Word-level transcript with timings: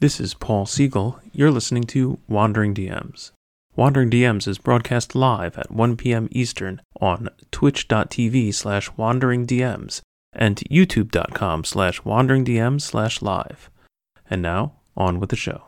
This 0.00 0.18
is 0.18 0.32
Paul 0.32 0.64
Siegel. 0.64 1.20
You're 1.30 1.50
listening 1.50 1.84
to 1.88 2.18
Wandering 2.26 2.74
DMs. 2.74 3.32
Wandering 3.76 4.08
DMs 4.08 4.48
is 4.48 4.56
broadcast 4.56 5.14
live 5.14 5.58
at 5.58 5.70
1 5.70 5.98
p.m. 5.98 6.26
Eastern 6.30 6.80
on 7.02 7.28
twitch.tv 7.50 8.54
slash 8.54 8.90
wanderingdms 8.92 10.00
and 10.32 10.56
youtube.com 10.70 11.64
slash 11.64 12.00
wanderingdms 12.00 12.80
slash 12.80 13.20
live. 13.20 13.68
And 14.30 14.40
now, 14.40 14.72
on 14.96 15.20
with 15.20 15.28
the 15.28 15.36
show. 15.36 15.64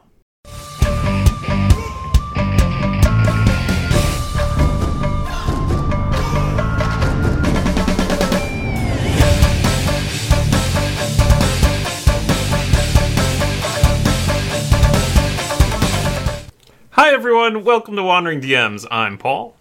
Everyone. 17.23 17.63
Welcome 17.63 17.95
to 17.95 18.03
Wandering 18.03 18.41
DMs. 18.41 18.85
I'm 18.91 19.17
Paul. 19.17 19.55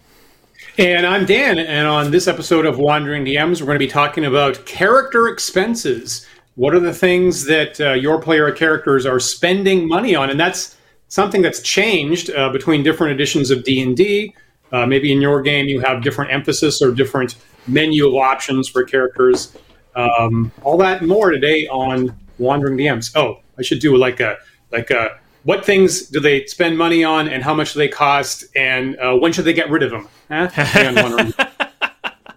And 0.78 1.06
I'm 1.06 1.24
Dan. 1.24 1.60
And 1.60 1.86
on 1.86 2.10
this 2.10 2.26
episode 2.26 2.66
of 2.66 2.76
Wandering 2.76 3.24
DMs, 3.24 3.60
we're 3.60 3.66
going 3.66 3.76
to 3.76 3.86
be 3.86 3.86
talking 3.86 4.24
about 4.24 4.66
character 4.66 5.28
expenses. 5.28 6.26
What 6.56 6.74
are 6.74 6.80
the 6.80 6.92
things 6.92 7.44
that 7.44 7.80
uh, 7.80 7.92
your 7.92 8.20
player 8.20 8.50
characters 8.50 9.06
are 9.06 9.20
spending 9.20 9.86
money 9.86 10.16
on? 10.16 10.28
And 10.28 10.40
that's 10.40 10.76
something 11.06 11.40
that's 11.40 11.62
changed 11.62 12.30
uh, 12.30 12.48
between 12.48 12.82
different 12.82 13.12
editions 13.12 13.52
of 13.52 13.62
D&D. 13.62 14.34
Uh, 14.72 14.84
maybe 14.84 15.12
in 15.12 15.22
your 15.22 15.40
game 15.40 15.68
you 15.68 15.78
have 15.82 16.02
different 16.02 16.32
emphasis 16.32 16.82
or 16.82 16.90
different 16.90 17.36
menu 17.68 18.08
of 18.08 18.16
options 18.16 18.68
for 18.68 18.82
characters. 18.82 19.56
Um, 19.94 20.50
all 20.64 20.76
that 20.78 20.98
and 20.98 21.08
more 21.08 21.30
today 21.30 21.68
on 21.68 22.18
Wandering 22.38 22.76
DMs. 22.76 23.12
Oh, 23.14 23.38
I 23.56 23.62
should 23.62 23.78
do 23.78 23.96
like 23.96 24.18
a 24.18 24.38
like 24.72 24.90
a 24.90 25.20
what 25.44 25.64
things 25.64 26.06
do 26.08 26.20
they 26.20 26.46
spend 26.46 26.76
money 26.78 27.04
on 27.04 27.28
and 27.28 27.42
how 27.42 27.54
much 27.54 27.72
do 27.72 27.78
they 27.78 27.88
cost 27.88 28.44
and 28.54 28.98
uh, 28.98 29.14
when 29.14 29.32
should 29.32 29.44
they 29.44 29.52
get 29.52 29.70
rid 29.70 29.82
of 29.82 29.90
them 29.90 30.08
eh? 30.30 30.48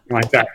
like 0.10 0.30
that 0.32 0.48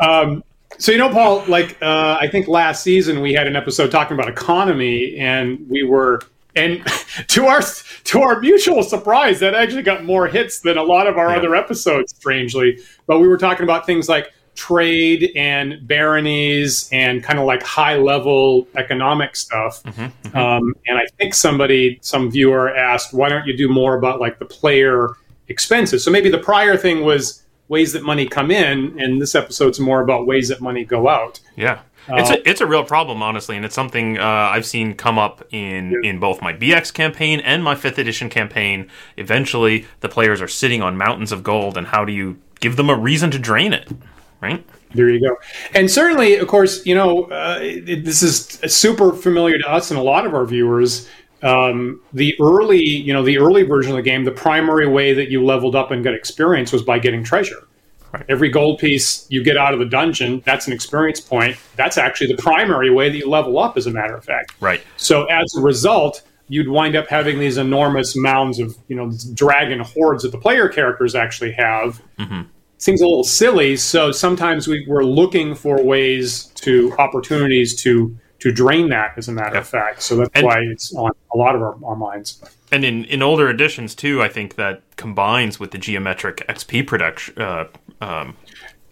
um, 0.00 0.42
so 0.78 0.92
you 0.92 0.98
know 0.98 1.10
paul 1.10 1.44
like 1.48 1.80
uh, 1.82 2.16
i 2.20 2.28
think 2.28 2.48
last 2.48 2.82
season 2.82 3.20
we 3.20 3.32
had 3.32 3.46
an 3.46 3.56
episode 3.56 3.90
talking 3.90 4.14
about 4.14 4.28
economy 4.28 5.16
and 5.18 5.64
we 5.68 5.82
were 5.82 6.20
and 6.56 6.84
to 7.28 7.46
our 7.46 7.62
to 8.04 8.20
our 8.20 8.40
mutual 8.40 8.82
surprise 8.82 9.40
that 9.40 9.54
actually 9.54 9.82
got 9.82 10.04
more 10.04 10.26
hits 10.26 10.60
than 10.60 10.78
a 10.78 10.82
lot 10.82 11.06
of 11.06 11.18
our 11.18 11.30
yeah. 11.30 11.36
other 11.36 11.54
episodes 11.54 12.14
strangely 12.14 12.78
but 13.06 13.18
we 13.18 13.28
were 13.28 13.38
talking 13.38 13.64
about 13.64 13.86
things 13.86 14.08
like 14.08 14.32
trade 14.58 15.30
and 15.36 15.86
baronies 15.86 16.88
and 16.90 17.22
kind 17.22 17.38
of 17.38 17.44
like 17.44 17.62
high 17.62 17.96
level 17.96 18.66
economic 18.76 19.36
stuff. 19.36 19.80
Mm-hmm, 19.84 20.00
mm-hmm. 20.02 20.36
Um, 20.36 20.74
and 20.88 20.98
I 20.98 21.06
think 21.16 21.34
somebody, 21.34 22.00
some 22.02 22.28
viewer 22.28 22.76
asked, 22.76 23.14
why 23.14 23.28
don't 23.28 23.46
you 23.46 23.56
do 23.56 23.68
more 23.68 23.96
about 23.96 24.20
like 24.20 24.40
the 24.40 24.44
player 24.44 25.10
expenses? 25.46 26.04
So 26.04 26.10
maybe 26.10 26.28
the 26.28 26.38
prior 26.38 26.76
thing 26.76 27.04
was 27.04 27.44
ways 27.68 27.92
that 27.92 28.02
money 28.02 28.26
come 28.26 28.50
in, 28.50 28.98
and 29.00 29.22
this 29.22 29.36
episode's 29.36 29.78
more 29.78 30.00
about 30.00 30.26
ways 30.26 30.48
that 30.48 30.60
money 30.60 30.84
go 30.84 31.08
out. 31.08 31.38
Yeah. 31.54 31.80
It's 32.10 32.30
a, 32.30 32.38
uh, 32.38 32.42
it's 32.46 32.60
a 32.60 32.66
real 32.66 32.84
problem, 32.84 33.22
honestly, 33.22 33.54
and 33.54 33.64
it's 33.64 33.74
something 33.74 34.18
uh, 34.18 34.22
I've 34.24 34.66
seen 34.66 34.94
come 34.94 35.18
up 35.18 35.46
in, 35.50 35.92
yeah. 36.02 36.10
in 36.10 36.18
both 36.18 36.42
my 36.42 36.52
BX 36.52 36.92
campaign 36.92 37.38
and 37.40 37.62
my 37.62 37.74
5th 37.76 37.98
edition 37.98 38.28
campaign. 38.28 38.90
Eventually, 39.18 39.86
the 40.00 40.08
players 40.08 40.40
are 40.40 40.48
sitting 40.48 40.82
on 40.82 40.96
mountains 40.96 41.30
of 41.30 41.44
gold, 41.44 41.76
and 41.76 41.88
how 41.88 42.04
do 42.04 42.12
you 42.12 42.38
give 42.58 42.76
them 42.76 42.90
a 42.90 42.96
reason 42.96 43.30
to 43.30 43.38
drain 43.38 43.72
it? 43.72 43.92
Right? 44.40 44.64
There 44.94 45.08
you 45.08 45.20
go. 45.20 45.36
And 45.74 45.90
certainly, 45.90 46.36
of 46.36 46.48
course, 46.48 46.84
you 46.86 46.94
know, 46.94 47.24
uh, 47.24 47.58
it, 47.60 48.04
this 48.04 48.22
is 48.22 48.58
super 48.72 49.12
familiar 49.12 49.58
to 49.58 49.70
us 49.70 49.90
and 49.90 49.98
a 49.98 50.02
lot 50.02 50.26
of 50.26 50.34
our 50.34 50.46
viewers. 50.46 51.08
Um, 51.42 52.00
the 52.12 52.34
early, 52.40 52.82
you 52.82 53.12
know, 53.12 53.22
the 53.22 53.38
early 53.38 53.62
version 53.62 53.92
of 53.92 53.96
the 53.96 54.02
game, 54.02 54.24
the 54.24 54.30
primary 54.30 54.88
way 54.88 55.12
that 55.12 55.30
you 55.30 55.44
leveled 55.44 55.76
up 55.76 55.90
and 55.90 56.02
got 56.02 56.14
experience 56.14 56.72
was 56.72 56.82
by 56.82 56.98
getting 56.98 57.22
treasure. 57.22 57.66
Right. 58.12 58.24
Every 58.30 58.48
gold 58.48 58.78
piece 58.78 59.26
you 59.28 59.44
get 59.44 59.58
out 59.58 59.74
of 59.74 59.80
the 59.80 59.84
dungeon, 59.84 60.42
that's 60.46 60.66
an 60.66 60.72
experience 60.72 61.20
point. 61.20 61.58
That's 61.76 61.98
actually 61.98 62.28
the 62.28 62.42
primary 62.42 62.90
way 62.90 63.10
that 63.10 63.18
you 63.18 63.28
level 63.28 63.58
up, 63.58 63.76
as 63.76 63.86
a 63.86 63.90
matter 63.90 64.16
of 64.16 64.24
fact. 64.24 64.54
Right. 64.60 64.82
So 64.96 65.26
as 65.26 65.54
a 65.54 65.60
result, 65.60 66.22
you'd 66.48 66.68
wind 66.68 66.96
up 66.96 67.08
having 67.08 67.38
these 67.38 67.58
enormous 67.58 68.16
mounds 68.16 68.58
of, 68.58 68.74
you 68.88 68.96
know, 68.96 69.12
dragon 69.34 69.80
hordes 69.80 70.22
that 70.22 70.32
the 70.32 70.38
player 70.38 70.70
characters 70.70 71.14
actually 71.14 71.52
have. 71.52 72.00
Mm-hmm 72.18 72.42
seems 72.78 73.00
a 73.00 73.06
little 73.06 73.24
silly. 73.24 73.76
So 73.76 74.10
sometimes 74.12 74.66
we, 74.66 74.86
we're 74.88 75.04
looking 75.04 75.54
for 75.54 75.82
ways 75.82 76.44
to 76.56 76.94
opportunities 76.98 77.76
to 77.82 78.16
to 78.40 78.52
drain 78.52 78.88
that, 78.88 79.14
as 79.16 79.26
a 79.28 79.32
matter 79.32 79.54
yeah. 79.54 79.60
of 79.60 79.68
fact. 79.68 80.00
So 80.00 80.16
that's 80.16 80.30
and, 80.34 80.46
why 80.46 80.60
it's 80.60 80.94
on 80.94 81.10
a 81.34 81.36
lot 81.36 81.56
of 81.56 81.62
our, 81.62 81.76
our 81.84 81.96
minds. 81.96 82.40
And 82.70 82.84
in, 82.84 83.04
in 83.06 83.20
older 83.20 83.48
editions 83.50 83.96
too, 83.96 84.22
I 84.22 84.28
think 84.28 84.54
that 84.54 84.82
combines 84.96 85.58
with 85.58 85.72
the 85.72 85.78
geometric 85.78 86.46
XP 86.48 86.86
production. 86.86 87.36
Uh, 87.36 87.64
um, 88.00 88.36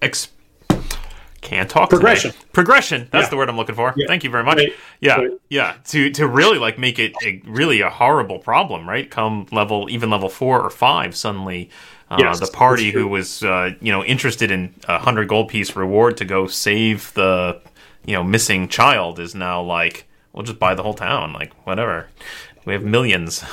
X 0.03 0.31
can't 1.43 1.71
talk 1.71 1.91
progression. 1.91 2.33
Progression. 2.53 3.09
That's 3.13 3.27
yeah. 3.27 3.31
the 3.31 3.37
word 3.37 3.49
I'm 3.49 3.57
looking 3.57 3.77
for. 3.77 3.95
Yeah. 3.97 4.07
Thank 4.09 4.25
you 4.25 4.31
very 4.31 4.43
much. 4.43 4.57
Right. 4.57 4.73
Yeah, 5.01 5.17
right. 5.17 5.31
yeah. 5.49 5.77
To 5.85 6.11
to 6.11 6.27
really 6.27 6.59
like 6.59 6.77
make 6.77 6.99
it 6.99 7.15
a, 7.25 7.41
really 7.47 7.83
a 7.83 7.91
horrible 7.91 8.41
problem, 8.41 8.89
right? 8.89 9.09
Come 9.09 9.47
level 9.53 9.89
even 9.89 10.11
level 10.11 10.29
four 10.29 10.61
or 10.61 10.71
five, 10.71 11.15
suddenly 11.15 11.71
uh, 12.11 12.17
yes, 12.21 12.39
the 12.39 12.47
party 12.47 12.91
who 12.93 13.09
was 13.09 13.43
uh, 13.43 13.71
you 13.81 13.91
know 13.91 14.05
interested 14.05 14.51
in 14.51 14.73
a 14.87 14.99
hundred 14.99 15.29
gold 15.29 15.49
piece 15.49 15.75
reward 15.75 16.17
to 16.19 16.25
go 16.25 16.47
save 16.47 17.13
the 17.15 17.61
you 18.05 18.15
know 18.15 18.23
missing 18.23 18.69
child 18.69 19.19
is 19.19 19.35
now 19.35 19.61
like 19.61 20.07
we'll 20.33 20.45
just 20.45 20.59
buy 20.59 20.75
the 20.75 20.83
whole 20.83 20.95
town 20.95 21.33
like 21.33 21.53
whatever. 21.67 22.09
We 22.65 22.73
have 22.73 22.83
millions. 22.83 23.45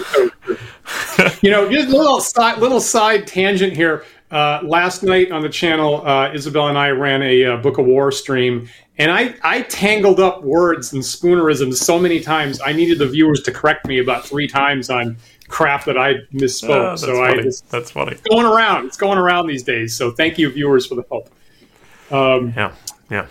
You 1.41 1.51
know 1.51 1.71
just 1.71 1.89
a 1.89 1.97
little 1.97 2.19
side 2.19 2.57
little 2.57 2.79
side 2.79 3.27
tangent 3.27 3.75
here. 3.75 4.03
Uh, 4.31 4.59
last 4.63 5.03
night 5.03 5.31
on 5.31 5.43
the 5.43 5.49
channel 5.49 6.05
uh, 6.07 6.33
isabel 6.33 6.67
and 6.67 6.75
i 6.75 6.89
ran 6.89 7.21
a 7.21 7.45
uh, 7.45 7.57
book 7.57 7.77
of 7.77 7.85
war 7.85 8.11
stream 8.11 8.67
and 8.97 9.11
I, 9.11 9.35
I 9.43 9.61
tangled 9.61 10.19
up 10.19 10.41
words 10.41 10.91
and 10.91 11.03
spoonerisms 11.03 11.75
so 11.75 11.99
many 11.99 12.19
times 12.19 12.59
i 12.65 12.73
needed 12.73 12.97
the 12.97 13.05
viewers 13.05 13.43
to 13.43 13.51
correct 13.51 13.85
me 13.85 13.99
about 13.99 14.25
three 14.25 14.47
times 14.47 14.89
on 14.89 15.17
crap 15.47 15.85
that 15.85 15.97
I 15.97 16.15
misspoke. 16.33 16.93
Oh, 16.93 16.95
so 16.95 17.15
funny. 17.15 17.39
I 17.39 17.43
just, 17.43 17.69
that's 17.69 17.91
funny. 17.91 18.13
It's 18.13 18.21
going 18.21 18.45
around. 18.45 18.85
It's 18.85 18.97
going 18.97 19.17
around 19.17 19.47
these 19.47 19.63
days. 19.63 19.95
So 19.95 20.11
thank 20.11 20.37
you, 20.37 20.51
viewers, 20.51 20.85
for 20.85 20.95
the 20.95 21.05
help. 21.09 21.29
Um, 22.11 22.53
yeah, 22.55 22.73
yeah. 23.09 23.27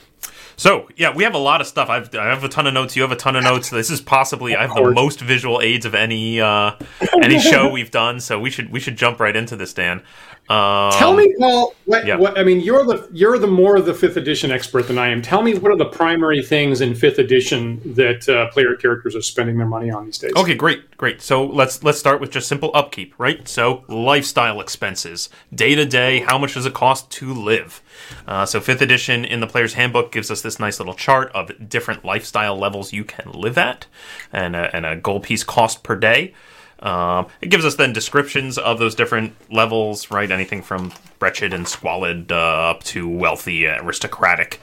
So 0.56 0.88
yeah, 0.96 1.14
we 1.14 1.24
have 1.24 1.34
a 1.34 1.38
lot 1.38 1.60
of 1.60 1.66
stuff. 1.66 1.88
I've 1.88 2.14
I 2.14 2.26
have 2.26 2.44
a 2.44 2.48
ton 2.48 2.66
of 2.66 2.74
notes. 2.74 2.94
You 2.94 3.02
have 3.02 3.10
a 3.12 3.16
ton 3.16 3.34
of 3.36 3.42
notes. 3.42 3.70
This 3.70 3.90
is 3.90 4.00
possibly 4.00 4.54
I 4.54 4.66
have 4.66 4.74
the 4.74 4.92
most 4.92 5.20
visual 5.20 5.60
aids 5.60 5.84
of 5.84 5.94
any 5.94 6.40
uh, 6.40 6.76
any 7.22 7.40
show 7.40 7.70
we've 7.70 7.90
done. 7.90 8.20
So 8.20 8.38
we 8.38 8.50
should 8.50 8.70
we 8.70 8.78
should 8.78 8.96
jump 8.96 9.18
right 9.18 9.34
into 9.34 9.56
this, 9.56 9.74
Dan. 9.74 10.02
Um, 10.48 10.92
Tell 10.92 11.14
me, 11.14 11.32
Paul. 11.38 11.74
What, 11.84 12.04
yeah. 12.04 12.16
what, 12.16 12.36
I 12.36 12.42
mean, 12.42 12.60
you're 12.60 12.84
the 12.84 13.08
you're 13.12 13.38
the 13.38 13.46
more 13.46 13.76
of 13.76 13.86
the 13.86 13.94
fifth 13.94 14.16
edition 14.16 14.50
expert 14.50 14.88
than 14.88 14.98
I 14.98 15.08
am. 15.08 15.22
Tell 15.22 15.40
me, 15.40 15.54
what 15.54 15.70
are 15.70 15.76
the 15.76 15.86
primary 15.86 16.42
things 16.42 16.80
in 16.80 16.94
fifth 16.94 17.18
edition 17.18 17.80
that 17.94 18.28
uh, 18.28 18.50
player 18.50 18.74
characters 18.74 19.14
are 19.14 19.22
spending 19.22 19.56
their 19.56 19.68
money 19.68 19.90
on 19.90 20.04
these 20.04 20.18
days? 20.18 20.32
Okay, 20.36 20.54
great, 20.54 20.96
great. 20.96 21.22
So 21.22 21.46
let's 21.46 21.84
let's 21.84 21.98
start 21.98 22.20
with 22.20 22.30
just 22.32 22.48
simple 22.48 22.72
upkeep, 22.74 23.14
right? 23.18 23.46
So 23.46 23.84
lifestyle 23.88 24.60
expenses, 24.60 25.28
day 25.54 25.76
to 25.76 25.86
day. 25.86 26.20
How 26.20 26.38
much 26.38 26.54
does 26.54 26.66
it 26.66 26.74
cost 26.74 27.10
to 27.12 27.32
live? 27.32 27.80
Uh, 28.26 28.44
so 28.44 28.60
fifth 28.60 28.82
edition 28.82 29.24
in 29.24 29.40
the 29.40 29.46
player's 29.46 29.74
handbook 29.74 30.10
gives 30.10 30.30
us 30.30 30.42
this 30.42 30.58
nice 30.58 30.80
little 30.80 30.94
chart 30.94 31.30
of 31.32 31.68
different 31.68 32.04
lifestyle 32.04 32.58
levels 32.58 32.92
you 32.92 33.04
can 33.04 33.30
live 33.30 33.56
at, 33.56 33.86
and 34.32 34.56
a, 34.56 34.74
and 34.74 34.84
a 34.84 34.96
gold 34.96 35.22
piece 35.22 35.44
cost 35.44 35.82
per 35.82 35.94
day. 35.94 36.34
Um, 36.82 37.28
it 37.40 37.48
gives 37.48 37.64
us 37.64 37.76
then 37.76 37.92
descriptions 37.92 38.58
of 38.58 38.78
those 38.78 38.94
different 38.94 39.34
levels, 39.50 40.10
right? 40.10 40.30
Anything 40.30 40.62
from 40.62 40.92
wretched 41.20 41.52
and 41.54 41.66
squalid 41.66 42.32
uh, 42.32 42.70
up 42.70 42.82
to 42.84 43.08
wealthy, 43.08 43.66
aristocratic. 43.66 44.60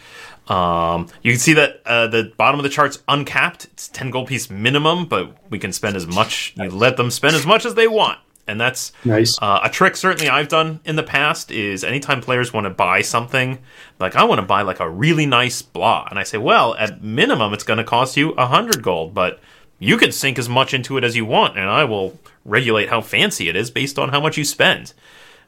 Um, 0.50 1.08
you 1.22 1.32
can 1.32 1.40
see 1.40 1.54
that 1.54 1.82
uh, 1.86 2.08
the 2.08 2.34
bottom 2.36 2.60
of 2.60 2.64
the 2.64 2.70
chart's 2.70 3.00
uncapped. 3.08 3.66
It's 3.66 3.88
10 3.88 4.10
gold 4.10 4.28
piece 4.28 4.50
minimum, 4.50 5.06
but 5.06 5.34
we 5.50 5.60
can 5.60 5.72
spend 5.72 5.96
as 5.96 6.08
much, 6.08 6.54
you 6.58 6.70
let 6.70 6.98
them 6.98 7.12
spend 7.12 7.36
as 7.36 7.46
much 7.46 7.66
as 7.66 7.76
they 7.76 7.88
want. 7.88 8.20
And 8.48 8.60
that's 8.60 8.92
nice. 9.06 9.38
Uh, 9.40 9.60
a 9.64 9.70
trick 9.70 9.96
certainly 9.96 10.28
I've 10.28 10.48
done 10.48 10.80
in 10.84 10.96
the 10.96 11.04
past 11.04 11.52
is 11.52 11.84
anytime 11.84 12.20
players 12.20 12.52
want 12.52 12.66
to 12.66 12.72
buy 12.72 13.02
something, 13.04 13.60
like 14.00 14.16
I 14.16 14.24
want 14.24 14.40
to 14.40 14.46
buy 14.46 14.64
like 14.64 14.80
a 14.80 14.90
really 14.90 15.28
nice 15.28 15.62
blah. 15.62 16.08
And 16.10 16.18
I 16.18 16.24
say, 16.24 16.40
well, 16.40 16.74
at 16.80 17.04
minimum, 17.04 17.54
it's 17.54 17.64
going 17.64 17.78
to 17.78 17.84
cost 17.84 18.18
you 18.18 18.32
a 18.32 18.48
100 18.48 18.82
gold, 18.82 19.14
but 19.14 19.40
you 19.80 19.98
can 19.98 20.12
sink 20.12 20.38
as 20.38 20.50
much 20.50 20.74
into 20.74 20.98
it 20.98 21.04
as 21.04 21.16
you 21.16 21.26
want, 21.26 21.58
and 21.58 21.70
I 21.70 21.86
will 21.86 22.20
regulate 22.46 22.90
how 22.90 23.02
fancy 23.02 23.50
it 23.50 23.56
is 23.56 23.72
based 23.72 23.98
on 23.98 24.10
how 24.10 24.20
much 24.20 24.38
you 24.38 24.44
spend. 24.44 24.94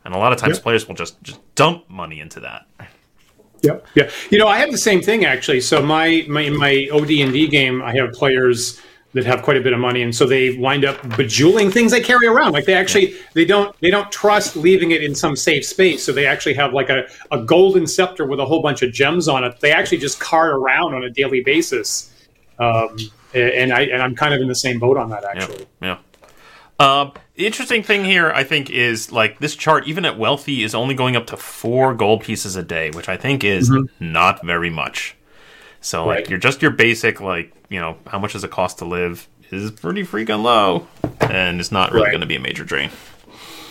And 0.04 0.14
a 0.14 0.18
lot 0.18 0.32
of 0.32 0.40
times, 0.40 0.56
yep. 0.56 0.64
players 0.64 0.88
will 0.88 0.96
just, 0.96 1.22
just 1.22 1.40
dump 1.56 1.90
money 1.90 2.20
into 2.20 2.40
that. 2.40 2.66
Yep. 3.62 3.86
Yeah. 3.94 4.10
You 4.32 4.40
know, 4.40 4.48
I 4.48 4.58
have 4.58 4.72
the 4.72 4.78
same 4.78 5.02
thing 5.02 5.26
actually. 5.26 5.62
So 5.62 5.84
my 5.84 6.26
my 6.28 6.42
in 6.42 6.58
my 6.58 6.90
OD 6.92 7.12
and 7.12 7.34
D 7.34 7.48
game, 7.48 7.82
I 7.82 7.94
have 7.96 8.12
players 8.14 8.82
that 9.14 9.26
have 9.26 9.44
quite 9.44 9.58
a 9.58 9.62
bit 9.62 9.74
of 9.74 9.80
money, 9.80 10.02
and 10.02 10.16
so 10.16 10.26
they 10.26 10.58
wind 10.58 10.86
up 10.86 10.98
bejeweling 11.18 11.70
things 11.70 11.92
they 11.92 12.02
carry 12.02 12.26
around. 12.26 12.54
Like 12.54 12.66
they 12.66 12.74
actually 12.74 13.12
yeah. 13.12 13.20
they 13.34 13.46
don't 13.46 13.80
they 13.82 13.92
don't 13.92 14.12
trust 14.12 14.56
leaving 14.56 14.92
it 14.92 15.04
in 15.04 15.14
some 15.14 15.36
safe 15.36 15.66
space, 15.66 16.04
so 16.04 16.12
they 16.12 16.26
actually 16.26 16.56
have 16.56 16.74
like 16.74 16.90
a, 16.90 17.08
a 17.30 17.44
golden 17.44 17.86
scepter 17.86 18.26
with 18.26 18.40
a 18.40 18.46
whole 18.46 18.62
bunch 18.62 18.82
of 18.82 18.92
gems 18.92 19.28
on 19.28 19.44
it. 19.44 19.60
They 19.60 19.72
actually 19.72 20.00
just 20.00 20.20
cart 20.20 20.54
around 20.54 20.96
on 20.96 21.04
a 21.04 21.10
daily 21.10 21.42
basis 21.42 22.12
Um, 22.58 22.98
and 23.34 23.72
I 23.74 23.82
and 23.84 24.02
I'm 24.02 24.16
kind 24.16 24.34
of 24.34 24.42
in 24.42 24.48
the 24.48 24.56
same 24.56 24.80
boat 24.80 24.98
on 24.98 25.10
that 25.10 25.24
actually. 25.24 25.66
Yeah. 25.82 25.98
Um, 26.80 27.12
the 27.36 27.46
interesting 27.46 27.84
thing 27.84 28.06
here, 28.06 28.32
I 28.32 28.44
think, 28.44 28.70
is 28.72 29.12
like 29.12 29.38
this 29.40 29.56
chart, 29.56 29.88
even 29.88 30.04
at 30.04 30.18
wealthy, 30.18 30.64
is 30.64 30.74
only 30.74 30.96
going 30.96 31.16
up 31.16 31.28
to 31.28 31.38
four 31.38 31.94
gold 31.94 32.24
pieces 32.24 32.56
a 32.56 32.64
day, 32.64 32.90
which 32.92 33.08
I 33.08 33.18
think 33.18 33.44
is 33.44 33.70
Mm-hmm. 33.70 34.12
not 34.12 34.44
very 34.44 34.72
much. 34.72 35.16
So, 35.80 36.06
like, 36.06 36.16
Right. 36.22 36.30
you're 36.30 36.40
just 36.40 36.62
your 36.62 36.72
basic, 36.72 37.22
like, 37.22 37.54
you 37.70 37.80
know, 37.80 37.98
how 38.08 38.18
much 38.20 38.34
does 38.34 38.44
it 38.44 38.50
cost 38.52 38.80
to 38.80 38.86
live 38.86 39.28
is 39.52 39.70
pretty 39.72 40.04
freaking 40.04 40.42
low, 40.44 40.88
and 41.20 41.60
it's 41.60 41.72
not 41.72 41.92
really 41.92 42.06
Right. 42.06 42.12
going 42.12 42.22
to 42.22 42.28
be 42.28 42.36
a 42.36 42.40
major 42.40 42.64
drain. 42.64 42.90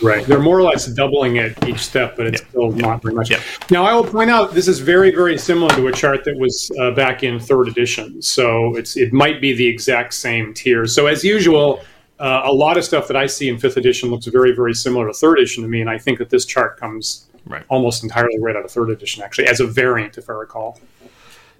Right. 0.01 0.25
They're 0.25 0.39
more 0.39 0.57
or 0.57 0.63
less 0.63 0.87
doubling 0.87 1.35
it 1.37 1.55
each 1.67 1.79
step, 1.79 2.15
but 2.17 2.27
it's 2.27 2.41
Yeah. 2.41 2.47
still 2.49 2.71
not 2.71 3.01
very 3.01 3.13
much. 3.13 3.29
Yeah. 3.29 3.39
Now, 3.69 3.83
I 3.85 3.93
will 3.93 4.03
point 4.03 4.29
out 4.31 4.53
this 4.53 4.67
is 4.67 4.79
very, 4.79 5.11
very 5.11 5.37
similar 5.37 5.69
to 5.75 5.87
a 5.87 5.91
chart 5.91 6.23
that 6.25 6.37
was 6.37 6.71
uh, 6.79 6.91
back 6.91 7.23
in 7.23 7.39
third 7.39 7.67
edition. 7.67 8.21
So 8.21 8.75
it's 8.75 8.97
it 8.97 9.13
might 9.13 9.39
be 9.41 9.53
the 9.53 9.67
exact 9.67 10.13
same 10.13 10.53
tier. 10.53 10.85
So 10.87 11.07
as 11.07 11.23
usual, 11.23 11.81
uh, 12.19 12.41
a 12.45 12.51
lot 12.53 12.77
of 12.77 12.83
stuff 12.83 13.07
that 13.07 13.17
I 13.17 13.25
see 13.25 13.49
in 13.49 13.57
fifth 13.57 13.77
edition 13.77 14.09
looks 14.09 14.25
very, 14.27 14.53
very 14.55 14.73
similar 14.73 15.07
to 15.07 15.13
third 15.13 15.37
edition 15.39 15.63
to 15.63 15.69
me, 15.69 15.81
and 15.81 15.89
I 15.89 15.97
think 15.97 16.17
that 16.19 16.29
this 16.29 16.45
chart 16.45 16.79
comes 16.79 17.27
Right. 17.47 17.63
almost 17.69 18.03
entirely 18.03 18.37
right 18.39 18.55
out 18.55 18.63
of 18.65 18.69
third 18.71 18.91
edition, 18.91 19.23
actually, 19.23 19.47
as 19.47 19.59
a 19.59 19.65
variant, 19.65 20.17
if 20.17 20.29
I 20.29 20.33
recall. 20.33 20.79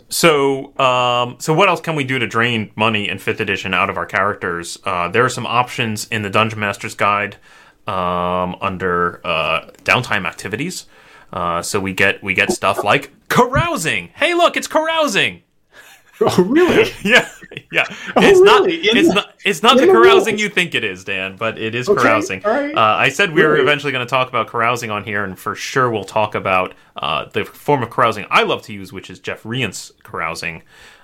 So, 0.10 0.78
um, 0.78 1.38
so 1.40 1.54
what 1.54 1.70
else 1.70 1.80
can 1.80 1.96
we 1.96 2.04
do 2.04 2.20
to 2.20 2.28
drain 2.28 2.70
money 2.76 3.08
in 3.08 3.18
fifth 3.18 3.40
edition 3.40 3.74
out 3.74 3.90
of 3.90 3.98
our 3.98 4.06
characters? 4.06 4.78
Uh, 4.86 5.08
there 5.08 5.24
are 5.24 5.30
some 5.30 5.48
options 5.48 6.08
in 6.12 6.22
the 6.22 6.30
Dungeon 6.30 6.60
Master's 6.60 6.94
Guide 6.96 7.38
um, 7.88 8.56
under 8.62 9.22
uh, 9.26 9.70
downtime 9.84 10.26
activities. 10.28 10.86
Uh, 11.34 11.62
so 11.62 11.80
we 11.80 11.94
get 11.94 12.22
we 12.24 12.34
get 12.34 12.52
stuff 12.52 12.84
like 12.84 13.12
carousing. 13.30 14.10
Hey, 14.16 14.34
look, 14.34 14.58
it's 14.58 14.68
carousing. 14.68 15.44
Oh, 16.24 16.44
really? 16.44 16.92
Yeah, 17.04 17.28
yeah. 17.72 17.86
Oh, 17.90 18.22
it's 18.22 18.40
not. 18.42 18.70
In 18.70 18.80
It's 18.96 19.08
the- 19.08 19.16
not. 19.16 19.34
It's 19.44 19.64
not 19.64 19.78
the 19.78 19.88
the 19.88 19.92
carousing 19.92 20.34
rules? 20.36 20.42
you 20.44 20.50
think 20.50 20.76
it 20.76 20.84
is, 20.84 21.04
Dan. 21.04 21.36
But 21.36 21.58
it 21.58 21.74
is 21.74 21.90
Okay, 21.90 22.00
carousing. 22.00 22.42
right. 22.42 22.76
Uh, 22.76 22.80
I 22.80 23.10
said 23.10 23.34
we 23.34 23.42
were 23.44 23.58
eventually 23.58 23.92
going 23.92 24.06
to 24.06 24.10
talk 24.10 24.30
about 24.30 24.46
carousing 24.48 24.92
on 24.92 25.04
here, 25.04 25.24
and 25.24 25.36
for 25.40 25.56
sure 25.56 25.90
we'll 25.90 26.04
talk 26.04 26.36
about 26.36 26.76
uh, 26.96 27.26
the 27.34 27.44
form 27.44 27.82
of 27.82 27.90
carousing 27.90 28.28
I 28.30 28.44
love 28.44 28.62
to 28.64 28.74
use, 28.74 28.94
which 28.94 29.10
is 29.10 29.18
Jeff 29.18 29.42
Rients's 29.42 29.94
carousing. 30.04 30.62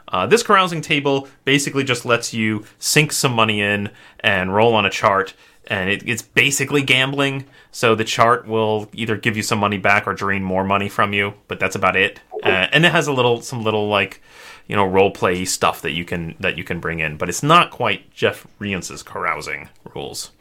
Uh, 0.07 0.27
this 0.27 0.43
carousing 0.43 0.81
table 0.81 1.27
basically 1.45 1.83
just 1.83 2.05
lets 2.05 2.31
you 2.31 2.63
sink 2.77 3.11
some 3.11 3.33
money 3.33 3.59
in 3.59 3.89
and 4.19 4.53
roll 4.53 4.75
on 4.75 4.85
a 4.85 4.89
chart, 4.91 5.33
and 5.67 5.89
it, 5.89 6.03
it's 6.07 6.21
basically 6.21 6.81
gambling. 6.81 7.45
So 7.71 7.95
the 7.95 8.03
chart 8.03 8.47
will 8.47 8.89
either 8.93 9.17
give 9.17 9.37
you 9.37 9.43
some 9.43 9.59
money 9.59 9.77
back 9.77 10.07
or 10.07 10.13
drain 10.13 10.43
more 10.43 10.63
money 10.63 10.89
from 10.89 11.13
you, 11.13 11.33
but 11.47 11.59
that's 11.59 11.75
about 11.75 11.95
it. 11.95 12.19
Uh, 12.43 12.67
and 12.71 12.85
it 12.85 12.91
has 12.91 13.07
a 13.07 13.13
little, 13.13 13.41
some 13.41 13.63
little 13.63 13.87
like, 13.87 14.21
you 14.67 14.75
know, 14.75 14.85
role 14.85 15.11
play 15.11 15.45
stuff 15.45 15.81
that 15.81 15.91
you 15.91 16.05
can 16.05 16.35
that 16.39 16.57
you 16.57 16.63
can 16.63 16.79
bring 16.79 16.99
in, 16.99 17.17
but 17.17 17.29
it's 17.29 17.43
not 17.43 17.71
quite 17.71 18.11
Jeff 18.13 18.45
Rients's 18.59 19.01
carousing 19.01 19.69
rules. 19.95 20.31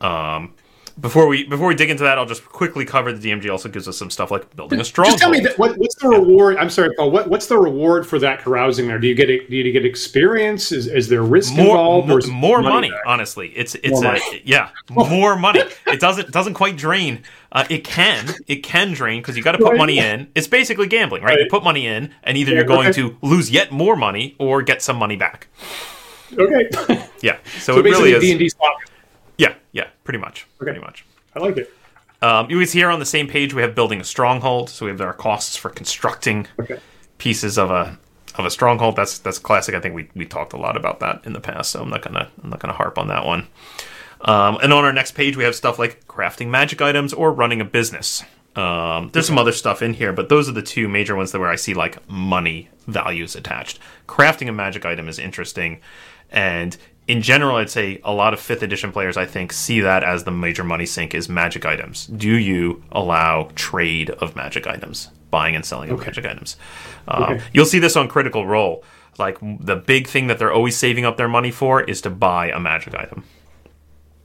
Um, 0.00 0.54
before 0.98 1.26
we 1.26 1.44
before 1.44 1.66
we 1.68 1.74
dig 1.74 1.90
into 1.90 2.02
that, 2.04 2.16
I'll 2.18 2.24
just 2.26 2.44
quickly 2.46 2.84
cover 2.84 3.12
the 3.12 3.30
DMG 3.30 3.50
also 3.50 3.68
gives 3.68 3.86
us 3.86 3.98
some 3.98 4.08
stuff 4.10 4.30
like 4.30 4.54
building 4.56 4.80
a 4.80 4.84
stronghold. 4.84 5.12
Just 5.18 5.22
tell 5.22 5.30
me 5.30 5.40
that, 5.40 5.58
what, 5.58 5.76
what's 5.76 5.94
the 5.96 6.08
reward? 6.08 6.56
I'm 6.56 6.70
sorry, 6.70 6.94
Paul. 6.96 7.10
What, 7.10 7.28
what's 7.28 7.46
the 7.46 7.58
reward 7.58 8.06
for 8.06 8.18
that 8.20 8.40
carousing 8.40 8.88
there? 8.88 8.98
Do 8.98 9.06
you 9.06 9.14
get 9.14 9.26
do 9.26 9.56
you 9.56 9.72
get 9.72 9.84
experience? 9.84 10.72
Is, 10.72 10.86
is 10.86 11.08
there 11.08 11.22
risk 11.22 11.54
more 11.54 11.66
involved? 11.66 12.08
more, 12.08 12.20
or 12.20 12.62
more 12.62 12.62
money, 12.62 12.90
back? 12.90 13.00
honestly 13.06 13.48
it's 13.56 13.74
it's 13.76 14.00
More 14.02 14.14
a 14.14 14.18
money. 14.18 14.42
yeah 14.44 14.70
more 14.90 15.36
money 15.36 15.60
it 15.86 16.00
doesn't 16.00 16.30
doesn't 16.32 16.54
quite 16.54 16.76
drain 16.76 17.22
uh, 17.52 17.64
it 17.68 17.84
can 17.84 18.28
it 18.46 18.62
can 18.62 18.92
drain 18.92 19.20
because 19.20 19.36
you 19.36 19.42
got 19.42 19.52
to 19.52 19.58
put 19.58 19.70
Right. 19.72 19.78
money 19.78 19.98
in 19.98 20.28
it's 20.34 20.46
basically 20.46 20.86
gambling 20.86 21.22
right 21.22 21.38
you 21.38 21.46
put 21.50 21.62
money 21.62 21.86
in 21.86 22.12
and 22.22 22.36
either 22.38 22.52
Yeah, 22.52 22.58
you're 22.58 22.64
going 22.66 22.88
okay. 22.88 23.00
to 23.02 23.16
lose 23.22 23.50
yet 23.50 23.70
more 23.72 23.96
money 23.96 24.34
or 24.38 24.62
get 24.62 24.80
some 24.82 24.96
money 24.96 25.16
back 25.16 25.48
Okay. 26.38 26.68
yeah 27.20 27.36
so, 27.58 27.74
so 27.74 27.78
it 27.78 27.84
really 27.84 28.12
is 28.12 28.22
D 28.22 28.30
and 28.30 28.38
D 28.38 28.48
slot. 28.48 28.72
Yeah 29.78 29.88
pretty 30.04 30.18
much 30.18 30.46
pretty 30.58 30.80
much 30.80 31.04
I 31.34 31.38
like 31.40 31.56
it. 31.62 31.68
um, 32.22 32.48
you 32.50 32.58
can 32.58 32.66
see 32.66 32.78
here 32.78 32.90
on 32.90 32.98
the 32.98 33.06
same 33.16 33.26
page 33.28 33.54
we 33.54 33.62
have 33.62 33.74
building 33.74 34.00
a 34.00 34.04
stronghold 34.04 34.70
so 34.70 34.86
we 34.86 34.90
have 34.92 35.00
our 35.00 35.12
costs 35.12 35.54
for 35.56 35.70
constructing 35.70 36.46
Okay. 36.58 36.78
pieces 37.18 37.58
of 37.58 37.70
a 37.70 37.98
of 38.38 38.44
a 38.44 38.50
stronghold. 38.50 38.96
That's 38.96 39.18
that's 39.18 39.38
classic. 39.38 39.74
I 39.74 39.80
think 39.80 39.94
we, 39.94 40.10
we 40.14 40.26
talked 40.26 40.52
a 40.52 40.58
lot 40.58 40.76
about 40.76 41.00
that 41.00 41.24
in 41.24 41.32
the 41.32 41.40
past, 41.40 41.70
so 41.70 41.80
I'm 41.82 41.88
not 41.88 42.02
gonna 42.02 42.28
I'm 42.44 42.50
not 42.50 42.60
gonna 42.60 42.74
harp 42.74 42.98
on 42.98 43.08
that 43.08 43.24
one. 43.24 43.46
Um, 44.20 44.58
and 44.62 44.72
on 44.74 44.84
our 44.84 44.92
next 44.92 45.12
page, 45.12 45.36
we 45.38 45.44
have 45.44 45.54
stuff 45.54 45.78
like 45.78 46.06
crafting 46.06 46.48
magic 46.48 46.82
items 46.82 47.14
or 47.14 47.32
running 47.32 47.62
a 47.62 47.64
business. 47.64 48.22
Um, 48.54 49.08
there's 49.12 49.26
some 49.26 49.38
other 49.38 49.52
stuff 49.52 49.80
in 49.80 49.94
here, 49.94 50.12
but 50.12 50.28
those 50.28 50.50
are 50.50 50.52
the 50.52 50.60
two 50.74 50.86
major 50.86 51.16
ones 51.16 51.32
that 51.32 51.38
where 51.40 51.48
I 51.50 51.56
see 51.56 51.72
like 51.72 52.06
money 52.10 52.68
values 52.86 53.34
attached. 53.36 53.78
Crafting 54.06 54.48
a 54.48 54.52
magic 54.52 54.84
item 54.84 55.08
is 55.08 55.18
interesting, 55.18 55.80
and 56.30 56.76
in 57.08 57.22
general, 57.22 57.56
I'd 57.56 57.70
say 57.70 58.00
a 58.04 58.12
lot 58.12 58.32
of 58.34 58.40
fifth 58.40 58.62
edition 58.62 58.90
players 58.92 59.16
I 59.16 59.26
think 59.26 59.52
see 59.52 59.80
that 59.80 60.02
as 60.02 60.24
the 60.24 60.30
major 60.32 60.64
money 60.64 60.86
sink 60.86 61.14
is 61.14 61.28
magic 61.28 61.64
items. 61.64 62.06
Do 62.06 62.30
you 62.36 62.82
allow 62.92 63.50
trade 63.54 64.10
of 64.10 64.34
magic 64.34 64.66
items, 64.66 65.10
buying 65.30 65.54
and 65.54 65.64
selling 65.64 65.90
of 65.90 66.00
magic 66.00 66.26
items? 66.26 66.56
Um, 67.08 67.22
Okay. 67.22 67.42
You'll 67.52 67.66
see 67.66 67.78
this 67.78 67.96
on 67.96 68.08
Critical 68.08 68.46
Role. 68.46 68.82
Like 69.18 69.38
the 69.40 69.76
big 69.76 70.08
thing 70.08 70.26
that 70.26 70.38
they're 70.38 70.52
always 70.52 70.76
saving 70.76 71.04
up 71.04 71.16
their 71.16 71.28
money 71.28 71.50
for 71.50 71.80
is 71.82 72.00
to 72.02 72.10
buy 72.10 72.50
a 72.50 72.58
magic 72.60 72.94
item. 72.94 73.24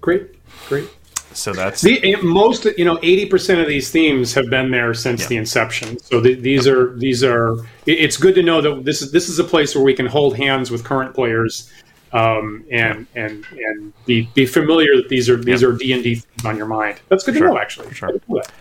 Great. 0.01 0.35
Great. 0.67 0.89
So 1.33 1.53
that's 1.53 1.81
The 1.81 2.17
most, 2.23 2.65
you 2.77 2.83
know, 2.83 2.99
eighty 3.03 3.25
percent 3.25 3.61
of 3.61 3.67
these 3.67 3.89
themes 3.89 4.33
have 4.33 4.49
been 4.49 4.69
there 4.71 4.93
since 4.93 5.21
Yeah. 5.21 5.27
the 5.27 5.37
inception. 5.37 5.97
So 5.99 6.19
the, 6.19 6.33
these 6.33 6.67
are 6.67 6.93
these 6.97 7.23
are. 7.23 7.55
It's 7.85 8.17
good 8.17 8.35
to 8.35 8.43
know 8.43 8.59
that 8.59 8.83
this 8.83 9.01
is 9.01 9.13
this 9.13 9.29
is 9.29 9.39
a 9.39 9.43
place 9.45 9.73
where 9.73 9.83
we 9.83 9.93
can 9.93 10.07
hold 10.07 10.35
hands 10.35 10.71
with 10.71 10.83
current 10.83 11.13
players, 11.15 11.71
um, 12.13 12.65
and 12.71 13.07
and 13.15 13.45
and 13.51 13.93
be 14.05 14.29
be 14.33 14.45
familiar 14.45 14.95
that 14.97 15.09
these 15.09 15.29
are 15.29 15.37
these 15.37 15.61
Yeah. 15.61 15.67
are 15.69 15.73
D 15.73 15.93
and 15.93 16.03
D 16.03 16.15
themes 16.15 16.45
on 16.45 16.57
your 16.57 16.65
mind. 16.67 16.99
That's 17.09 17.23
good 17.23 17.33
to 17.35 17.39
know, 17.41 17.57
actually. 17.57 17.93
sure. 17.93 18.09
I 18.09 18.11
didn't 18.13 18.27
know 18.29 18.35
that. 18.37 18.51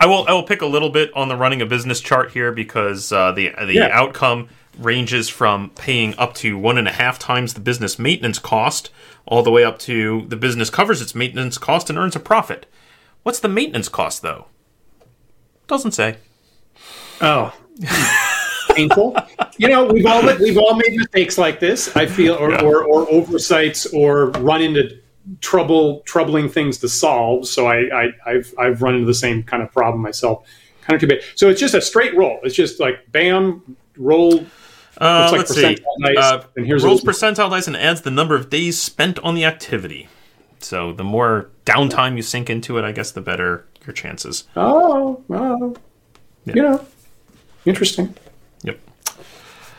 I 0.00 0.06
will 0.06 0.24
I 0.28 0.32
will 0.32 0.42
pick 0.42 0.62
a 0.62 0.66
little 0.66 0.90
bit 0.90 1.10
on 1.14 1.28
the 1.28 1.36
running 1.36 1.62
a 1.62 1.66
business 1.66 2.00
chart 2.00 2.32
here 2.32 2.52
because 2.52 3.12
uh, 3.12 3.32
the 3.32 3.52
the 3.64 3.74
Yeah. 3.74 3.88
outcome 3.92 4.48
ranges 4.78 5.28
from 5.30 5.70
paying 5.70 6.14
up 6.18 6.34
to 6.34 6.58
one 6.58 6.76
and 6.76 6.86
a 6.86 6.92
half 6.92 7.18
times 7.18 7.54
the 7.54 7.60
business 7.60 7.98
maintenance 7.98 8.38
cost, 8.38 8.90
all 9.24 9.42
the 9.42 9.50
way 9.50 9.64
up 9.64 9.78
to 9.78 10.26
the 10.28 10.36
business 10.36 10.68
covers 10.68 11.00
its 11.00 11.14
maintenance 11.14 11.56
cost 11.56 11.88
and 11.88 11.98
earns 11.98 12.14
a 12.14 12.20
profit. 12.20 12.66
What's 13.22 13.40
the 13.40 13.48
maintenance 13.48 13.88
cost 13.88 14.20
though? 14.22 14.46
Doesn't 15.66 15.92
say. 15.92 16.16
Oh. 17.20 17.54
Painful. 18.76 19.16
You 19.58 19.68
know, 19.68 19.86
we've 19.86 20.06
all 20.06 20.22
we've 20.38 20.58
all 20.58 20.74
made 20.76 20.94
mistakes 20.96 21.38
like 21.38 21.60
this. 21.60 21.96
I 21.96 22.06
feel, 22.06 22.34
or, 22.34 22.50
Yeah. 22.50 22.62
or, 22.62 22.84
or 22.84 23.10
oversights, 23.10 23.86
or 23.86 24.30
run 24.32 24.62
into 24.62 24.98
trouble, 25.40 26.00
troubling 26.06 26.48
things 26.48 26.78
to 26.78 26.88
solve. 26.88 27.48
So 27.48 27.66
I, 27.66 28.04
I, 28.04 28.08
I've 28.26 28.54
I've 28.58 28.82
run 28.82 28.94
into 28.94 29.06
the 29.06 29.14
same 29.14 29.42
kind 29.42 29.62
of 29.62 29.72
problem 29.72 30.02
myself. 30.02 30.46
Kind 30.82 30.94
of 30.94 31.00
too 31.00 31.08
bad. 31.08 31.22
So 31.34 31.48
it's 31.48 31.58
just 31.60 31.74
a 31.74 31.80
straight 31.80 32.14
roll. 32.16 32.38
It's 32.44 32.54
just 32.54 32.78
like 32.78 33.10
bam, 33.10 33.76
roll. 33.96 34.44
Uh, 34.98 35.28
like 35.30 35.38
let's 35.38 35.54
see. 35.54 35.76
dice, 36.02 36.16
Uh, 36.18 36.44
and 36.56 36.64
here's 36.64 36.82
rolls 36.84 37.02
percentile 37.02 37.50
dice 37.50 37.66
and 37.66 37.76
adds 37.76 38.02
the 38.02 38.10
number 38.10 38.34
of 38.34 38.48
days 38.50 38.80
spent 38.80 39.18
on 39.20 39.34
the 39.34 39.44
activity. 39.44 40.08
So 40.60 40.92
the 40.92 41.04
more 41.04 41.50
downtime 41.66 42.16
you 42.16 42.22
sink 42.22 42.48
into 42.48 42.78
it, 42.78 42.84
I 42.84 42.92
guess 42.92 43.10
the 43.10 43.20
better 43.20 43.66
your 43.86 43.92
chances. 43.92 44.44
Oh, 44.56 45.22
oh, 45.28 45.76
Yeah. 46.46 46.54
you 46.54 46.62
know, 46.62 46.86
interesting. 47.66 48.14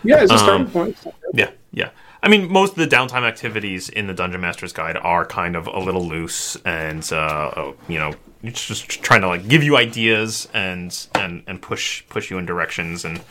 Yeah, 0.03 0.21
it's 0.23 0.31
a 0.31 0.37
starting 0.37 0.65
Um, 0.67 0.71
point. 0.71 0.97
Yeah, 1.33 1.49
yeah. 1.71 1.89
I 2.23 2.29
mean, 2.29 2.51
most 2.51 2.71
of 2.71 2.77
the 2.77 2.87
downtime 2.87 3.23
activities 3.23 3.89
in 3.89 4.07
the 4.07 4.13
Dungeon 4.13 4.41
Master's 4.41 4.73
Guide 4.73 4.97
are 4.97 5.25
kind 5.25 5.55
of 5.55 5.67
a 5.67 5.79
little 5.79 6.05
loose, 6.05 6.55
and 6.65 7.07
uh, 7.11 7.15
uh, 7.15 7.73
you 7.87 7.99
know, 7.99 8.13
it's 8.43 8.65
just 8.65 8.87
trying 8.89 9.21
to 9.21 9.27
like 9.27 9.47
give 9.47 9.63
you 9.63 9.77
ideas 9.77 10.47
and 10.53 11.07
and 11.15 11.43
and 11.47 11.61
push 11.61 12.03
push 12.09 12.29
you 12.31 12.37
in 12.37 12.45
directions. 12.45 13.05
And 13.05 13.21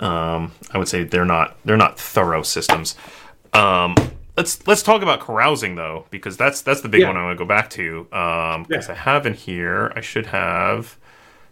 um, 0.00 0.52
I 0.72 0.78
would 0.78 0.88
say 0.88 1.04
they're 1.04 1.24
not 1.24 1.56
they're 1.64 1.76
not 1.76 1.98
thorough 1.98 2.42
systems. 2.42 2.96
Um, 3.54 3.94
let's 4.36 4.66
let's 4.66 4.82
talk 4.82 5.02
about 5.02 5.20
carousing 5.20 5.74
though, 5.76 6.06
because 6.10 6.36
that's 6.36 6.60
that's 6.60 6.82
the 6.82 6.88
big 6.88 7.00
Yeah. 7.00 7.08
one 7.08 7.16
I 7.16 7.24
want 7.24 7.38
to 7.38 7.42
go 7.44 7.48
back 7.48 7.70
to. 7.70 8.04
Because 8.04 8.88
Yeah. 8.88 8.92
I 8.92 8.94
have 8.94 9.26
in 9.26 9.34
here, 9.34 9.92
I 9.96 10.00
should 10.02 10.26
have 10.26 10.96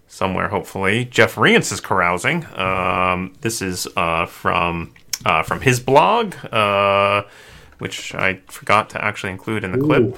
somewhere 0.06 0.49
hopefully 0.49 1.04
Jeff 1.04 1.37
Rients's 1.37 1.80
carousing. 1.80 2.46
Um, 2.56 3.34
this 3.40 3.61
is 3.62 3.87
uh, 3.96 4.26
from 4.26 4.92
uh, 5.25 5.42
from 5.42 5.61
his 5.61 5.80
blog, 5.80 6.34
uh, 6.52 7.23
which 7.78 8.14
I 8.14 8.40
forgot 8.46 8.90
to 8.90 9.04
actually 9.04 9.32
include 9.32 9.64
in 9.64 9.73
the 9.73 9.78
clip. 9.78 10.16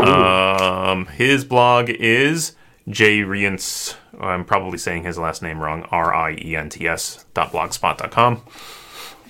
Um, 0.00 1.06
his 1.06 1.44
blog 1.44 1.90
is 1.90 2.52
J 2.88 3.22
Rients. 3.22 3.96
I'm 4.20 4.44
probably 4.44 4.78
saying 4.78 5.04
his 5.04 5.18
last 5.18 5.42
name 5.42 5.58
wrong. 5.60 5.82
R 5.90 6.14
I 6.14 6.36
E 6.40 6.56
N 6.56 6.68
T 6.68 6.86
S 6.86 7.24
dot 7.34 7.52
blogspot 7.52 7.98
dot 7.98 8.10
com. 8.10 8.42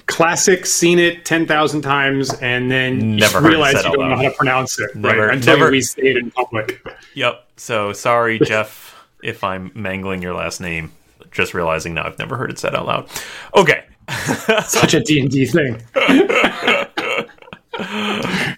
Classic, 0.06 0.66
seen 0.66 0.98
it 0.98 1.24
ten 1.24 1.46
thousand 1.46 1.82
times, 1.82 2.32
and 2.40 2.70
then 2.70 3.16
Never 3.16 3.40
you 3.40 3.48
realize 3.48 3.74
you 3.76 3.82
don't 3.82 4.08
know 4.08 4.16
how 4.16 4.22
to 4.22 4.30
pronounce 4.32 4.78
it 4.78 4.94
Never- 4.94 5.26
right 5.26 5.34
until 5.36 5.56
never- 5.58 5.70
we 5.70 5.80
say 5.80 6.02
it 6.02 6.16
in 6.16 6.30
public. 6.30 6.80
Yep. 7.14 7.46
So 7.56 7.92
sorry, 7.92 8.40
Jeff, 8.40 8.96
if 9.22 9.44
I'm 9.44 9.70
mangling 9.74 10.20
your 10.20 10.34
last 10.34 10.60
name. 10.60 10.90
Just 11.30 11.54
realizing 11.54 11.94
now 11.94 12.04
I've 12.06 12.18
never 12.18 12.36
heard 12.36 12.50
it 12.50 12.58
said 12.58 12.74
out 12.74 12.86
loud. 12.86 13.08
Okay. 13.56 13.84
Such 14.64 14.94
a 14.94 15.00
D 15.00 15.20
and 15.20 15.30
D 15.30 15.46
thing. 15.46 15.80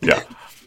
yeah. 0.03 0.23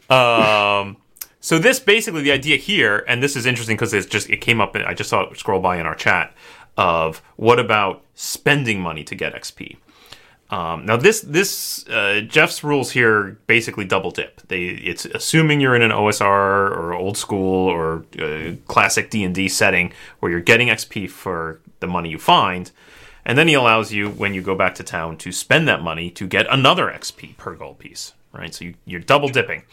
Um, 0.08 0.96
so 1.40 1.58
this 1.58 1.80
basically 1.80 2.22
the 2.22 2.32
idea 2.32 2.56
here, 2.56 3.04
and 3.08 3.22
this 3.22 3.36
is 3.36 3.46
interesting 3.46 3.76
because 3.76 3.92
it's 3.94 4.06
just 4.06 4.28
it 4.30 4.38
came 4.38 4.60
up. 4.60 4.74
I 4.76 4.94
just 4.94 5.10
saw 5.10 5.22
it 5.22 5.36
scroll 5.38 5.60
by 5.60 5.78
in 5.78 5.86
our 5.86 5.94
chat 5.94 6.32
of 6.76 7.22
what 7.36 7.58
about 7.58 8.02
spending 8.14 8.80
money 8.80 9.04
to 9.04 9.14
get 9.14 9.34
XP. 9.34 9.76
Um, 10.50 10.84
now 10.84 10.96
this 10.96 11.20
this 11.20 11.86
uh, 11.88 12.22
Jeff's 12.26 12.64
rules 12.64 12.90
here 12.90 13.38
basically 13.46 13.84
double 13.84 14.10
dip. 14.10 14.40
They 14.48 14.64
it's 14.64 15.04
assuming 15.04 15.60
you're 15.60 15.76
in 15.76 15.82
an 15.82 15.92
OSR 15.92 16.22
or 16.26 16.92
old 16.92 17.16
school 17.16 17.68
or 17.68 18.04
uh, 18.20 18.56
classic 18.66 19.10
D 19.10 19.22
and 19.22 19.34
D 19.34 19.48
setting 19.48 19.92
where 20.18 20.32
you're 20.32 20.40
getting 20.40 20.68
XP 20.68 21.08
for 21.08 21.60
the 21.78 21.86
money 21.86 22.10
you 22.10 22.18
find, 22.18 22.72
and 23.24 23.38
then 23.38 23.46
he 23.46 23.54
allows 23.54 23.92
you 23.92 24.10
when 24.10 24.34
you 24.34 24.42
go 24.42 24.56
back 24.56 24.74
to 24.76 24.82
town 24.82 25.16
to 25.18 25.30
spend 25.30 25.68
that 25.68 25.82
money 25.82 26.10
to 26.10 26.26
get 26.26 26.46
another 26.50 26.86
XP 26.86 27.36
per 27.36 27.54
gold 27.54 27.78
piece. 27.78 28.12
Right, 28.32 28.54
so 28.54 28.64
you, 28.64 28.74
you're 28.84 29.00
double 29.00 29.28
dipping. 29.28 29.64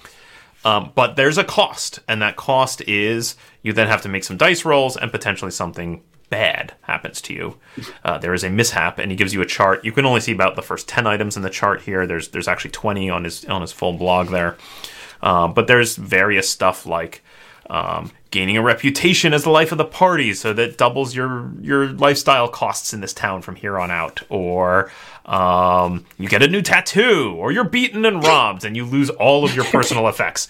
Um, 0.66 0.92
but 0.96 1.16
there's 1.16 1.38
a 1.38 1.44
cost, 1.44 2.00
and 2.08 2.22
that 2.22 2.36
cost 2.36 2.82
is 2.82 3.36
you 3.62 3.72
then 3.72 3.88
have 3.88 4.02
to 4.02 4.10
make 4.10 4.24
some 4.24 4.38
dice 4.38 4.66
rolls 4.66 4.98
and 4.98 5.12
potentially 5.12 5.52
something 5.52 6.04
bad 6.30 6.74
happens 6.82 7.22
to 7.22 7.34
you. 7.34 7.58
Uh, 8.04 8.18
there 8.18 8.34
is 8.34 8.44
a 8.44 8.50
mishap, 8.50 9.00
and 9.00 9.12
he 9.12 9.18
gives 9.18 9.34
you 9.34 9.42
a 9.42 9.46
chart. 9.46 9.86
You 9.86 9.92
can 9.92 10.06
only 10.06 10.22
see 10.22 10.32
about 10.32 10.56
the 10.56 10.62
first 10.62 10.88
ten 10.88 11.08
items 11.08 11.38
in 11.38 11.44
the 11.44 11.50
chart 11.50 11.82
here. 11.82 12.06
There's 12.06 12.30
there's 12.30 12.48
actually 12.48 12.72
twenty 12.72 13.10
on 13.10 13.24
his 13.24 13.46
on 13.46 13.62
his 13.62 13.72
full 13.72 13.94
blog 13.94 14.30
there, 14.30 14.58
uh, 15.22 15.48
but 15.48 15.68
there's 15.68 15.96
various 15.96 16.50
stuff 16.50 16.86
like. 16.86 17.24
Um, 17.70 18.14
gaining 18.32 18.56
a 18.56 18.62
reputation 18.62 19.34
as 19.34 19.44
the 19.44 19.50
life 19.50 19.74
of 19.74 19.78
the 19.78 19.84
party, 19.84 20.34
so 20.34 20.54
that 20.54 20.78
doubles 20.78 21.14
your 21.14 21.52
your 21.60 21.88
lifestyle 21.90 22.48
costs 22.48 22.94
in 22.94 23.02
this 23.02 23.14
town 23.14 23.42
from 23.42 23.58
here 23.58 23.78
on 23.78 23.92
out. 23.92 24.22
Or 24.30 24.90
um, 25.26 26.06
you 26.18 26.30
get 26.30 26.42
a 26.42 26.48
new 26.48 26.62
tattoo, 26.62 27.36
or 27.38 27.52
you're 27.52 27.66
beaten 27.66 28.06
and 28.06 28.24
robbed, 28.24 28.64
and 28.64 28.78
you 28.78 28.86
lose 28.86 29.10
all 29.10 29.44
of 29.44 29.54
your 29.54 29.66
personal 29.66 30.08
effects. 30.14 30.48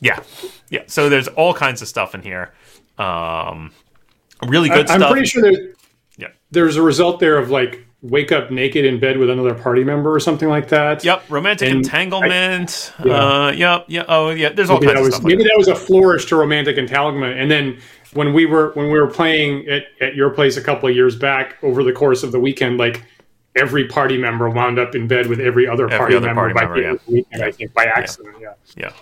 Yeah, 0.00 0.22
yeah. 0.68 0.82
So 0.88 1.08
there's 1.08 1.28
all 1.28 1.54
kinds 1.54 1.80
of 1.80 1.88
stuff 1.88 2.14
in 2.14 2.20
here. 2.20 2.52
Um, 2.98 3.72
really 4.46 4.68
good 4.68 4.88
I, 4.88 4.96
stuff. 4.96 5.02
I'm 5.02 5.12
pretty 5.12 5.26
sure 5.26 5.42
that 5.42 5.74
Yeah. 6.16 6.28
there's 6.50 6.76
a 6.76 6.82
result 6.82 7.20
there 7.20 7.38
of 7.38 7.50
like 7.50 7.84
wake 8.00 8.30
up 8.30 8.50
naked 8.52 8.84
in 8.84 9.00
bed 9.00 9.18
with 9.18 9.28
another 9.28 9.54
party 9.54 9.82
member 9.82 10.14
or 10.14 10.20
something 10.20 10.48
like 10.48 10.68
that. 10.68 11.02
Yep, 11.04 11.24
romantic 11.28 11.68
And 11.68 11.78
entanglement. 11.78 12.92
yeah. 13.04 13.12
uh, 13.46 13.50
yep, 13.50 13.84
yeah. 13.88 14.04
Oh, 14.08 14.30
yeah. 14.30 14.50
There's 14.50 14.70
all 14.70 14.76
Maybe 14.76 14.86
kinds 14.86 14.94
that 14.94 15.00
of 15.00 15.06
was 15.06 15.14
stuff. 15.16 15.24
Like 15.24 15.30
maybe 15.32 15.42
that 15.44 15.54
was 15.56 15.66
a 15.68 15.74
flourish 15.74 16.26
to 16.26 16.36
romantic 16.36 16.76
entanglement, 16.76 17.38
and 17.40 17.50
then 17.50 17.78
when 18.14 18.32
we 18.32 18.46
were 18.46 18.70
when 18.74 18.86
we 18.90 18.98
were 19.00 19.08
playing 19.08 19.66
at, 19.68 19.82
at 20.00 20.14
your 20.14 20.30
place 20.30 20.56
a 20.56 20.62
couple 20.62 20.88
of 20.88 20.94
years 20.94 21.14
back 21.16 21.56
over 21.62 21.82
the 21.82 21.92
course 21.92 22.22
of 22.22 22.30
the 22.32 22.38
weekend, 22.40 22.78
like 22.78 23.04
every 23.56 23.86
party 23.88 24.16
member 24.16 24.48
wound 24.48 24.78
up 24.78 24.94
in 24.94 25.08
bed 25.08 25.26
with 25.26 25.40
every 25.40 25.66
other 25.66 25.86
Every 25.86 25.98
party 25.98 26.14
other 26.16 26.26
member 26.26 26.40
party 26.42 26.54
by 26.54 26.60
member, 26.62 26.80
the 26.80 26.86
end 26.86 26.96
of 26.96 27.08
weekend, 27.08 27.42
I 27.42 27.50
think 27.50 27.74
by 27.74 27.84
accident. 27.86 28.36
Yeah. 28.40 28.52
Yeah, 28.76 28.92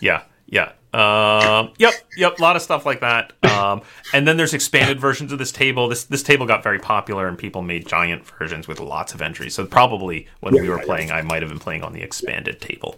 yeah, 0.00 0.22
yeah. 0.46 0.72
Um, 0.94 1.72
yep, 1.76 1.94
yep. 2.16 2.38
A 2.38 2.42
lot 2.42 2.54
of 2.54 2.62
stuff 2.62 2.86
like 2.86 3.00
that. 3.00 3.32
Um, 3.42 3.82
and 4.12 4.28
then 4.28 4.36
there's 4.36 4.54
expanded 4.54 5.00
versions 5.00 5.32
of 5.32 5.40
this 5.40 5.50
table. 5.50 5.88
This 5.88 6.04
this 6.04 6.22
table 6.22 6.46
got 6.46 6.62
very 6.62 6.78
popular, 6.78 7.26
and 7.26 7.36
people 7.36 7.62
made 7.62 7.86
giant 7.86 8.24
versions 8.24 8.68
with 8.68 8.78
lots 8.78 9.12
of 9.12 9.20
entries. 9.20 9.54
So 9.54 9.66
probably 9.66 10.28
when 10.38 10.54
we 10.54 10.68
were 10.68 10.78
playing, 10.78 11.10
I 11.10 11.22
might 11.22 11.42
have 11.42 11.48
been 11.48 11.58
playing 11.58 11.82
on 11.82 11.92
the 11.92 12.02
expanded 12.02 12.60
table. 12.60 12.96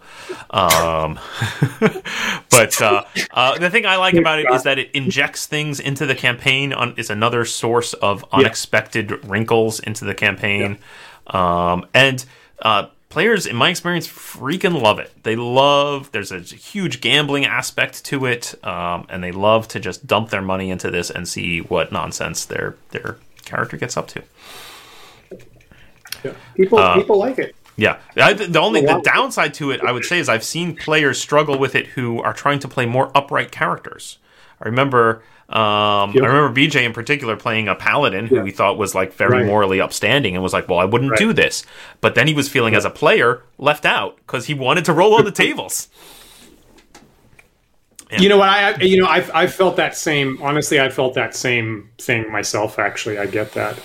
Um, 0.51 1.19
but 2.51 2.79
uh, 2.79 3.03
uh, 3.31 3.57
the 3.57 3.71
thing 3.71 3.87
I 3.87 3.95
like 3.95 4.13
about 4.13 4.39
it 4.39 4.51
is 4.51 4.61
that 4.61 4.77
it 4.77 4.91
injects 4.91 5.47
things 5.47 5.79
into 5.79 6.05
the 6.05 6.15
campaign. 6.15 6.73
On 6.73 6.93
is 6.97 7.09
another 7.09 7.45
source 7.45 7.95
of 7.95 8.23
unexpected 8.31 9.25
wrinkles 9.25 9.79
into 9.79 10.05
the 10.05 10.13
campaign, 10.13 10.77
um, 11.27 11.87
and. 11.95 12.23
Uh, 12.59 12.87
players 13.09 13.45
in 13.45 13.55
my 13.55 13.69
experience 13.69 14.07
freaking 14.07 14.81
love 14.81 14.99
it. 14.99 15.11
They 15.23 15.35
love 15.35 16.11
there's 16.11 16.31
a 16.31 16.39
huge 16.39 16.99
gambling 17.01 17.45
aspect 17.45 18.03
to 18.05 18.25
it 18.25 18.53
um, 18.65 19.05
and 19.09 19.23
they 19.23 19.31
love 19.31 19.67
to 19.69 19.79
just 19.79 20.05
dump 20.07 20.29
their 20.29 20.41
money 20.41 20.69
into 20.69 20.91
this 20.91 21.09
and 21.09 21.27
see 21.27 21.59
what 21.59 21.91
nonsense 21.91 22.45
their 22.45 22.75
their 22.91 23.17
character 23.45 23.77
gets 23.77 23.95
up 23.97 24.07
to. 24.09 24.23
Yeah. 26.23 26.33
People 26.55 26.79
Uh, 26.79 26.95
people 26.95 27.17
like 27.17 27.37
it. 27.39 27.55
yeah. 27.75 27.97
I, 28.17 28.33
the 28.33 28.59
only 28.59 28.81
the 28.81 28.99
downside 29.03 29.53
to 29.55 29.71
it 29.71 29.81
i 29.81 29.91
would 29.91 30.03
say 30.03 30.19
is 30.19 30.27
i've 30.29 30.43
seen 30.43 30.75
players 30.75 31.19
struggle 31.21 31.57
with 31.57 31.75
it 31.75 31.87
who 31.87 32.21
are 32.21 32.33
trying 32.33 32.59
to 32.59 32.67
play 32.67 32.85
more 32.85 33.11
upright 33.15 33.51
characters. 33.51 34.17
I 34.61 34.67
remember 34.67 35.21
um, 35.49 36.11
Yep. 36.13 36.23
I 36.23 36.27
remember 36.27 36.49
BJ 36.61 36.83
in 36.83 36.91
particular 36.93 37.35
playing 37.37 37.67
a 37.69 37.75
paladin 37.75 38.27
who 38.27 38.35
Yeah. 38.37 38.43
he 38.45 38.51
thought 38.51 38.77
was 38.77 38.93
like 38.93 39.13
very 39.13 39.37
Right. 39.39 39.45
morally 39.45 39.79
upstanding 39.79 40.33
and 40.35 40.43
was 40.43 40.51
like, 40.53 40.67
"Well, 40.67 40.79
I 40.79 40.85
wouldn't 40.85 41.11
Right. 41.11 41.19
do 41.19 41.31
this," 41.33 41.65
but 42.01 42.15
then 42.15 42.27
he 42.27 42.33
was 42.33 42.49
feeling 42.49 42.75
as 42.75 42.83
a 42.83 42.89
player 42.89 43.43
left 43.57 43.85
out 43.85 44.17
because 44.17 44.47
he 44.47 44.53
wanted 44.53 44.83
to 44.85 44.93
roll 44.93 45.13
on 45.15 45.23
the 45.25 45.31
tables. 45.31 45.87
Yeah. 48.11 48.21
You 48.21 48.29
know 48.29 48.37
what? 48.37 48.49
I 48.49 48.71
I- 48.71 48.75
you 48.81 49.01
know 49.01 49.07
I've 49.07 49.29
I've 49.33 49.53
felt 49.53 49.75
that 49.77 49.95
same. 49.95 50.37
Honestly, 50.41 50.79
I 50.79 50.89
felt 50.89 51.13
that 51.15 51.35
same 51.35 51.89
thing 51.97 52.31
myself. 52.31 52.79
Actually, 52.79 53.17
I 53.17 53.25
get 53.25 53.53
that. 53.53 53.77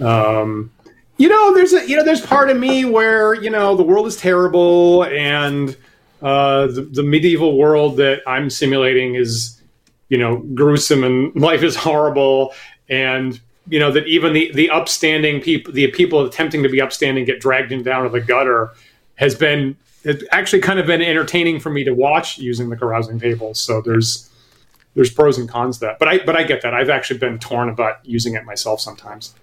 Um, 0.00 0.70
you 1.16 1.28
know, 1.28 1.54
there's 1.54 1.72
a 1.72 1.88
you 1.88 1.96
know 1.96 2.04
there's 2.04 2.20
part 2.20 2.50
of 2.50 2.58
me 2.58 2.84
where 2.84 3.32
you 3.34 3.48
know 3.50 3.74
the 3.76 3.82
world 3.82 4.06
is 4.06 4.16
terrible 4.16 5.04
and 5.04 5.74
uh, 6.22 6.66
the 6.66 6.82
the 6.92 7.02
medieval 7.02 7.56
world 7.56 7.96
that 7.98 8.20
I'm 8.26 8.50
simulating 8.50 9.14
is 9.14 9.60
you 10.08 10.18
know 10.18 10.38
gruesome 10.54 11.04
and 11.04 11.34
life 11.40 11.62
is 11.62 11.76
horrible. 11.76 12.52
And 12.88 13.40
you 13.68 13.78
know 13.78 13.90
that 13.92 14.06
even 14.06 14.32
the 14.32 14.52
the 14.52 14.70
upstanding 14.70 15.40
people 15.40 15.72
the 15.72 15.86
people 15.88 16.24
attempting 16.24 16.62
to 16.62 16.68
be 16.68 16.80
upstanding 16.80 17.24
get 17.24 17.40
dragged 17.40 17.72
in 17.72 17.82
down 17.82 18.04
to 18.04 18.10
the 18.10 18.20
gutter 18.20 18.72
has 19.16 19.34
been 19.34 19.76
it's 20.02 20.22
actually 20.32 20.60
kind 20.60 20.78
of 20.78 20.86
been 20.86 21.00
entertaining 21.00 21.58
for 21.58 21.70
me 21.70 21.82
to 21.84 21.92
watch 21.92 22.38
using 22.38 22.68
the 22.68 22.76
carousing 22.76 23.18
tables 23.18 23.58
so 23.58 23.80
there's 23.80 24.28
there's 24.94 25.10
pros 25.10 25.38
and 25.38 25.48
cons 25.48 25.78
to 25.78 25.86
that. 25.86 25.98
But 25.98 26.08
i 26.08 26.18
but 26.18 26.36
i 26.36 26.42
get 26.42 26.62
that. 26.62 26.74
I've 26.74 26.90
actually 26.90 27.18
been 27.18 27.38
torn 27.38 27.68
about 27.68 28.04
using 28.04 28.34
it 28.34 28.44
myself 28.44 28.80
sometimes 28.80 29.34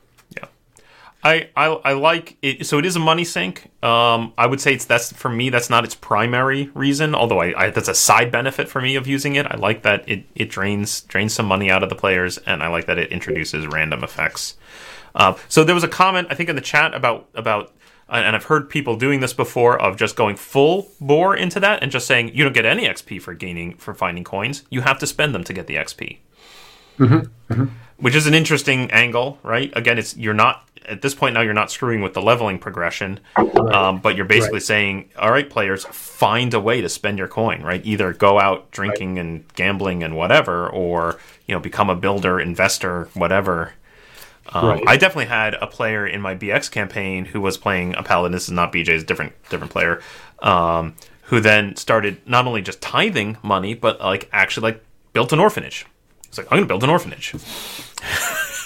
I, 1.24 1.50
I 1.56 1.68
I 1.68 1.94
like 1.94 2.38
it. 2.42 2.66
So 2.66 2.80
it 2.80 2.86
is 2.86 2.96
a 2.96 3.00
money 3.00 3.24
sink. 3.24 3.70
Um, 3.84 4.34
I 4.38 4.48
would 4.48 4.60
say 4.60 4.74
it's 4.74 4.86
that's 4.86 5.13
for 5.13 5.30
me. 5.30 5.50
That's 5.50 5.70
not 5.70 5.84
its 5.84 5.94
primary 5.94 6.72
reason. 6.74 7.13
Although 7.13 7.42
I, 7.42 7.66
I 7.66 7.70
that's 7.70 7.88
a 7.88 7.94
side 7.94 8.32
benefit 8.32 8.68
for 8.68 8.82
me 8.82 8.96
of 8.96 9.08
using 9.08 9.36
it. 9.36 9.46
I 9.46 9.56
like 9.58 9.84
that 9.84 10.08
it, 10.10 10.25
it 10.34 10.50
drains 10.50 11.01
drains 11.01 11.34
some 11.34 11.46
money 11.46 11.70
out 11.70 11.84
of 11.84 11.90
the 11.90 11.96
players, 11.96 12.38
and 12.40 12.63
I 12.63 12.68
like 12.68 12.86
that 12.88 12.98
it 12.98 13.12
introduces 13.12 13.68
random 13.68 14.04
effects. 14.04 14.58
Uh, 15.13 15.36
so 15.48 15.63
there 15.63 15.75
was 15.75 15.84
a 15.84 15.90
comment 15.90 16.28
I 16.32 16.36
think 16.36 16.50
in 16.50 16.56
the 16.56 16.62
chat 16.62 16.96
about 16.96 17.30
about 17.36 17.72
and 18.10 18.36
I've 18.36 18.46
heard 18.46 18.70
people 18.70 18.98
doing 18.98 19.22
this 19.22 19.32
before 19.32 19.82
of 19.82 19.96
just 19.96 20.18
going 20.18 20.36
full 20.36 20.90
bore 21.00 21.36
into 21.36 21.62
that 21.62 21.82
and 21.82 21.92
just 21.92 22.08
saying 22.08 22.36
you 22.36 22.44
don't 22.44 22.54
get 22.54 22.66
any 22.66 22.86
XP 22.86 23.22
for 23.22 23.34
gaining 23.34 23.78
for 23.78 23.94
finding 23.94 24.24
coins. 24.24 24.63
You 24.70 24.82
have 24.82 25.00
to 25.00 25.08
spend 25.08 25.34
them 25.34 25.44
to 25.46 25.54
get 25.54 25.68
the 25.68 25.75
XP 25.75 26.18
which 27.98 28.16
is 28.16 28.28
an 28.28 28.34
interesting 28.34 28.92
angle, 28.92 29.40
right? 29.44 29.72
Again, 29.75 29.98
it's 29.98 30.18
you're 30.18 30.34
not 30.34 30.68
at 30.86 31.02
this 31.02 31.14
point 31.16 31.34
now 31.34 31.42
you're 31.42 31.54
not 31.54 31.72
screwing 31.72 32.02
with 32.02 32.14
the 32.14 32.22
leveling 32.22 32.60
progression, 32.60 33.20
um, 33.72 34.00
but 34.00 34.16
you're 34.16 34.26
basically 34.26 34.56
Right. 34.58 34.64
saying, 34.64 35.10
all 35.18 35.32
right, 35.32 35.50
players, 35.50 35.86
find 35.86 36.54
a 36.54 36.60
way 36.60 36.82
to 36.82 36.90
spend 36.90 37.18
your 37.18 37.28
coin, 37.28 37.62
right? 37.62 37.82
Either 37.86 38.14
go 38.14 38.40
out 38.40 38.72
drinking 38.72 39.18
and 39.20 39.44
gambling 39.56 40.04
and 40.04 40.16
whatever, 40.16 40.68
or 40.70 41.18
you 41.48 41.54
know 41.56 41.60
become 41.60 41.90
a 41.90 41.96
builder, 41.96 42.40
investor, 42.40 43.10
whatever. 43.14 43.74
Um, 44.54 44.66
Right. 44.70 44.84
I 44.88 44.98
definitely 44.98 45.28
had 45.28 45.54
a 45.56 45.68
player 45.68 46.06
in 46.06 46.20
my 46.20 46.36
BX 46.36 46.70
campaign 46.72 47.26
who 47.26 47.40
was 47.42 47.58
playing 47.58 47.96
a 47.96 48.04
paladin. 48.04 48.32
This 48.32 48.44
is 48.44 48.52
not 48.52 48.72
BJ's 48.74 49.04
different 49.04 49.34
different 49.50 49.72
player, 49.72 50.02
um, 50.42 50.96
who 51.24 51.40
then 51.40 51.76
started 51.76 52.18
not 52.28 52.48
only 52.48 52.62
just 52.62 52.82
tithing 52.82 53.38
money, 53.44 53.74
but 53.76 54.00
like 54.02 54.28
actually 54.34 54.64
like 54.72 54.84
built 55.14 55.32
an 55.32 55.40
orphanage. 55.40 55.86
It's 56.28 56.38
like 56.38 56.48
I'm 56.48 56.58
going 56.58 56.64
to 56.64 56.68
build 56.68 56.84
an 56.84 56.90
orphanage. 56.90 57.34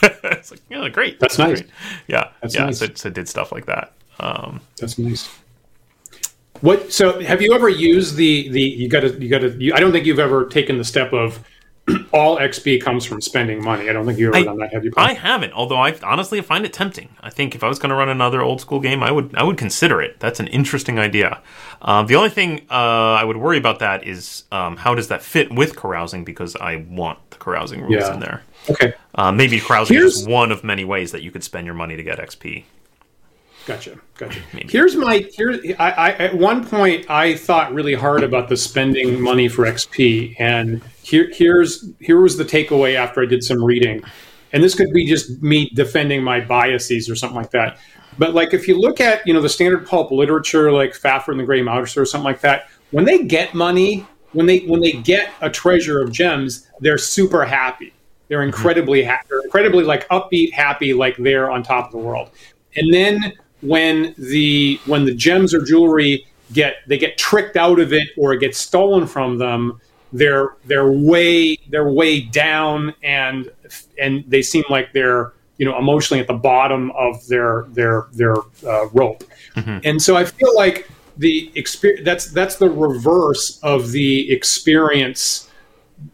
it's 0.24 0.52
like 0.52 0.62
yeah, 0.70 0.88
great. 0.90 1.20
That's 1.20 1.38
nice. 1.38 1.62
great. 1.62 1.72
Yeah, 2.08 2.30
That's 2.42 2.56
yeah. 2.56 2.66
nice. 2.66 2.80
So, 2.80 2.88
so 2.96 3.10
did 3.10 3.28
stuff 3.30 3.52
like 3.52 3.66
that. 3.66 3.94
Um, 4.20 4.62
That's 4.80 4.98
nice. 4.98 5.30
What? 6.62 6.92
So, 6.94 7.20
have 7.22 7.42
you 7.42 7.54
ever 7.54 7.68
used 7.70 8.16
the 8.16 8.50
the? 8.50 8.62
You 8.62 8.88
got 8.90 9.02
to 9.02 9.10
you 9.22 9.30
got 9.30 9.40
to. 9.40 9.50
You, 9.62 9.74
I 9.74 9.80
don't 9.80 9.92
think 9.92 10.06
you've 10.06 10.20
ever 10.20 10.46
taken 10.46 10.78
the 10.78 10.86
step 10.86 11.12
of 11.12 11.46
all 12.14 12.38
XP 12.38 12.82
comes 12.82 13.06
from 13.06 13.20
spending 13.22 13.62
money. 13.64 13.90
I 13.90 13.94
don't 13.94 14.06
think 14.06 14.18
you've 14.18 14.34
ever 14.34 14.38
I- 14.38 14.44
done 14.46 14.58
that. 14.60 14.74
Have 14.74 14.86
you? 14.86 14.94
I 14.96 15.14
haven't, 15.14 15.52
although 15.54 15.78
I 15.78 15.94
honestly 16.02 16.40
find 16.42 16.66
it 16.66 16.72
tempting. 16.72 17.10
I 17.22 17.30
think 17.30 17.56
if 17.56 17.64
I 17.64 17.68
was 17.68 17.78
going 17.78 17.90
to 17.90 17.96
run 17.96 18.08
another 18.08 18.42
old 18.42 18.62
school 18.62 18.80
game, 18.80 19.04
I 19.04 19.12
would 19.12 19.36
I 19.36 19.44
would 19.44 19.58
consider 19.58 20.02
it. 20.02 20.20
That's 20.22 20.40
an 20.40 20.48
interesting 20.48 20.98
idea. 20.98 21.42
Um, 21.82 22.08
the 22.08 22.16
only 22.16 22.30
thing 22.30 22.62
uh, 22.72 22.74
I 23.20 23.24
would 23.26 23.38
worry 23.38 23.58
about 23.58 23.80
that 23.80 24.08
is 24.08 24.46
um, 24.54 24.78
how 24.78 24.96
does 24.96 25.10
that 25.10 25.22
fit 25.22 25.52
with 25.54 25.76
carousing 25.76 26.24
because 26.24 26.56
I 26.56 26.86
want 26.90 27.20
the 27.32 27.38
carousing 27.38 27.82
rules 27.82 27.96
Yeah. 27.96 28.14
in 28.14 28.22
there. 28.22 28.44
Okay, 28.70 28.94
Uh, 29.14 29.32
maybe 29.32 29.58
is 29.58 29.64
Here's- 29.90 29.90
just 30.16 30.28
one 30.28 30.52
of 30.52 30.64
many 30.64 30.84
ways 30.86 31.12
that 31.12 31.22
you 31.22 31.32
could 31.32 31.44
spend 31.44 31.66
your 31.66 31.76
money 31.76 31.96
to 31.96 32.04
get 32.04 32.20
XP. 32.20 32.66
gotcha, 33.66 33.98
gotcha. 34.18 34.40
Maybe. 34.54 34.68
Here's 34.70 34.96
my 34.96 35.26
here. 35.36 35.60
I, 35.80 35.92
I 35.92 36.10
at 36.12 36.36
one 36.36 36.66
point 36.66 37.10
I 37.10 37.36
thought 37.36 37.74
really 37.74 37.94
hard 37.96 38.24
about 38.24 38.48
the 38.50 38.58
spending 38.58 39.20
money 39.22 39.48
for 39.48 39.66
XP, 39.66 40.36
and 40.40 40.82
here 41.02 41.30
here's 41.34 41.86
here 42.00 42.20
was 42.22 42.38
the 42.38 42.46
takeaway 42.46 42.96
after 42.96 43.22
I 43.22 43.26
did 43.26 43.44
some 43.44 43.64
reading, 43.64 44.04
and 44.54 44.64
this 44.64 44.76
could 44.76 44.92
be 44.94 45.06
just 45.06 45.42
me 45.42 45.70
defending 45.74 46.24
my 46.24 46.40
biases 46.42 47.10
or 47.10 47.16
something 47.16 47.36
like 47.38 47.52
that. 47.52 47.78
But 48.18 48.34
like 48.34 48.54
if 48.54 48.68
you 48.68 48.80
look 48.80 49.02
at 49.02 49.26
you 49.28 49.34
know 49.34 49.42
the 49.42 49.50
standard 49.50 49.88
pulp 49.88 50.12
literature 50.12 50.72
like 50.72 50.94
Fafhrd 50.94 51.30
and 51.30 51.40
the 51.40 51.44
Grey 51.44 51.62
Mouser 51.64 52.02
or 52.02 52.06
something 52.06 52.24
like 52.26 52.42
that, 52.42 52.70
when 52.92 53.04
they 53.06 53.24
get 53.24 53.54
money, 53.56 54.06
when 54.34 54.46
they 54.46 54.60
when 54.60 54.80
they 54.82 54.92
get 54.92 55.32
a 55.42 55.50
treasure 55.50 56.00
of 56.02 56.12
gems, 56.12 56.68
they're 56.82 56.98
super 57.00 57.46
happy. 57.46 57.94
They're 58.28 58.44
incredibly 58.44 59.04
happy. 59.04 59.28
They're 59.30 59.42
incredibly 59.42 59.84
like 59.84 60.08
upbeat, 60.10 60.52
happy, 60.54 60.94
like 60.94 61.16
they're 61.18 61.52
on 61.52 61.64
top 61.64 61.88
of 61.88 61.92
the 61.92 61.98
world. 61.98 62.32
And 62.76 62.94
then 62.94 63.34
when 63.62 64.16
the 64.18 64.80
when 64.86 65.06
the 65.06 65.14
gems 65.14 65.54
or 65.54 65.64
jewelry 65.64 66.26
get 66.54 66.78
they 66.88 66.98
get 66.98 67.18
tricked 67.18 67.58
out 67.58 67.80
of 67.80 67.94
it 67.94 68.10
or 68.18 68.34
it 68.34 68.40
gets 68.40 68.58
stolen 68.58 69.08
from 69.08 69.38
them, 69.38 69.80
they're 70.14 70.56
they're 70.66 70.92
way 70.92 71.58
they're 71.70 71.92
way 71.92 72.22
down 72.22 72.94
and 73.04 73.52
and 74.00 74.24
they 74.28 74.42
seem 74.42 74.64
like 74.70 74.92
they're 74.94 75.34
you 75.58 75.66
know 75.66 75.78
emotionally 75.78 76.22
at 76.22 76.28
the 76.28 76.34
bottom 76.34 76.92
of 76.92 77.26
their 77.28 77.66
their 77.70 78.08
their 78.14 78.36
uh, 78.66 78.88
rope. 78.90 79.24
Mm-hmm. 79.56 79.80
And 79.84 80.02
so 80.02 80.16
I 80.16 80.26
feel 80.26 80.54
like 80.56 80.90
the 81.18 81.52
experience 81.56 82.06
that's 82.06 82.32
that's 82.32 82.56
the 82.58 82.70
reverse 82.70 83.60
of 83.64 83.92
the 83.92 84.32
experience 84.32 85.50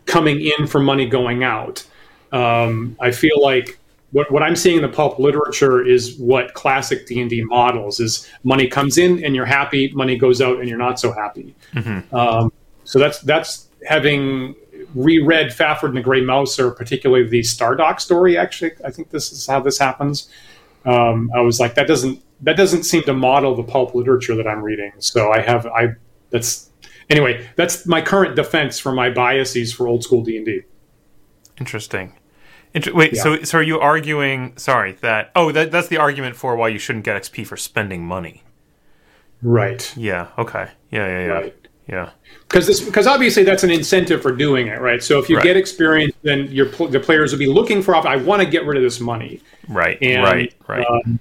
coming 0.06 0.42
in 0.42 0.68
for 0.68 0.80
money 0.80 1.06
going 1.06 1.44
out. 1.44 1.84
Um, 2.32 2.96
I 3.00 3.12
feel 3.12 3.42
like 3.42 3.80
what, 4.12 4.32
what 4.32 4.44
I'm 4.44 4.56
seeing 4.56 4.78
in 4.78 4.82
the 4.82 4.90
pulp 4.90 5.20
literature 5.20 5.86
is 5.86 6.18
what 6.18 6.54
classic 6.54 7.08
D 7.08 7.22
and 7.22 7.30
D 7.30 7.44
models 7.44 8.00
is: 8.00 8.30
money 8.44 8.68
comes 8.68 8.98
in 8.98 9.24
and 9.24 9.36
you're 9.36 9.46
happy, 9.46 9.92
money 9.94 10.18
goes 10.18 10.42
out 10.42 10.60
and 10.60 10.68
you're 10.68 10.78
not 10.78 11.00
so 11.00 11.12
happy. 11.12 11.56
Mm-hmm. 11.74 12.16
Um, 12.16 12.52
so 12.84 13.00
that's 13.00 13.20
that's 13.22 13.68
having 13.88 14.56
reread 14.96 15.48
Fafhrd 15.48 15.90
and 15.90 15.98
the 15.98 16.02
Grey 16.02 16.22
Mouser, 16.22 16.68
or 16.68 16.72
particularly 16.72 17.28
the 17.28 17.40
Stardock 17.42 18.00
story. 18.00 18.38
Actually, 18.38 18.72
I 18.84 18.92
think 18.92 19.10
this 19.10 19.32
is 19.32 19.48
how 19.48 19.60
this 19.60 19.78
happens. 19.78 20.30
Um, 20.86 21.32
I 21.36 21.42
was 21.42 21.60
like, 21.60 21.76
that 21.76 21.88
doesn't 21.88 22.22
that 22.42 22.58
doesn't 22.58 22.84
seem 22.84 23.04
to 23.04 23.14
model 23.14 23.56
the 23.56 23.64
pulp 23.64 23.96
literature 23.96 24.36
that 24.36 24.48
I'm 24.48 24.62
reading. 24.62 24.92
So 25.00 25.32
I 25.32 25.42
have 25.42 25.66
I 25.68 25.96
that's 26.32 26.70
anyway 27.10 27.48
that's 27.56 27.86
my 27.86 28.02
current 28.02 28.36
defense 28.36 28.80
for 28.80 28.92
my 28.92 29.10
biases 29.10 29.72
for 29.72 29.88
old 29.88 30.04
school 30.04 30.24
D 30.24 30.38
and 30.38 30.46
D. 30.46 30.62
Interesting. 31.60 32.14
Inter- 32.74 32.94
wait, 32.94 33.14
yeah. 33.14 33.24
so 33.24 33.44
so 33.44 33.58
are 33.58 33.64
you 33.64 33.80
arguing? 33.80 34.58
Sorry, 34.58 34.94
that 35.02 35.32
oh, 35.36 35.52
that, 35.52 35.72
that's 35.72 35.88
the 35.90 35.98
argument 35.98 36.36
for 36.36 36.56
why 36.56 36.70
you 36.70 36.80
shouldn't 36.80 37.06
get 37.06 37.22
XP 37.22 37.46
for 37.46 37.58
spending 37.58 38.06
money. 38.06 38.44
Right. 39.42 39.96
Yeah. 39.98 40.28
Okay. 40.38 40.70
Yeah. 40.90 41.08
Yeah. 41.08 41.26
Yeah. 41.26 41.32
Right. 41.32 41.68
Yeah. 41.88 42.10
Because 42.48 42.68
this 42.68 42.80
because 42.80 43.08
obviously 43.08 43.44
that's 43.44 43.64
an 43.64 43.72
incentive 43.72 44.22
for 44.22 44.32
doing 44.32 44.68
it, 44.68 44.80
right? 44.80 45.04
So 45.04 45.20
if 45.20 45.30
you 45.30 45.38
right. 45.38 45.44
get 45.44 45.58
experience, 45.58 46.16
then 46.24 46.48
your 46.52 46.68
the 46.68 47.00
players 47.00 47.32
will 47.32 47.40
be 47.40 47.48
looking 47.48 47.82
for. 47.82 47.96
I 47.96 48.16
want 48.16 48.42
to 48.42 48.48
get 48.48 48.66
rid 48.66 48.78
of 48.78 48.84
this 48.84 49.00
money. 49.00 49.42
Right. 49.68 49.98
And, 50.02 50.24
right. 50.24 50.54
Right. 50.68 50.86
Um, 50.86 51.20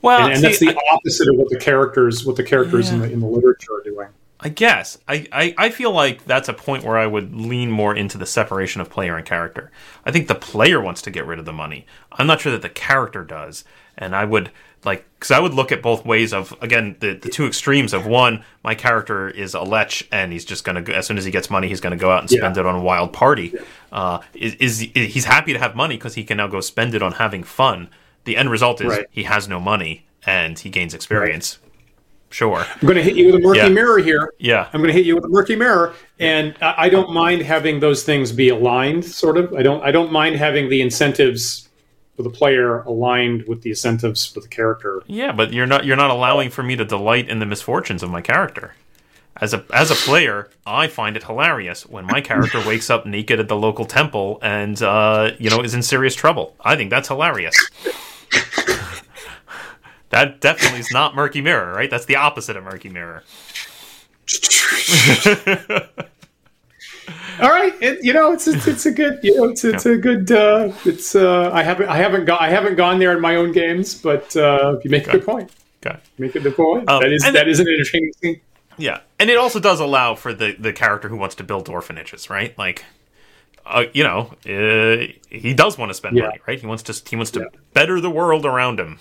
well, 0.00 0.24
and, 0.24 0.32
and 0.32 0.40
see, 0.40 0.46
that's 0.46 0.58
the 0.60 0.70
I, 0.70 0.94
opposite 0.94 1.28
of 1.28 1.36
what 1.36 1.48
the 1.50 1.58
characters 1.58 2.24
what 2.24 2.36
the 2.36 2.44
characters 2.44 2.88
yeah. 2.88 2.94
in 2.94 3.00
the 3.00 3.12
in 3.12 3.20
the 3.20 3.26
literature 3.26 3.74
are 3.74 3.82
doing. 3.82 4.08
I 4.40 4.48
guess. 4.50 4.98
I, 5.08 5.26
I, 5.32 5.54
I 5.58 5.70
feel 5.70 5.90
like 5.90 6.24
that's 6.24 6.48
a 6.48 6.54
point 6.54 6.84
where 6.84 6.96
I 6.96 7.06
would 7.06 7.34
lean 7.34 7.70
more 7.70 7.94
into 7.94 8.18
the 8.18 8.26
separation 8.26 8.80
of 8.80 8.88
player 8.88 9.16
and 9.16 9.26
character. 9.26 9.72
I 10.06 10.12
think 10.12 10.28
the 10.28 10.36
player 10.36 10.80
wants 10.80 11.02
to 11.02 11.10
get 11.10 11.26
rid 11.26 11.40
of 11.40 11.44
the 11.44 11.52
money. 11.52 11.86
I'm 12.12 12.26
not 12.28 12.40
sure 12.40 12.52
that 12.52 12.62
the 12.62 12.68
character 12.68 13.24
does. 13.24 13.64
And 13.96 14.14
I 14.14 14.24
would 14.24 14.52
like 14.84 15.04
because 15.18 15.32
I 15.32 15.40
would 15.40 15.54
look 15.54 15.72
at 15.72 15.82
both 15.82 16.04
ways 16.04 16.32
of 16.32 16.54
again 16.60 16.94
the, 17.00 17.14
the 17.14 17.28
two 17.28 17.46
extremes 17.46 17.92
of 17.92 18.06
one 18.06 18.44
my 18.62 18.76
character 18.76 19.28
is 19.28 19.54
a 19.54 19.62
lech 19.62 20.06
and 20.12 20.32
he's 20.32 20.44
just 20.44 20.62
gonna 20.62 20.82
go, 20.82 20.92
as 20.92 21.04
soon 21.04 21.18
as 21.18 21.24
he 21.24 21.32
gets 21.32 21.50
money 21.50 21.66
he's 21.66 21.80
gonna 21.80 21.96
go 21.96 22.12
out 22.12 22.20
and 22.20 22.30
spend 22.30 22.54
yeah. 22.54 22.60
it 22.60 22.66
on 22.66 22.76
a 22.76 22.80
wild 22.80 23.12
party. 23.12 23.50
Yeah. 23.52 23.60
Uh, 23.90 24.20
is, 24.34 24.54
is, 24.54 24.82
is, 24.94 25.14
he's 25.14 25.24
happy 25.24 25.52
to 25.52 25.58
have 25.58 25.74
money 25.74 25.96
because 25.96 26.14
he 26.14 26.22
can 26.22 26.36
now 26.36 26.46
go 26.46 26.60
spend 26.60 26.94
it 26.94 27.02
on 27.02 27.10
having 27.10 27.42
fun. 27.42 27.88
The 28.22 28.36
end 28.36 28.50
result 28.50 28.80
is 28.80 28.86
right. 28.86 29.06
he 29.10 29.24
has 29.24 29.48
no 29.48 29.58
money 29.58 30.06
and 30.24 30.56
he 30.56 30.70
gains 30.70 30.94
experience. 30.94 31.58
Right 31.60 31.67
Sure. 32.30 32.58
I'm 32.58 32.80
going 32.82 32.96
to 32.96 33.02
hit 33.02 33.16
you 33.16 33.26
with 33.26 33.36
a 33.36 33.38
murky 33.38 33.58
yeah. 33.58 33.68
mirror 33.68 33.98
here. 33.98 34.32
Yeah. 34.38 34.68
I'm 34.72 34.80
going 34.80 34.88
to 34.88 34.92
hit 34.92 35.06
you 35.06 35.14
with 35.14 35.24
a 35.24 35.28
murky 35.28 35.56
mirror, 35.56 35.94
and 36.18 36.54
I 36.60 36.88
don't 36.88 37.10
mind 37.10 37.42
having 37.42 37.80
those 37.80 38.04
things 38.04 38.32
be 38.32 38.50
aligned. 38.50 39.04
Sort 39.04 39.38
of. 39.38 39.54
I 39.54 39.62
don't. 39.62 39.82
I 39.82 39.90
don't 39.90 40.12
mind 40.12 40.36
having 40.36 40.68
the 40.68 40.82
incentives 40.82 41.68
for 42.16 42.22
the 42.22 42.30
player 42.30 42.80
aligned 42.80 43.46
with 43.46 43.62
the 43.62 43.70
incentives 43.70 44.26
for 44.26 44.40
the 44.40 44.48
character. 44.48 45.02
Yeah, 45.06 45.32
but 45.32 45.52
you're 45.52 45.66
not. 45.66 45.86
You're 45.86 45.96
not 45.96 46.10
allowing 46.10 46.50
for 46.50 46.62
me 46.62 46.76
to 46.76 46.84
delight 46.84 47.28
in 47.28 47.38
the 47.38 47.46
misfortunes 47.46 48.02
of 48.02 48.10
my 48.10 48.20
character. 48.20 48.74
As 49.40 49.54
a 49.54 49.64
as 49.72 49.90
a 49.90 49.94
player, 49.94 50.50
I 50.66 50.88
find 50.88 51.16
it 51.16 51.24
hilarious 51.24 51.86
when 51.86 52.04
my 52.04 52.20
character 52.20 52.60
wakes 52.66 52.90
up 52.90 53.06
naked 53.06 53.38
at 53.40 53.48
the 53.48 53.56
local 53.56 53.84
temple 53.84 54.38
and 54.42 54.82
uh, 54.82 55.30
you 55.38 55.48
know 55.48 55.62
is 55.62 55.74
in 55.74 55.82
serious 55.82 56.14
trouble. 56.14 56.56
I 56.60 56.76
think 56.76 56.90
that's 56.90 57.08
hilarious. 57.08 57.54
That 60.10 60.40
definitely 60.40 60.80
is 60.80 60.90
not 60.90 61.14
Murky 61.14 61.40
Mirror, 61.40 61.72
right? 61.74 61.90
That's 61.90 62.06
the 62.06 62.16
opposite 62.16 62.56
of 62.56 62.64
Murky 62.64 62.88
Mirror. 62.88 63.24
All 67.40 67.48
right, 67.48 67.72
it, 67.80 68.02
you 68.02 68.12
know 68.12 68.32
it's, 68.32 68.48
it's, 68.48 68.66
it's 68.66 68.86
a 68.86 68.90
good 68.90 69.20
you 69.22 69.36
know 69.36 69.44
it's 69.44 69.64
it's 69.64 69.86
yeah. 69.86 69.92
a 69.92 69.96
good 69.96 70.30
uh, 70.32 70.72
it's 70.84 71.14
uh, 71.14 71.50
I 71.52 71.62
haven't 71.62 71.88
I 71.88 71.96
haven't 71.96 72.24
got 72.24 72.40
I 72.40 72.50
haven't 72.50 72.74
gone 72.74 72.98
there 72.98 73.14
in 73.14 73.20
my 73.20 73.36
own 73.36 73.52
games, 73.52 73.94
but 73.94 74.36
uh, 74.36 74.78
you 74.82 74.90
make 74.90 75.02
okay. 75.02 75.12
a 75.12 75.14
good 75.14 75.26
point. 75.26 75.50
Okay, 75.84 75.98
make 76.18 76.34
a 76.34 76.40
good 76.40 76.56
point. 76.56 76.88
Um, 76.88 77.00
that 77.00 77.12
is 77.12 77.22
that 77.22 77.48
is 77.48 77.60
an 77.60 77.68
entertaining 77.68 78.12
thing. 78.20 78.40
Yeah, 78.76 79.00
and 79.18 79.30
it 79.30 79.36
also 79.36 79.60
does 79.60 79.80
allow 79.80 80.16
for 80.16 80.34
the 80.34 80.56
the 80.58 80.72
character 80.72 81.08
who 81.08 81.16
wants 81.16 81.36
to 81.36 81.44
build 81.44 81.68
orphanages, 81.68 82.28
right? 82.28 82.56
Like, 82.58 82.84
uh, 83.64 83.84
you 83.92 84.02
know, 84.02 84.32
uh, 84.46 85.06
he 85.30 85.54
does 85.54 85.78
want 85.78 85.90
to 85.90 85.94
spend 85.94 86.16
yeah. 86.16 86.24
money, 86.24 86.38
right? 86.46 86.60
He 86.60 86.66
wants 86.66 86.82
to 86.84 87.08
he 87.08 87.16
wants 87.16 87.30
to 87.32 87.40
yeah. 87.40 87.58
better 87.72 88.00
the 88.00 88.10
world 88.10 88.46
around 88.46 88.80
him. 88.80 88.98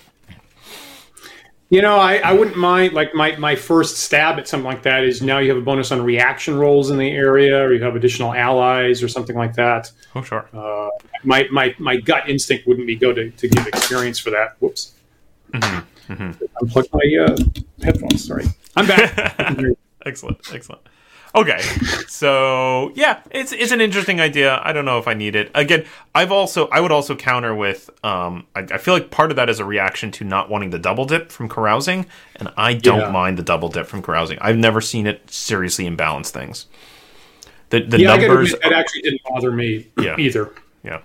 You 1.69 1.82
know, 1.82 1.97
I, 1.97 2.17
I 2.17 2.32
wouldn't 2.32 2.56
mind 2.56 2.93
like 2.93 3.13
my, 3.13 3.36
my 3.36 3.56
first 3.56 3.97
stab 3.97 4.39
at 4.39 4.47
something 4.47 4.65
like 4.65 4.84
that 4.84 5.03
is 5.03 5.21
now 5.21 5.39
you 5.39 5.49
have 5.49 5.58
a 5.58 5.65
bonus 5.65 5.91
on 5.91 6.01
reaction 6.01 6.58
rolls 6.58 6.91
in 6.91 6.97
the 6.97 7.12
area, 7.12 7.62
or 7.62 7.73
you 7.73 7.84
have 7.84 7.95
additional 7.97 8.34
allies 8.34 9.03
or 9.03 9.10
something 9.10 9.36
like 9.36 9.53
that. 9.56 9.91
Oh, 10.15 10.21
sure. 10.21 10.47
Uh, 10.53 10.89
my, 11.23 11.45
my 11.51 11.75
my 11.77 11.97
gut 11.97 12.30
instinct 12.30 12.67
wouldn't 12.67 12.88
be 12.88 12.95
go 12.95 13.12
to, 13.12 13.32
to 13.32 13.47
give 13.49 13.67
experience 13.67 14.17
for 14.17 14.30
that. 14.30 14.56
Whoops. 14.60 14.93
Mm-hmm. 15.51 16.13
Mm-hmm. 16.13 16.65
Unplug 16.65 16.88
my 16.93 17.25
uh, 17.25 17.84
headphones. 17.84 18.25
Sorry, 18.25 18.45
I'm 18.77 18.88
back. 18.88 19.36
excellent, 20.06 20.39
excellent. 20.53 20.82
Okay, 21.35 21.59
so 22.07 22.91
yeah, 22.95 23.21
it's 23.31 23.51
it's 23.51 23.71
an 23.71 23.81
interesting 23.81 24.19
idea. 24.19 24.59
I 24.63 24.73
don't 24.73 24.85
know 24.85 24.97
if 24.97 25.07
I 25.07 25.13
need 25.13 25.35
it. 25.35 25.51
Again, 25.53 25.85
I've 26.15 26.31
also 26.31 26.67
I 26.69 26.79
would 26.79 26.91
also 26.91 27.15
counter 27.15 27.53
with 27.53 27.89
um, 28.03 28.47
I, 28.55 28.61
I, 28.61 28.77
feel 28.77 28.93
like 28.93 29.11
part 29.11 29.31
of 29.31 29.35
that 29.35 29.49
is 29.49 29.59
a 29.59 29.65
reaction 29.65 30.11
to 30.13 30.23
not 30.23 30.49
wanting 30.49 30.69
the 30.69 30.79
double 30.79 31.05
dip 31.05 31.31
from 31.31 31.49
carousing, 31.49 32.05
and 32.37 32.49
I 32.57 32.73
don't 32.73 33.01
yeah. 33.01 33.11
mind 33.11 33.37
the 33.37 33.43
double 33.43 33.69
dip 33.69 33.87
from 33.87 34.01
carousing. 34.01 34.39
I've 34.39 34.57
never 34.57 34.81
seen 34.81 35.05
it 35.05 35.29
seriously 35.29 35.85
imbalance 35.85 36.31
things. 36.31 36.65
The 37.69 37.81
the 37.81 37.99
yeah, 37.99 38.15
numbers 38.15 38.53
that 38.63 38.71
actually 38.71 39.01
didn't 39.01 39.21
bother 39.23 39.51
me 39.51 39.87
yeah. 39.99 40.17
either. 40.17 40.53
Yeah. 40.83 41.01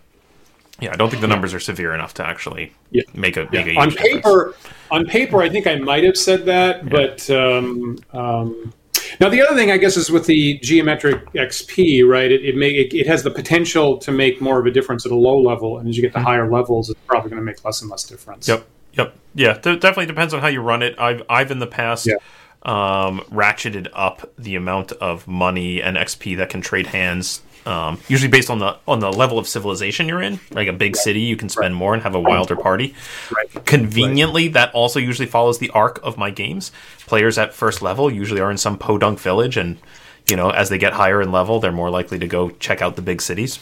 Yeah, 0.80 0.92
I 0.92 0.96
don't 0.96 1.11
think 1.11 1.20
the 1.20 1.28
numbers 1.28 1.54
are 1.54 1.61
severe 1.61 1.94
enough 1.94 2.14
to 2.14 2.26
actually 2.26 2.72
yeah. 2.90 3.02
make 3.14 3.37
a 3.37 3.48
make 3.52 3.66
a 3.66 3.76
on 3.76 3.90
paper. 3.92 4.52
Difference. 4.52 4.56
On 4.90 5.06
paper, 5.06 5.42
I 5.42 5.48
think 5.48 5.66
I 5.66 5.76
might 5.76 6.04
have 6.04 6.16
said 6.16 6.46
that, 6.46 6.88
but 6.88 7.28
um, 7.30 7.98
um, 8.12 8.72
now, 9.20 9.29
the 9.29 9.42
other 9.42 9.55
thing, 9.55 9.70
I 9.70 9.77
guess, 9.77 9.96
is 9.96 10.11
with 10.11 10.27
the 10.27 10.59
geometric 10.59 11.25
XP, 11.33 12.07
right? 12.09 12.31
It 12.31 12.44
it, 12.44 12.57
may, 12.57 12.70
it, 12.70 12.94
it 12.94 13.07
has 13.07 13.22
the 13.22 13.31
potential 13.31 13.98
to 13.98 14.12
make 14.12 14.40
more 14.40 14.59
of 14.61 14.66
a 14.66 14.70
difference 14.70 15.07
at 15.07 15.12
a 15.12 15.16
low 15.16 15.40
level, 15.40 15.79
and 15.79 15.88
as 15.88 15.96
you 15.96 16.03
get 16.03 16.12
to 16.12 16.18
mm-hmm. 16.18 16.27
higher 16.27 16.51
levels, 16.51 16.90
it's 16.90 17.01
probably 17.07 17.31
going 17.31 17.40
to 17.40 17.44
make 17.44 17.64
less 17.64 17.81
and 17.83 17.90
less 17.90 18.05
difference. 18.05 18.48
Yep, 18.48 18.66
yep, 18.94 19.14
yeah. 19.35 19.57
It 19.57 19.62
definitely 19.62 20.07
depends 20.07 20.35
on 20.35 20.40
how 20.40 20.48
you 20.48 20.61
run 20.61 20.83
it. 20.83 20.98
I've 20.98 21.22
I've 21.29 21.51
in 21.51 21.59
the 21.59 21.66
past. 21.66 22.07
Yeah. 22.07 22.16
Um, 22.64 23.22
ratcheted 23.33 23.88
up 23.92 24.33
the 24.38 24.55
amount 24.55 24.92
of 24.92 25.27
money 25.27 25.83
and 25.83 25.96
XP 25.96 26.37
that 26.37 26.48
can 26.48 26.61
trade 26.61 26.87
hands 26.87 27.42
um, 27.66 28.01
usually 28.09 28.31
based 28.31 28.51
on 28.51 28.59
the 28.59 28.77
on 28.88 29.01
the 29.01 29.12
level 29.12 29.38
of 29.38 29.46
civilization 29.46 30.09
you're 30.09 30.22
in. 30.22 30.40
Like 30.51 30.68
a 30.68 30.72
big 30.72 30.96
city, 30.96 31.20
you 31.20 31.37
can 31.37 31.48
spend 31.48 31.75
more 31.75 31.94
and 31.94 32.03
have 32.03 32.14
a 32.14 32.20
wilder 32.20 32.57
party. 32.57 32.94
Right. 33.35 33.64
Conveniently, 33.64 34.48
that 34.48 34.72
also 34.75 34.98
usually 34.98 35.29
follows 35.29 35.59
the 35.59 35.70
arc 35.70 36.01
of 36.03 36.18
my 36.18 36.31
games. 36.31 36.72
Players 37.07 37.38
at 37.38 37.55
first 37.55 37.83
level 37.83 38.11
usually 38.11 38.40
are 38.40 38.51
in 38.51 38.59
some 38.59 38.79
podunk 38.79 39.18
village, 39.20 39.57
and 39.57 39.79
you 40.27 40.37
know 40.37 40.51
as 40.51 40.68
they 40.68 40.79
get 40.79 40.92
higher 40.92 41.22
in 41.22 41.31
level, 41.31 41.61
they're 41.61 41.72
more 41.72 41.90
likely 41.90 42.18
to 42.18 42.27
go 42.27 42.51
check 42.51 42.83
out 42.83 42.96
the 42.96 43.03
big 43.03 43.22
cities. 43.22 43.59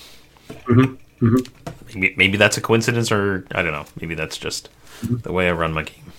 Mm-hmm. 0.49 0.95
Mm-hmm. 1.25 2.01
Maybe, 2.01 2.15
maybe, 2.17 2.39
that's 2.39 2.57
a 2.57 2.61
coincidence, 2.61 3.13
or 3.13 3.47
I 3.53 3.63
don't 3.63 3.73
know. 3.73 3.85
Maybe 4.01 4.15
that's 4.15 4.39
just 4.39 4.71
mm-hmm. 5.03 5.17
the 5.17 5.33
way 5.33 5.49
I 5.49 5.53
run 5.53 5.73
my 5.73 5.83
game. 5.83 6.13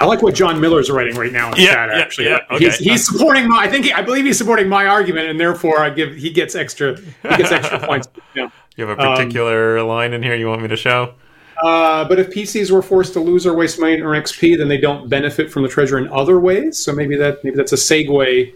I 0.00 0.06
like 0.06 0.22
what 0.22 0.34
John 0.34 0.60
Miller's 0.60 0.90
writing 0.90 1.14
right 1.14 1.30
now 1.30 1.50
in 1.50 1.56
the 1.56 1.62
yeah, 1.62 1.74
chat. 1.74 1.90
Actually, 1.90 2.28
yeah, 2.28 2.38
yeah. 2.50 2.56
Okay. 2.56 2.64
he's, 2.64 2.78
he's 2.78 3.06
supporting 3.06 3.46
my. 3.48 3.58
I 3.58 3.68
think 3.68 3.84
he, 3.84 3.92
I 3.92 4.00
believe 4.00 4.24
he's 4.24 4.38
supporting 4.38 4.68
my 4.68 4.86
argument, 4.86 5.28
and 5.28 5.38
therefore 5.38 5.80
I 5.80 5.90
give 5.90 6.14
he 6.16 6.30
gets 6.30 6.54
extra 6.54 6.96
he 6.98 7.28
gets 7.36 7.52
extra 7.52 7.78
points. 7.86 8.08
Yeah. 8.34 8.48
You 8.76 8.86
have 8.86 8.98
a 8.98 9.02
particular 9.02 9.78
um, 9.78 9.88
line 9.88 10.14
in 10.14 10.22
here 10.22 10.34
you 10.34 10.48
want 10.48 10.62
me 10.62 10.68
to 10.68 10.76
show? 10.76 11.14
Uh, 11.62 12.08
but 12.08 12.18
if 12.18 12.30
PCs 12.30 12.70
were 12.70 12.80
forced 12.80 13.12
to 13.12 13.20
lose 13.20 13.46
or 13.46 13.54
waste 13.54 13.78
money 13.78 14.00
or 14.00 14.12
XP, 14.12 14.56
then 14.56 14.68
they 14.68 14.78
don't 14.78 15.10
benefit 15.10 15.50
from 15.52 15.62
the 15.62 15.68
treasure 15.68 15.98
in 15.98 16.08
other 16.08 16.40
ways. 16.40 16.78
So 16.78 16.94
maybe 16.94 17.16
that 17.16 17.44
maybe 17.44 17.56
that's 17.56 17.72
a 17.72 17.76
segue. 17.76 18.54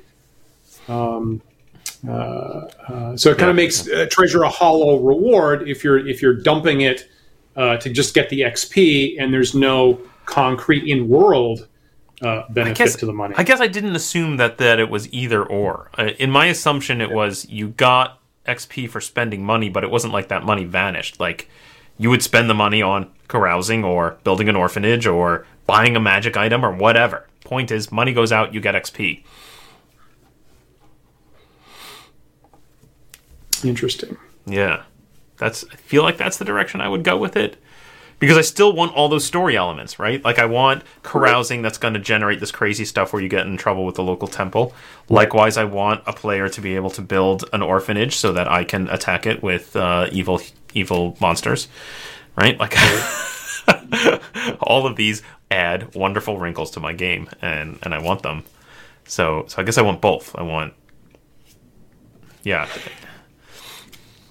Um, 0.89 1.43
Uh, 2.07 2.69
uh, 2.89 3.17
so 3.17 3.31
it 3.31 3.39
kind 3.39 3.49
of 3.49 3.57
makes 3.57 3.89
uh, 3.89 4.07
treasure 4.11 4.43
a 4.43 4.49
hollow 4.49 4.99
reward 4.99 5.67
if 5.69 5.83
you're 5.83 6.07
if 6.07 6.21
you're 6.21 6.35
dumping 6.35 6.83
it 6.83 7.09
uh, 7.57 7.79
to 7.79 7.89
just 7.89 8.15
get 8.15 8.29
the 8.29 8.41
XP 8.41 9.17
and 9.19 9.33
there's 9.33 9.55
no 9.55 9.99
concrete 10.27 10.91
in 10.91 11.09
world 11.09 11.69
uh, 12.23 12.43
benefit 12.51 12.79
guess- 12.79 12.97
to 12.97 13.07
the 13.07 13.13
money. 13.13 13.35
I 13.37 13.43
guess 13.43 13.61
I 13.61 13.67
didn't 13.67 13.97
assume 13.97 14.37
that 14.39 14.59
that 14.59 14.79
it 14.79 14.89
was 14.91 15.13
either 15.13 15.45
or. 15.45 15.91
Uh, 15.99 16.11
in 16.19 16.31
my 16.31 16.47
assumption, 16.47 17.01
it 17.01 17.11
was 17.11 17.49
you 17.49 17.69
got 17.69 18.21
XP 18.47 18.89
for 18.91 19.01
spending 19.01 19.45
money, 19.45 19.69
but 19.69 19.85
it 19.85 19.91
wasn't 19.91 20.13
like 20.13 20.29
that 20.29 20.45
money 20.45 20.65
vanished. 20.65 21.19
Like 21.21 21.49
you 21.99 22.11
would 22.11 22.23
spend 22.23 22.51
the 22.51 22.55
money 22.55 22.83
on 22.83 23.11
carousing 23.29 23.85
or 23.85 24.19
building 24.25 24.49
an 24.49 24.57
orphanage 24.57 25.07
or 25.07 25.47
buying 25.67 25.97
a 25.97 26.01
magic 26.01 26.37
item 26.37 26.65
or 26.65 26.73
whatever. 26.73 27.27
Point 27.45 27.71
is, 27.71 27.93
money 27.93 28.13
goes 28.13 28.33
out, 28.33 28.55
you 28.55 28.61
get 28.61 28.75
XP. 28.75 29.23
Interesting. 33.63 34.17
Yeah, 34.47 34.83
that's. 35.39 35.65
I 35.73 35.77
feel 35.77 36.03
like 36.03 36.19
that's 36.19 36.37
the 36.37 36.45
direction 36.45 36.81
I 36.81 36.89
would 36.89 37.03
go 37.03 37.17
with 37.17 37.37
it. 37.37 37.57
Because 38.25 38.39
I 38.39 38.41
still 38.41 38.73
want 38.73 38.95
all 38.95 39.11
those 39.11 39.23
story 39.27 39.55
elements, 39.55 39.99
right? 39.99 40.25
Like 40.25 40.39
I 40.39 40.47
want 40.47 40.83
carousing 41.03 41.61
that's 41.61 41.77
going 41.77 41.93
to 41.93 42.01
generate 42.01 42.41
this 42.41 42.51
crazy 42.51 42.87
stuff 42.87 43.13
where 43.13 43.21
you 43.21 43.29
get 43.29 43.47
in 43.47 43.59
trouble 43.59 43.85
with 43.85 43.97
the 43.97 44.03
local 44.03 44.29
temple. 44.29 44.73
Likewise, 45.11 45.59
I 45.59 45.65
want 45.65 46.03
a 46.07 46.15
player 46.15 46.49
to 46.49 46.61
be 46.63 46.75
able 46.75 46.89
to 46.93 47.03
build 47.03 47.45
an 47.53 47.61
orphanage 47.61 48.17
so 48.17 48.33
that 48.33 48.51
I 48.51 48.65
can 48.65 48.89
attack 48.89 49.27
it 49.27 49.43
with 49.43 49.77
uh, 49.77 50.09
evil 50.11 50.41
evil 50.73 51.19
monsters, 51.21 51.69
right? 52.35 52.59
Like 52.59 52.75
all 54.63 54.87
of 54.87 54.97
these 54.97 55.23
add 55.51 55.95
wonderful 55.95 56.39
wrinkles 56.39 56.71
to 56.71 56.81
my 56.81 56.95
game, 56.95 57.29
and 57.43 57.79
and 57.83 57.93
I 57.93 57.99
want 57.99 58.23
them. 58.23 58.45
So 59.07 59.45
so 59.49 59.61
I 59.61 59.65
guess 59.67 59.77
I 59.77 59.83
want 59.83 60.01
both. 60.01 60.35
I 60.35 60.43
want 60.45 60.73
yeah 62.43 62.69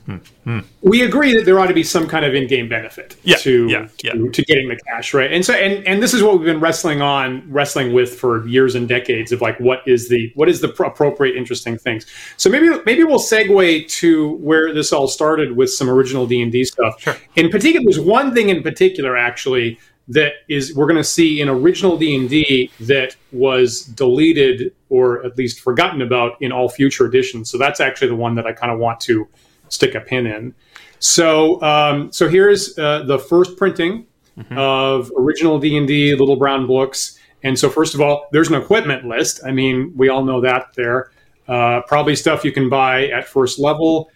Hmm. 0.05 0.59
we 0.81 1.01
agree 1.03 1.33
that 1.33 1.45
there 1.45 1.57
ought 1.61 1.67
to 1.67 1.73
be 1.73 1.83
some 1.83 2.07
kind 2.09 2.25
of 2.25 2.35
in-game 2.35 2.67
benefit 2.67 3.15
Yeah, 3.23 3.37
to, 3.37 3.67
yeah, 3.69 3.87
to 3.99 4.07
yeah. 4.07 4.31
to 4.33 4.43
getting 4.43 4.67
the 4.67 4.75
cash 4.75 5.13
right? 5.13 5.31
And 5.31 5.45
so 5.45 5.53
and 5.53 5.87
and 5.87 6.03
this 6.03 6.13
is 6.13 6.21
what 6.21 6.33
we've 6.37 6.45
been 6.45 6.59
wrestling 6.59 7.01
on 7.01 7.49
wrestling 7.49 7.93
with 7.93 8.19
for 8.19 8.45
years 8.45 8.75
and 8.75 8.85
decades 8.85 9.31
of 9.31 9.39
like 9.39 9.57
what 9.61 9.79
is 9.87 10.09
the 10.09 10.29
what 10.35 10.49
is 10.49 10.59
the 10.59 10.67
pr- 10.67 10.83
appropriate 10.83 11.37
interesting 11.37 11.77
things. 11.77 12.05
So 12.35 12.49
maybe 12.49 12.69
maybe 12.85 13.05
we'll 13.05 13.17
segue 13.17 13.87
to 13.87 14.31
where 14.37 14.73
this 14.73 14.91
all 14.91 15.07
started 15.07 15.55
with 15.55 15.71
some 15.71 15.89
original 15.89 16.27
d&d 16.27 16.65
stuff. 16.65 16.99
Sure. 16.99 17.15
in 17.37 17.49
particular 17.49 17.85
there's 17.85 17.99
one 17.99 18.33
thing 18.33 18.49
in 18.49 18.61
particular 18.61 19.15
actually 19.15 19.79
that 20.09 20.33
is 20.49 20.75
we're 20.75 20.85
going 20.87 20.97
to 20.97 21.03
see 21.03 21.39
in 21.39 21.47
original 21.47 21.97
d&d 21.97 22.69
that 22.81 23.15
was 23.31 23.83
deleted 23.85 24.73
or 24.89 25.25
at 25.25 25.37
least 25.37 25.61
forgotten 25.61 26.01
about 26.01 26.33
in 26.41 26.51
all 26.51 26.67
future 26.67 27.05
editions. 27.05 27.49
So 27.49 27.57
that's 27.57 27.79
actually 27.79 28.09
the 28.09 28.15
one 28.17 28.35
that 28.35 28.45
i 28.45 28.51
kind 28.51 28.71
of 28.73 28.79
want 28.79 28.99
to 29.01 29.29
stick 29.73 29.95
a 29.95 30.01
pin 30.01 30.25
in. 30.27 30.53
So, 30.99 31.61
um, 31.61 32.11
so 32.11 32.29
here's 32.29 32.77
uh, 32.77 33.03
the 33.03 33.19
first 33.19 33.57
printing 33.57 34.07
of 34.51 35.11
original 35.17 35.59
D 35.59 35.77
and 35.77 35.87
D 35.87 36.15
Little 36.15 36.37
Brown 36.37 36.65
books. 36.65 37.19
And 37.43 37.59
so, 37.59 37.69
first 37.69 37.93
of 37.93 38.01
all, 38.01 38.27
there's 38.31 38.49
an 38.49 38.55
equipment 38.55 39.05
list. 39.05 39.41
I 39.45 39.51
mean, 39.51 39.93
we 39.95 40.09
all 40.09 40.23
know 40.23 40.41
that 40.41 40.73
there. 40.75 41.11
Uh, 41.47 41.81
probably 41.87 42.15
stuff 42.15 42.45
you 42.45 42.53
can 42.53 42.69
buy 42.69 43.07
at 43.07 43.27
first 43.27 43.59
level. 43.59 44.09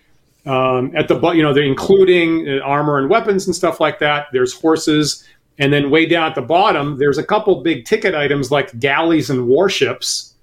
Um, 0.46 0.96
at 0.96 1.10
the 1.10 1.20
you 1.32 1.44
know, 1.44 1.54
they're 1.54 1.64
including 1.64 2.48
uh, 2.48 2.62
armor 2.64 3.00
and 3.00 3.10
weapons 3.10 3.48
and 3.48 3.56
stuff 3.56 3.82
like 3.82 4.00
that. 4.00 4.28
There's 4.32 4.54
horses, 4.54 5.28
and 5.60 5.74
then 5.74 5.92
way 5.92 6.06
down 6.06 6.30
at 6.30 6.36
the 6.36 6.42
bottom, 6.42 6.98
there's 6.98 7.18
a 7.18 7.24
couple 7.24 7.62
big 7.62 7.84
ticket 7.84 8.16
items 8.16 8.50
like 8.50 8.80
galleys 8.80 9.30
and 9.30 9.46
warships 9.46 10.36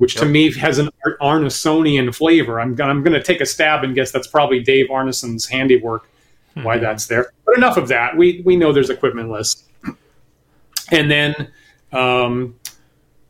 which 0.00 0.14
to 0.14 0.24
me 0.24 0.50
has 0.54 0.78
an 0.78 0.88
Ar- 1.04 1.18
Arnesonian 1.20 2.14
flavor. 2.14 2.58
I'm, 2.58 2.70
I'm 2.80 3.02
going 3.02 3.12
to 3.12 3.22
take 3.22 3.42
a 3.42 3.46
stab 3.46 3.84
and 3.84 3.94
guess 3.94 4.10
that's 4.10 4.26
probably 4.26 4.60
Dave 4.60 4.86
Arneson's 4.88 5.46
handiwork. 5.46 6.08
Why 6.54 6.78
that's 6.78 7.06
there, 7.06 7.32
but 7.44 7.56
enough 7.56 7.76
of 7.76 7.88
that. 7.88 8.16
We 8.16 8.42
we 8.44 8.56
know 8.56 8.72
there's 8.72 8.90
equipment 8.90 9.30
lists, 9.30 9.64
and 10.90 11.10
then 11.10 11.52
um, 11.92 12.58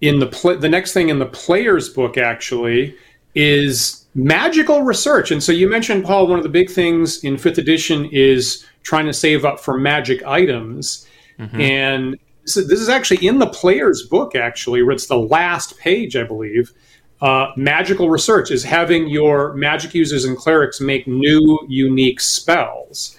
in 0.00 0.20
the 0.20 0.26
pl- 0.26 0.58
the 0.58 0.68
next 0.68 0.92
thing 0.92 1.10
in 1.10 1.18
the 1.18 1.26
player's 1.26 1.88
book 1.88 2.16
actually 2.16 2.96
is 3.34 4.06
magical 4.14 4.82
research. 4.82 5.30
And 5.30 5.42
so 5.42 5.52
you 5.52 5.68
mentioned 5.68 6.04
Paul. 6.04 6.28
One 6.28 6.38
of 6.38 6.44
the 6.44 6.48
big 6.48 6.70
things 6.70 7.22
in 7.22 7.36
fifth 7.36 7.58
edition 7.58 8.06
is 8.06 8.64
trying 8.84 9.06
to 9.06 9.12
save 9.12 9.44
up 9.44 9.60
for 9.60 9.76
magic 9.76 10.24
items, 10.24 11.06
and 11.60 12.16
this 12.50 12.64
is, 12.64 12.68
this 12.68 12.80
is 12.80 12.88
actually 12.88 13.26
in 13.26 13.38
the 13.38 13.46
player's 13.46 14.02
book. 14.02 14.34
Actually, 14.34 14.82
where 14.82 14.92
it's 14.92 15.06
the 15.06 15.18
last 15.18 15.78
page, 15.78 16.16
I 16.16 16.24
believe. 16.24 16.72
Uh, 17.20 17.52
magical 17.56 18.08
research 18.08 18.50
is 18.50 18.64
having 18.64 19.06
your 19.06 19.52
magic 19.54 19.94
users 19.94 20.24
and 20.24 20.36
clerics 20.36 20.80
make 20.80 21.06
new 21.06 21.58
unique 21.68 22.18
spells 22.20 23.16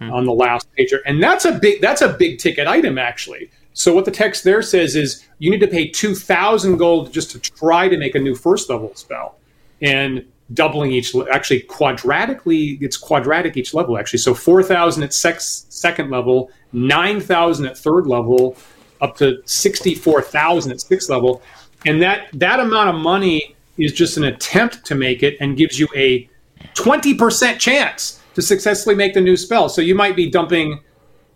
on 0.00 0.24
the 0.24 0.32
last 0.32 0.66
page, 0.72 0.92
and 1.06 1.22
that's 1.22 1.44
a 1.44 1.52
big 1.52 1.80
that's 1.80 2.02
a 2.02 2.08
big 2.08 2.40
ticket 2.40 2.66
item 2.66 2.98
actually. 2.98 3.48
So 3.72 3.94
what 3.94 4.04
the 4.04 4.10
text 4.10 4.42
there 4.42 4.60
says 4.60 4.96
is 4.96 5.24
you 5.38 5.48
need 5.48 5.60
to 5.60 5.68
pay 5.68 5.86
two 5.86 6.16
thousand 6.16 6.78
gold 6.78 7.12
just 7.12 7.30
to 7.30 7.38
try 7.38 7.88
to 7.88 7.96
make 7.96 8.16
a 8.16 8.18
new 8.18 8.34
first 8.34 8.68
level 8.68 8.92
spell, 8.96 9.38
and 9.80 10.26
doubling 10.54 10.92
each 10.92 11.14
actually 11.32 11.60
quadratically 11.62 12.80
it's 12.80 12.96
quadratic 12.96 13.56
each 13.56 13.74
level 13.74 13.98
actually. 13.98 14.18
So 14.18 14.34
four 14.34 14.62
thousand 14.62 15.02
at 15.02 15.12
sex, 15.12 15.66
second 15.68 16.10
level, 16.10 16.50
nine 16.72 17.20
thousand 17.20 17.66
at 17.66 17.76
third 17.76 18.06
level, 18.06 18.56
up 19.00 19.16
to 19.16 19.42
sixty 19.44 19.94
four 19.94 20.22
thousand 20.22 20.72
at 20.72 20.80
sixth 20.80 21.10
level, 21.10 21.42
and 21.84 22.00
that 22.02 22.28
that 22.32 22.60
amount 22.60 22.90
of 22.90 22.94
money 22.96 23.56
is 23.78 23.92
just 23.92 24.16
an 24.16 24.24
attempt 24.24 24.84
to 24.86 24.94
make 24.94 25.22
it 25.22 25.36
and 25.40 25.56
gives 25.56 25.78
you 25.78 25.86
a 25.94 26.28
20% 26.74 27.58
chance 27.58 28.20
to 28.34 28.42
successfully 28.42 28.94
make 28.94 29.14
the 29.14 29.20
new 29.20 29.36
spell. 29.36 29.68
So 29.68 29.82
you 29.82 29.94
might 29.94 30.16
be 30.16 30.30
dumping 30.30 30.80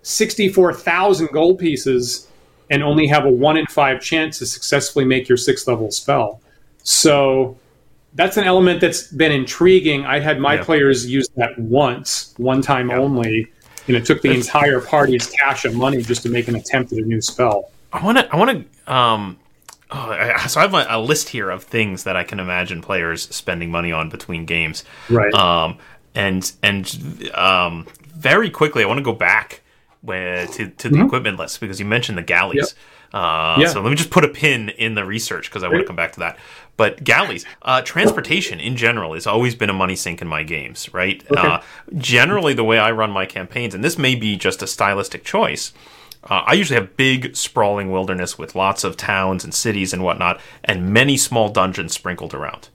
64,000 0.03 1.29
gold 1.33 1.59
pieces 1.59 2.29
and 2.70 2.83
only 2.83 3.07
have 3.09 3.25
a 3.25 3.31
1 3.31 3.57
in 3.57 3.66
5 3.66 4.01
chance 4.01 4.38
to 4.38 4.46
successfully 4.46 5.05
make 5.05 5.29
your 5.29 5.38
6th 5.38 5.66
level 5.66 5.90
spell. 5.90 6.40
So 6.83 7.59
that's 8.14 8.37
an 8.37 8.44
element 8.44 8.81
that's 8.81 9.05
been 9.09 9.33
intriguing. 9.33 10.05
I 10.05 10.18
had 10.20 10.40
my 10.40 10.55
Yeah. 10.55 10.64
players 10.64 11.07
use 11.11 11.29
that 11.37 11.59
once, 11.59 12.35
one 12.37 12.61
time 12.62 12.90
only, 12.90 13.46
and 13.87 13.96
it 13.96 14.05
took 14.05 14.23
the 14.23 14.31
It's- 14.31 14.46
entire 14.46 14.81
party's 14.81 15.27
cash 15.27 15.64
of 15.64 15.75
money 15.75 16.03
just 16.03 16.23
to 16.23 16.29
make 16.29 16.49
an 16.49 16.57
attempt 16.57 16.92
at 16.92 16.99
a 16.99 17.03
new 17.03 17.20
spell. 17.20 17.70
I 17.92 18.05
want 18.05 18.18
to. 18.18 18.33
I 18.33 18.37
want 18.37 18.51
to. 18.87 18.92
Um, 18.92 19.37
oh, 19.90 20.11
I, 20.11 20.46
so 20.46 20.61
I 20.61 20.62
have 20.62 20.75
a, 20.75 20.87
a 20.88 21.01
list 21.01 21.29
here 21.31 21.51
of 21.51 21.64
things 21.64 22.05
that 22.05 22.16
I 22.16 22.23
can 22.25 22.38
imagine 22.40 22.83
players 22.83 23.23
spending 23.35 23.70
money 23.70 23.90
on 23.92 24.09
between 24.09 24.44
games. 24.44 24.85
Right. 25.09 25.33
Um, 25.35 25.79
and 26.14 26.51
and 26.62 27.31
um, 27.35 27.87
very 28.14 28.51
quickly, 28.51 28.83
I 28.85 28.87
want 28.87 28.99
to 28.99 29.05
go 29.05 29.12
back 29.12 29.62
where, 30.03 30.46
to 30.46 30.68
to 30.68 30.88
the 30.88 31.05
equipment 31.05 31.38
list 31.38 31.61
because 31.61 31.79
you 31.81 31.87
mentioned 31.87 32.16
the 32.18 32.23
galleys. 32.23 32.75
Uh, 33.12 33.57
Yeah. 33.59 33.66
So 33.68 33.81
let 33.81 33.90
me 33.90 33.96
just 33.96 34.11
put 34.11 34.25
a 34.25 34.29
pin 34.29 34.68
in 34.70 34.94
the 34.94 35.05
research 35.05 35.49
because 35.51 35.62
I 35.62 35.68
want 35.68 35.81
to 35.81 35.87
come 35.87 35.96
back 35.96 36.12
to 36.12 36.20
that. 36.20 36.38
But 36.77 37.05
galleys, 37.05 37.44
uh, 37.62 37.83
transportation 37.83 38.59
in 38.61 38.77
general 38.77 39.12
has 39.14 39.27
always 39.27 39.55
been 39.55 39.68
a 39.68 39.75
money 39.75 39.96
sink 39.96 40.23
in 40.23 40.29
my 40.29 40.42
games, 40.42 40.92
right? 40.94 41.23
Uh, 41.31 41.61
generally, 41.99 42.55
the 42.55 42.64
way 42.64 42.79
I 42.79 42.90
run 42.90 43.11
my 43.11 43.27
campaigns, 43.27 43.75
and 43.75 43.85
this 43.85 43.99
may 43.99 44.14
be 44.14 44.37
just 44.37 44.62
a 44.62 44.66
stylistic 44.66 45.23
choice, 45.25 45.73
uh, 46.25 46.42
I 46.46 46.55
usually 46.55 46.79
have 46.81 46.96
big, 46.96 47.37
sprawling 47.37 47.90
wilderness 47.90 48.38
with 48.38 48.55
lots 48.55 48.85
of 48.85 48.96
towns 48.96 49.44
and 49.44 49.53
cities 49.53 49.92
and 49.92 50.03
whatnot, 50.03 50.40
and 50.64 50.90
many 50.92 51.16
small 51.18 51.49
dungeons 51.51 51.92
sprinkled 51.92 52.33
around. 52.35 52.68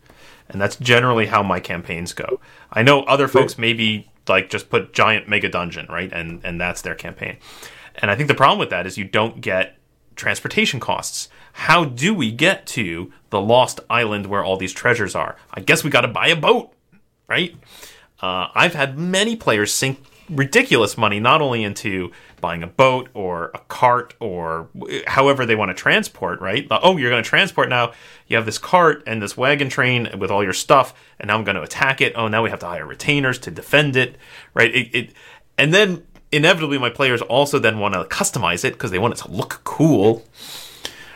And 0.50 0.62
that's 0.62 0.76
generally 0.76 1.26
how 1.28 1.41
my 1.41 1.60
campaigns 1.60 2.13
go. 2.13 2.39
I 2.71 2.84
know 2.84 3.02
other 3.04 3.28
folks 3.28 3.58
maybe 3.58 4.08
like 4.28 4.50
just 4.52 4.69
put 4.69 4.93
giant 4.93 5.28
mega 5.28 5.50
dungeon, 5.50 5.88
right? 5.89 6.12
And 6.13 6.41
and 6.43 6.62
that's 6.62 6.82
their 6.84 6.95
campaign. 6.95 7.38
And 7.95 8.12
I 8.12 8.15
think 8.15 8.28
the 8.28 8.36
problem 8.36 8.60
with 8.60 8.69
that 8.69 8.86
is 8.86 8.98
you 8.98 9.06
don't 9.06 9.41
get 9.41 9.78
transportation 10.15 10.80
costs. 10.80 11.30
How 11.54 11.86
do 11.86 12.13
we 12.13 12.32
get 12.32 12.65
to 12.67 13.12
the 13.30 13.41
lost 13.41 13.80
island 13.89 14.28
where 14.28 14.43
all 14.43 14.58
these 14.58 14.73
treasures 14.73 15.15
are? 15.15 15.36
I 15.54 15.62
guess 15.62 15.84
we 15.84 15.89
got 15.89 16.01
to 16.01 16.08
buy 16.08 16.28
a 16.28 16.36
boat, 16.36 16.73
right? 17.28 17.56
Uh, 18.21 18.47
I've 18.54 18.73
had 18.73 18.97
many 18.97 19.36
players 19.36 19.73
sink 19.73 19.99
ridiculous 20.30 20.97
money 20.97 21.19
not 21.19 21.41
only 21.41 21.63
into 21.63 22.12
buying 22.41 22.63
a 22.63 22.67
boat 22.67 23.10
or 23.13 23.51
a 23.54 23.60
cart 23.60 24.13
or 24.19 24.69
however 25.08 25.45
they 25.45 25.56
want 25.56 25.69
to 25.69 25.75
transport, 25.75 26.41
right? 26.41 26.67
Oh, 26.69 26.97
you're 26.97 27.10
going 27.10 27.23
to 27.23 27.30
transport 27.30 27.69
now. 27.69 27.93
You 28.28 28.38
have 28.38 28.45
this 28.45 28.58
cart 28.58 29.04
and 29.06 29.21
this 29.21 29.38
wagon 29.38 29.69
train 29.69 30.10
with 30.17 30.32
all 30.32 30.43
your 30.43 30.54
stuff, 30.54 30.93
and 31.19 31.28
now 31.28 31.38
I'm 31.38 31.43
going 31.43 31.56
to 31.56 31.62
attack 31.62 32.01
it. 32.01 32.13
Oh, 32.15 32.28
now 32.28 32.43
we 32.43 32.49
have 32.49 32.60
to 32.60 32.65
hire 32.65 32.86
retainers 32.86 33.39
to 33.39 33.51
defend 33.51 33.95
it, 33.95 34.17
right? 34.54 34.73
It, 34.73 34.95
it 34.95 35.13
and 35.58 35.73
then 35.73 36.06
inevitably 36.32 36.78
my 36.78 36.90
players 36.90 37.22
also 37.22 37.60
then 37.60 37.80
want 37.80 37.94
to 37.94 38.04
customize 38.04 38.64
it 38.64 38.74
because 38.74 38.92
they 38.92 39.00
want 39.00 39.14
it 39.14 39.18
to 39.24 39.32
look 39.32 39.62
cool. 39.64 40.26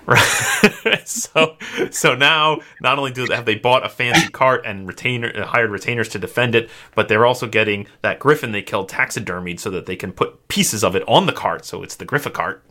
Right. 0.05 1.01
so 1.05 1.55
so 1.91 2.15
now 2.15 2.61
not 2.81 2.97
only 2.97 3.11
do 3.11 3.27
they 3.27 3.35
have 3.35 3.45
they 3.45 3.55
bought 3.55 3.85
a 3.85 3.89
fancy 3.89 4.29
cart 4.29 4.63
and 4.65 4.87
retainer 4.87 5.31
uh, 5.35 5.45
hired 5.45 5.69
retainers 5.69 6.09
to 6.09 6.19
defend 6.19 6.55
it, 6.55 6.67
but 6.95 7.09
they're 7.09 7.27
also 7.27 7.47
getting 7.47 7.85
that 8.01 8.17
griffin 8.17 8.51
they 8.51 8.63
killed 8.63 8.89
taxidermied 8.89 9.59
so 9.59 9.69
that 9.69 9.85
they 9.85 9.95
can 9.95 10.11
put 10.11 10.47
pieces 10.47 10.83
of 10.83 10.95
it 10.95 11.03
on 11.07 11.27
the 11.27 11.31
cart, 11.31 11.63
so 11.63 11.83
it's 11.83 11.95
the 11.95 12.07
griffa 12.07 12.33
cart. 12.33 12.63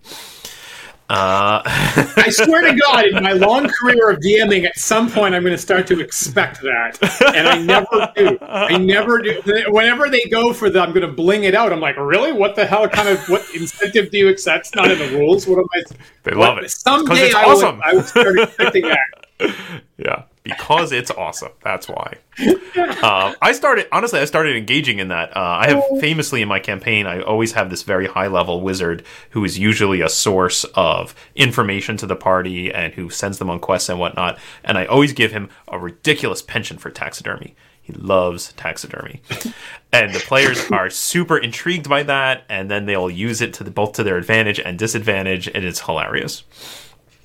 Uh, 1.11 1.63
I 1.65 2.29
swear 2.29 2.71
to 2.71 2.79
God, 2.79 3.07
in 3.07 3.23
my 3.23 3.33
long 3.33 3.67
career 3.67 4.11
of 4.11 4.19
DMing, 4.19 4.67
at 4.67 4.79
some 4.79 5.11
point 5.11 5.35
I'm 5.35 5.43
going 5.43 5.55
to 5.55 5.61
start 5.61 5.87
to 5.87 6.01
expect 6.01 6.61
that, 6.61 6.99
and 7.35 7.49
I 7.49 7.59
never 7.59 8.13
do. 8.15 8.39
I 8.43 8.77
never 8.77 9.23
do. 9.23 9.41
Whenever 9.69 10.11
they 10.11 10.25
go 10.25 10.53
for 10.53 10.69
the, 10.69 10.81
I'm 10.81 10.93
going 10.93 11.07
to 11.07 11.13
bling 11.13 11.45
it 11.45 11.55
out. 11.55 11.73
I'm 11.73 11.81
like, 11.81 11.97
really? 11.97 12.33
What 12.33 12.57
the 12.57 12.67
hell 12.67 12.87
kind 12.89 13.09
of 13.09 13.27
what 13.29 13.43
incentive 13.55 14.11
do 14.11 14.19
you 14.19 14.29
accept? 14.29 14.67
It's 14.67 14.75
not 14.75 14.91
in 14.91 14.99
the 14.99 15.19
rules. 15.19 15.47
What 15.47 15.59
am 15.59 15.67
I? 15.73 15.83
they 16.25 16.33
love 16.33 16.57
what, 16.57 16.65
it. 16.65 16.71
Someday 16.71 17.29
it's 17.29 17.35
I 17.35 17.45
awesome. 17.45 17.77
will, 17.77 17.85
I 17.85 17.93
will 17.95 18.03
start 18.03 18.39
expecting 18.39 18.83
that. 18.83 18.99
Yeah, 19.99 20.25
because 20.49 20.93
it's 20.93 21.11
awesome. 21.11 21.53
That's 21.63 21.89
why. 21.89 22.15
Uh, 22.77 23.35
I 23.43 23.53
started 23.53 23.87
honestly. 23.93 24.19
I 24.19 24.25
started 24.25 24.57
engaging 24.57 24.99
in 24.99 25.09
that. 25.09 25.37
Uh, 25.37 25.41
I 25.41 25.69
have 25.69 26.01
famously 26.01 26.43
in 26.43 26.49
my 26.49 26.59
campaign. 26.59 27.07
I 27.07 27.21
always 27.21 27.53
have 27.53 27.71
this 27.71 27.83
very 27.83 28.07
high 28.07 28.29
level 28.29 28.63
wizard 28.63 29.05
who 29.31 29.45
is 29.45 29.59
usually 29.59 30.01
a 30.01 30.09
source 30.09 30.65
of 30.75 31.15
information 31.37 31.97
to 31.99 32.07
the 32.07 32.17
party 32.17 32.73
and 32.73 32.95
who 32.95 33.11
sends 33.11 33.39
them 33.39 33.51
on 33.51 33.61
quests 33.61 33.89
and 33.89 34.01
whatnot. 34.01 34.39
And 34.65 34.79
I 34.79 34.87
always 34.87 35.13
give 35.13 35.33
him 35.33 35.51
a 35.69 35.79
ridiculous 35.79 36.43
penchant 36.43 36.81
for 36.81 36.91
taxidermy. 36.91 37.55
He 37.83 37.93
loves 37.95 38.53
taxidermy, 38.53 39.23
and 39.93 40.13
the 40.13 40.21
players 40.21 40.71
are 40.71 40.91
super 40.91 41.39
intrigued 41.39 41.89
by 41.89 42.03
that. 42.03 42.45
And 42.49 42.71
then 42.71 42.85
they'll 42.85 43.11
use 43.11 43.41
it 43.41 43.55
to 43.55 43.65
the, 43.65 43.71
both 43.71 43.93
to 43.95 44.03
their 44.03 44.19
advantage 44.19 44.61
and 44.61 44.79
disadvantage, 44.79 45.49
and 45.49 45.65
it's 45.65 45.81
hilarious 45.81 46.45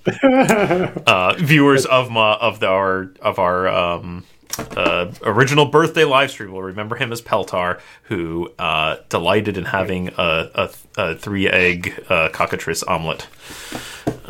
uh, 1.07 1.33
viewers 1.37 1.85
of 1.85 2.11
my 2.11 2.33
of 2.33 2.59
the, 2.59 2.67
our 2.67 3.11
of 3.21 3.39
our 3.39 3.67
um, 3.67 4.25
uh, 4.57 5.11
original 5.23 5.65
birthday 5.65 6.03
live 6.03 6.31
stream 6.31 6.51
will 6.51 6.61
remember 6.61 6.95
him 6.95 7.11
as 7.11 7.21
Peltar, 7.21 7.79
who 8.03 8.51
uh, 8.59 8.97
delighted 9.09 9.57
in 9.57 9.65
having 9.65 10.09
a, 10.17 10.49
a, 10.55 10.69
a 10.97 11.15
three 11.15 11.47
egg 11.47 12.03
uh, 12.09 12.29
cockatrice 12.29 12.83
omelet. 12.83 13.27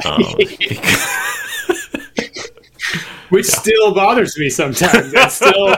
Um, 0.05 0.23
which 3.29 3.47
still 3.47 3.93
bothers 3.93 4.37
me 4.37 4.49
sometimes. 4.49 5.11
That's 5.11 5.35
still, 5.35 5.75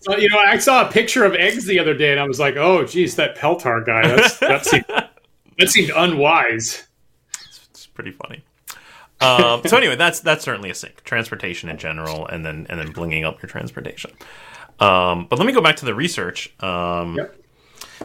so, 0.00 0.16
you 0.16 0.28
know, 0.28 0.38
I 0.38 0.58
saw 0.58 0.86
a 0.86 0.90
picture 0.90 1.24
of 1.24 1.34
eggs 1.34 1.64
the 1.64 1.78
other 1.78 1.94
day, 1.94 2.10
and 2.10 2.20
I 2.20 2.26
was 2.26 2.40
like, 2.40 2.56
"Oh, 2.56 2.84
geez, 2.84 3.16
that 3.16 3.36
Peltar 3.36 3.86
guy. 3.86 4.02
that 4.46 4.66
seemed 4.66 4.84
that 4.88 5.68
seemed 5.68 5.90
unwise." 5.94 6.84
it's 7.70 7.86
pretty 7.86 8.10
funny. 8.10 8.42
Um, 9.24 9.62
so 9.66 9.76
anyway, 9.76 9.96
that's 9.96 10.20
that's 10.20 10.44
certainly 10.44 10.70
a 10.70 10.74
sink. 10.74 11.02
Transportation 11.04 11.68
in 11.68 11.78
general, 11.78 12.26
and 12.26 12.44
then 12.44 12.66
and 12.68 12.78
then 12.78 12.92
blinging 12.92 13.24
up 13.24 13.40
your 13.42 13.48
transportation. 13.48 14.10
Um, 14.80 15.26
but 15.30 15.38
let 15.38 15.46
me 15.46 15.52
go 15.52 15.60
back 15.60 15.76
to 15.76 15.84
the 15.84 15.94
research. 15.94 16.52
Um, 16.60 17.16
Yep. 17.16 17.40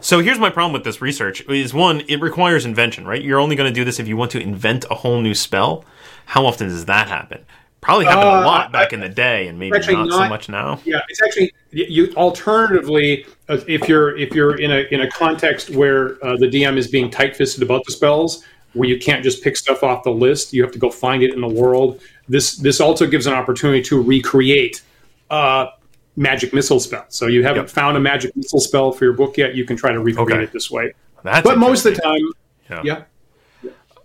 So 0.02 0.20
here's 0.20 0.40
my 0.40 0.50
problem 0.50 0.72
with 0.72 0.84
this 0.84 1.02
research: 1.02 1.42
is 1.50 1.74
one, 1.74 2.02
it 2.08 2.22
requires 2.22 2.64
invention, 2.66 3.06
right? 3.06 3.22
You're 3.22 3.40
only 3.40 3.56
going 3.56 3.68
to 3.70 3.74
do 3.74 3.84
this 3.84 4.00
if 4.00 4.08
you 4.08 4.16
want 4.16 4.32
to 4.32 4.40
invent 4.40 4.86
a 4.90 4.96
whole 4.96 5.20
new 5.22 5.34
spell. 5.34 5.84
How 6.26 6.46
often 6.46 6.68
does 6.70 6.86
that 6.86 7.08
happen? 7.10 7.44
Probably 7.82 8.06
happened 8.06 8.28
Uh, 8.30 8.42
a 8.42 8.46
lot 8.46 8.68
I- 8.68 8.72
back 8.72 8.94
in 8.94 9.00
the 9.00 9.10
day, 9.10 9.48
and 9.48 9.58
maybe 9.58 9.76
Actually 9.76 9.96
not, 10.08 10.12
so 10.12 10.30
much 10.30 10.48
now. 10.48 10.80
Yeah, 10.86 11.00
it's 11.10 11.22
actually 11.22 11.52
you. 11.72 12.14
Alternatively, 12.16 13.26
uh, 13.50 13.58
if 13.68 13.90
you're 13.90 14.16
if 14.18 14.34
you're 14.36 14.56
in 14.60 14.72
a 14.72 14.86
in 14.92 15.02
a 15.02 15.10
context 15.10 15.70
where 15.72 16.24
uh, 16.24 16.38
the 16.38 16.48
DM 16.48 16.78
is 16.78 16.88
being 16.88 17.10
tight 17.10 17.36
fisted 17.36 17.64
about 17.64 17.84
the 17.86 17.92
spells, 17.92 18.46
where 18.74 18.88
you 18.88 18.98
can't 19.00 19.24
just 19.24 19.44
pick 19.44 19.58
stuff 19.58 19.84
off 19.84 20.04
the 20.04 20.12
list, 20.12 20.54
you 20.54 20.62
have 20.64 20.72
to 20.72 20.80
go 20.80 20.90
find 20.90 21.24
it 21.24 21.34
in 21.34 21.42
the 21.42 21.48
world. 21.48 22.02
This 22.28 22.56
this 22.58 22.80
also 22.80 23.08
gives 23.08 23.26
an 23.28 23.34
opportunity 23.34 23.82
to 23.84 24.02
recreate 24.02 24.82
uh, 25.30 25.68
magic 26.16 26.54
missile 26.54 26.80
spell. 26.80 27.06
So 27.10 27.28
you 27.28 27.44
haven't 27.44 27.64
Yep. 27.64 27.70
found 27.70 27.98
a 27.98 28.00
magic 28.00 28.36
missile 28.36 28.60
spell 28.60 28.92
for 28.92 29.06
your 29.06 29.14
book 29.14 29.38
yet. 29.38 29.56
You 29.56 29.66
can 29.66 29.78
try 29.78 29.92
to 29.92 30.00
recreate 30.00 30.32
Okay. 30.32 30.44
it 30.44 30.52
this 30.52 30.70
way. 30.70 30.94
That's 31.24 31.44
But 31.48 31.58
most 31.58 31.86
of 31.86 31.96
the 31.96 32.02
time, 32.02 32.32
Yeah. 32.70 33.04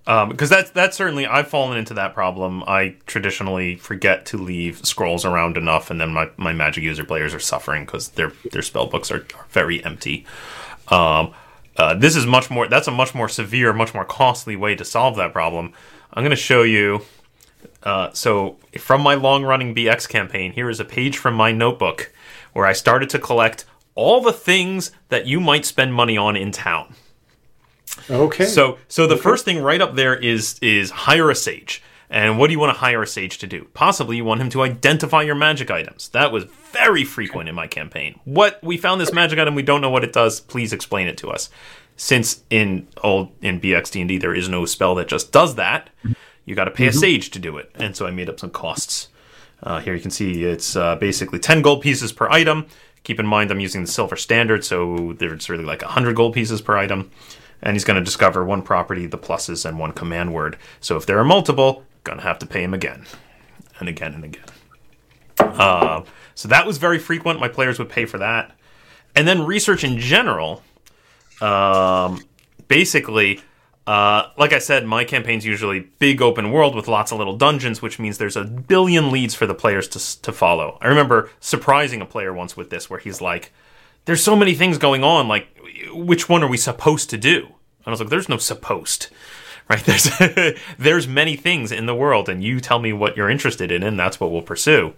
yeah. 0.06 0.24
because 0.26 0.48
that's 0.50 0.70
that's 0.70 0.96
certainly 0.96 1.26
I've 1.26 1.48
fallen 1.48 1.76
into 1.78 1.94
that 1.94 2.14
problem. 2.14 2.62
I 2.66 2.96
traditionally 3.06 3.76
forget 3.76 4.26
to 4.26 4.36
leave 4.38 4.84
scrolls 4.84 5.24
around 5.24 5.56
enough, 5.56 5.90
and 5.90 6.00
then 6.00 6.12
my, 6.12 6.28
my 6.36 6.52
magic 6.52 6.84
user 6.84 7.04
players 7.04 7.34
are 7.34 7.40
suffering 7.40 7.84
because 7.84 8.08
their 8.10 8.32
their 8.52 8.62
spell 8.62 8.86
books 8.86 9.10
are, 9.10 9.26
are 9.36 9.46
very 9.50 9.84
empty. 9.84 10.26
Um, 10.88 11.32
uh, 11.76 11.94
this 11.94 12.16
is 12.16 12.26
much 12.26 12.50
more. 12.50 12.68
That's 12.68 12.88
a 12.88 12.92
much 12.92 13.14
more 13.14 13.28
severe, 13.28 13.72
much 13.72 13.94
more 13.94 14.04
costly 14.04 14.56
way 14.56 14.74
to 14.76 14.84
solve 14.84 15.16
that 15.16 15.32
problem. 15.32 15.72
I'm 16.12 16.22
going 16.22 16.30
to 16.30 16.36
show 16.36 16.62
you. 16.62 17.02
Uh, 17.82 18.10
so 18.12 18.56
from 18.78 19.02
my 19.02 19.14
long 19.14 19.44
running 19.44 19.74
BX 19.74 20.08
campaign, 20.08 20.52
here 20.52 20.70
is 20.70 20.80
a 20.80 20.84
page 20.84 21.18
from 21.18 21.34
my 21.34 21.52
notebook 21.52 22.12
where 22.52 22.66
I 22.66 22.72
started 22.72 23.10
to 23.10 23.18
collect 23.18 23.64
all 23.94 24.20
the 24.20 24.32
things 24.32 24.90
that 25.08 25.26
you 25.26 25.40
might 25.40 25.64
spend 25.64 25.94
money 25.94 26.16
on 26.16 26.36
in 26.36 26.50
town. 26.50 26.94
Okay. 28.10 28.44
So 28.44 28.78
so 28.88 29.06
the 29.06 29.16
first 29.16 29.44
thing 29.44 29.62
right 29.62 29.80
up 29.80 29.94
there 29.94 30.14
is 30.14 30.58
is 30.60 30.90
hire 30.90 31.30
a 31.30 31.34
sage. 31.34 31.82
And 32.14 32.38
what 32.38 32.46
do 32.46 32.52
you 32.52 32.60
want 32.60 32.72
to 32.72 32.78
hire 32.78 33.02
a 33.02 33.08
sage 33.08 33.38
to 33.38 33.46
do? 33.48 33.66
Possibly 33.74 34.16
you 34.16 34.24
want 34.24 34.40
him 34.40 34.48
to 34.50 34.62
identify 34.62 35.22
your 35.22 35.34
magic 35.34 35.68
items. 35.68 36.10
That 36.10 36.30
was 36.30 36.44
very 36.44 37.02
frequent 37.02 37.48
in 37.48 37.56
my 37.56 37.66
campaign. 37.66 38.20
What 38.24 38.62
we 38.62 38.76
found 38.76 39.00
this 39.00 39.12
magic 39.12 39.40
item, 39.40 39.56
we 39.56 39.64
don't 39.64 39.80
know 39.80 39.90
what 39.90 40.04
it 40.04 40.12
does. 40.12 40.40
Please 40.40 40.72
explain 40.72 41.08
it 41.08 41.18
to 41.18 41.30
us. 41.32 41.50
Since 41.96 42.44
in 42.50 42.86
old 43.02 43.32
in 43.42 43.60
BX 43.60 43.90
D&D 43.90 44.18
there 44.18 44.32
is 44.32 44.48
no 44.48 44.64
spell 44.64 44.94
that 44.94 45.08
just 45.08 45.32
does 45.32 45.56
that, 45.56 45.90
you 46.44 46.54
got 46.54 46.66
to 46.66 46.70
pay 46.70 46.86
a 46.86 46.92
sage 46.92 47.32
to 47.32 47.40
do 47.40 47.56
it. 47.56 47.72
And 47.74 47.96
so 47.96 48.06
I 48.06 48.12
made 48.12 48.28
up 48.28 48.38
some 48.38 48.50
costs. 48.50 49.08
Uh, 49.60 49.80
here 49.80 49.96
you 49.96 50.00
can 50.00 50.12
see 50.12 50.44
it's 50.44 50.76
uh, 50.76 50.94
basically 50.94 51.40
10 51.40 51.62
gold 51.62 51.82
pieces 51.82 52.12
per 52.12 52.28
item. 52.28 52.66
Keep 53.02 53.18
in 53.18 53.26
mind 53.26 53.50
I'm 53.50 53.58
using 53.58 53.82
the 53.82 53.90
silver 53.90 54.14
standard, 54.14 54.64
so 54.64 55.14
there's 55.18 55.50
really 55.50 55.64
like 55.64 55.82
100 55.82 56.14
gold 56.14 56.32
pieces 56.32 56.62
per 56.62 56.76
item. 56.76 57.10
And 57.60 57.74
he's 57.74 57.84
going 57.84 57.98
to 57.98 58.04
discover 58.04 58.44
one 58.44 58.62
property, 58.62 59.06
the 59.06 59.18
pluses, 59.18 59.64
and 59.64 59.80
one 59.80 59.90
command 59.90 60.32
word. 60.32 60.58
So 60.80 60.96
if 60.96 61.06
there 61.06 61.18
are 61.18 61.24
multiple, 61.24 61.82
to 62.04 62.22
have 62.22 62.38
to 62.40 62.46
pay 62.46 62.62
him 62.62 62.74
again 62.74 63.06
and 63.80 63.88
again 63.88 64.14
and 64.14 64.24
again. 64.24 64.44
Uh, 65.38 66.02
so 66.34 66.48
that 66.48 66.66
was 66.66 66.78
very 66.78 66.98
frequent. 66.98 67.40
My 67.40 67.48
players 67.48 67.78
would 67.78 67.88
pay 67.88 68.04
for 68.04 68.18
that. 68.18 68.52
And 69.16 69.26
then 69.26 69.46
research 69.46 69.84
in 69.84 69.98
general, 69.98 70.62
um, 71.40 72.22
basically, 72.68 73.40
uh, 73.86 74.28
like 74.38 74.52
I 74.52 74.58
said, 74.58 74.86
my 74.86 75.04
campaign's 75.04 75.44
usually 75.44 75.80
big 75.98 76.22
open 76.22 76.50
world 76.50 76.74
with 76.74 76.88
lots 76.88 77.12
of 77.12 77.18
little 77.18 77.36
dungeons, 77.36 77.82
which 77.82 77.98
means 77.98 78.18
there's 78.18 78.36
a 78.36 78.44
billion 78.44 79.10
leads 79.10 79.34
for 79.34 79.46
the 79.46 79.54
players 79.54 79.88
to, 79.88 80.22
to 80.22 80.32
follow. 80.32 80.78
I 80.80 80.88
remember 80.88 81.30
surprising 81.40 82.00
a 82.00 82.06
player 82.06 82.32
once 82.32 82.56
with 82.56 82.70
this, 82.70 82.88
where 82.88 82.98
he's 82.98 83.20
like, 83.20 83.52
"There's 84.06 84.22
so 84.22 84.34
many 84.34 84.54
things 84.54 84.78
going 84.78 85.04
on. 85.04 85.28
Like, 85.28 85.48
which 85.92 86.28
one 86.28 86.42
are 86.42 86.48
we 86.48 86.56
supposed 86.56 87.10
to 87.10 87.18
do?" 87.18 87.44
And 87.44 87.88
I 87.88 87.90
was 87.90 88.00
like, 88.00 88.08
"There's 88.08 88.28
no 88.28 88.38
supposed." 88.38 89.08
Right 89.68 89.82
there's 89.86 90.10
there's 90.78 91.08
many 91.08 91.36
things 91.36 91.72
in 91.72 91.86
the 91.86 91.94
world, 91.94 92.28
and 92.28 92.44
you 92.44 92.60
tell 92.60 92.78
me 92.78 92.92
what 92.92 93.16
you're 93.16 93.30
interested 93.30 93.70
in, 93.72 93.82
and 93.82 93.98
that's 93.98 94.20
what 94.20 94.30
we'll 94.30 94.42
pursue. 94.42 94.94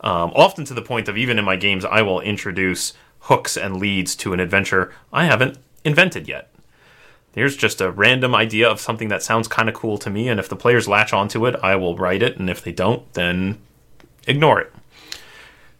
Um, 0.00 0.32
often 0.34 0.64
to 0.66 0.74
the 0.74 0.82
point 0.82 1.08
of 1.08 1.16
even 1.16 1.38
in 1.38 1.44
my 1.44 1.56
games, 1.56 1.84
I 1.84 2.02
will 2.02 2.20
introduce 2.20 2.92
hooks 3.20 3.56
and 3.56 3.78
leads 3.78 4.14
to 4.16 4.32
an 4.32 4.40
adventure 4.40 4.92
I 5.12 5.24
haven't 5.24 5.58
invented 5.84 6.28
yet. 6.28 6.52
Here's 7.34 7.56
just 7.56 7.80
a 7.80 7.90
random 7.90 8.34
idea 8.34 8.68
of 8.68 8.80
something 8.80 9.08
that 9.08 9.22
sounds 9.22 9.46
kind 9.46 9.68
of 9.68 9.74
cool 9.74 9.98
to 9.98 10.08
me, 10.08 10.28
and 10.28 10.40
if 10.40 10.48
the 10.48 10.56
players 10.56 10.88
latch 10.88 11.12
onto 11.12 11.44
it, 11.46 11.56
I 11.62 11.76
will 11.76 11.96
write 11.96 12.22
it, 12.22 12.38
and 12.38 12.48
if 12.48 12.62
they 12.62 12.72
don't, 12.72 13.12
then 13.12 13.58
ignore 14.26 14.60
it. 14.60 14.72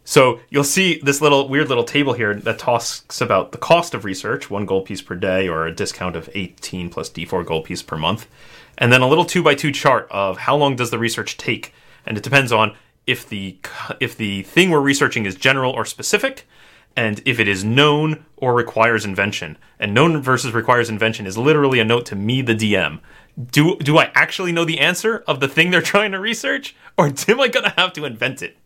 So 0.07 0.38
you'll 0.51 0.62
see 0.62 1.01
this 1.03 1.21
little 1.21 1.49
weird 1.49 1.69
little 1.69 1.83
table 1.83 2.12
here 2.12 2.33
that 2.33 2.61
talks 2.61 3.21
about 3.21 3.51
the 3.51 3.59
cost 3.59 3.92
of 3.92 4.05
research, 4.05 4.49
one 4.49 4.64
gold 4.64 4.85
piece 4.85 5.03
per 5.03 5.16
day, 5.16 5.49
or 5.49 5.66
a 5.66 5.75
discount 5.75 6.14
of 6.14 6.31
18 6.33 6.90
plus 6.90 7.11
D4 7.11 7.45
gold 7.45 7.64
piece 7.64 7.83
per 7.83 7.97
month, 7.97 8.29
and 8.79 8.92
then 8.92 9.03
a 9.03 9.09
little 9.09 9.25
two 9.25 9.42
by 9.42 9.57
two 9.57 9.73
chart 9.73 10.07
of 10.12 10.38
how 10.38 10.55
long 10.55 10.77
does 10.77 10.90
the 10.90 10.99
research 10.99 11.37
take, 11.37 11.75
and 12.07 12.16
it 12.16 12.23
depends 12.23 12.53
on 12.53 12.77
if 13.09 13.29
the 13.29 13.59
if 13.99 14.16
the 14.16 14.42
thing 14.45 14.71
we're 14.71 14.79
researching 14.79 15.27
is 15.27 15.35
general 15.35 15.73
or 15.73 15.85
specific, 15.85 16.47
and 16.95 17.21
if 17.25 17.40
it 17.40 17.49
is 17.49 17.64
known 17.64 18.25
or 18.37 18.55
requires 18.55 19.05
invention. 19.05 19.59
And 19.81 19.92
known 19.92 20.23
versus 20.23 20.55
requires 20.55 20.88
invention 20.88 21.27
is 21.27 21.37
literally 21.37 21.81
a 21.81 21.85
note 21.85 22.07
to 22.07 22.14
me, 22.14 22.42
the 22.42 22.55
DM. 22.55 23.01
Do 23.51 23.77
do 23.79 23.99
I 23.99 24.12
actually 24.14 24.53
know 24.53 24.64
the 24.64 24.79
answer 24.79 25.25
of 25.27 25.40
the 25.40 25.49
thing 25.49 25.73
they're 25.73 25.83
trying 25.95 26.12
to 26.12 26.21
research, 26.21 26.77
or 26.97 27.07
am 27.29 27.40
I 27.40 27.49
gonna 27.49 27.75
have 27.77 27.92
to 27.95 28.05
invent 28.05 28.40
it? 28.40 28.57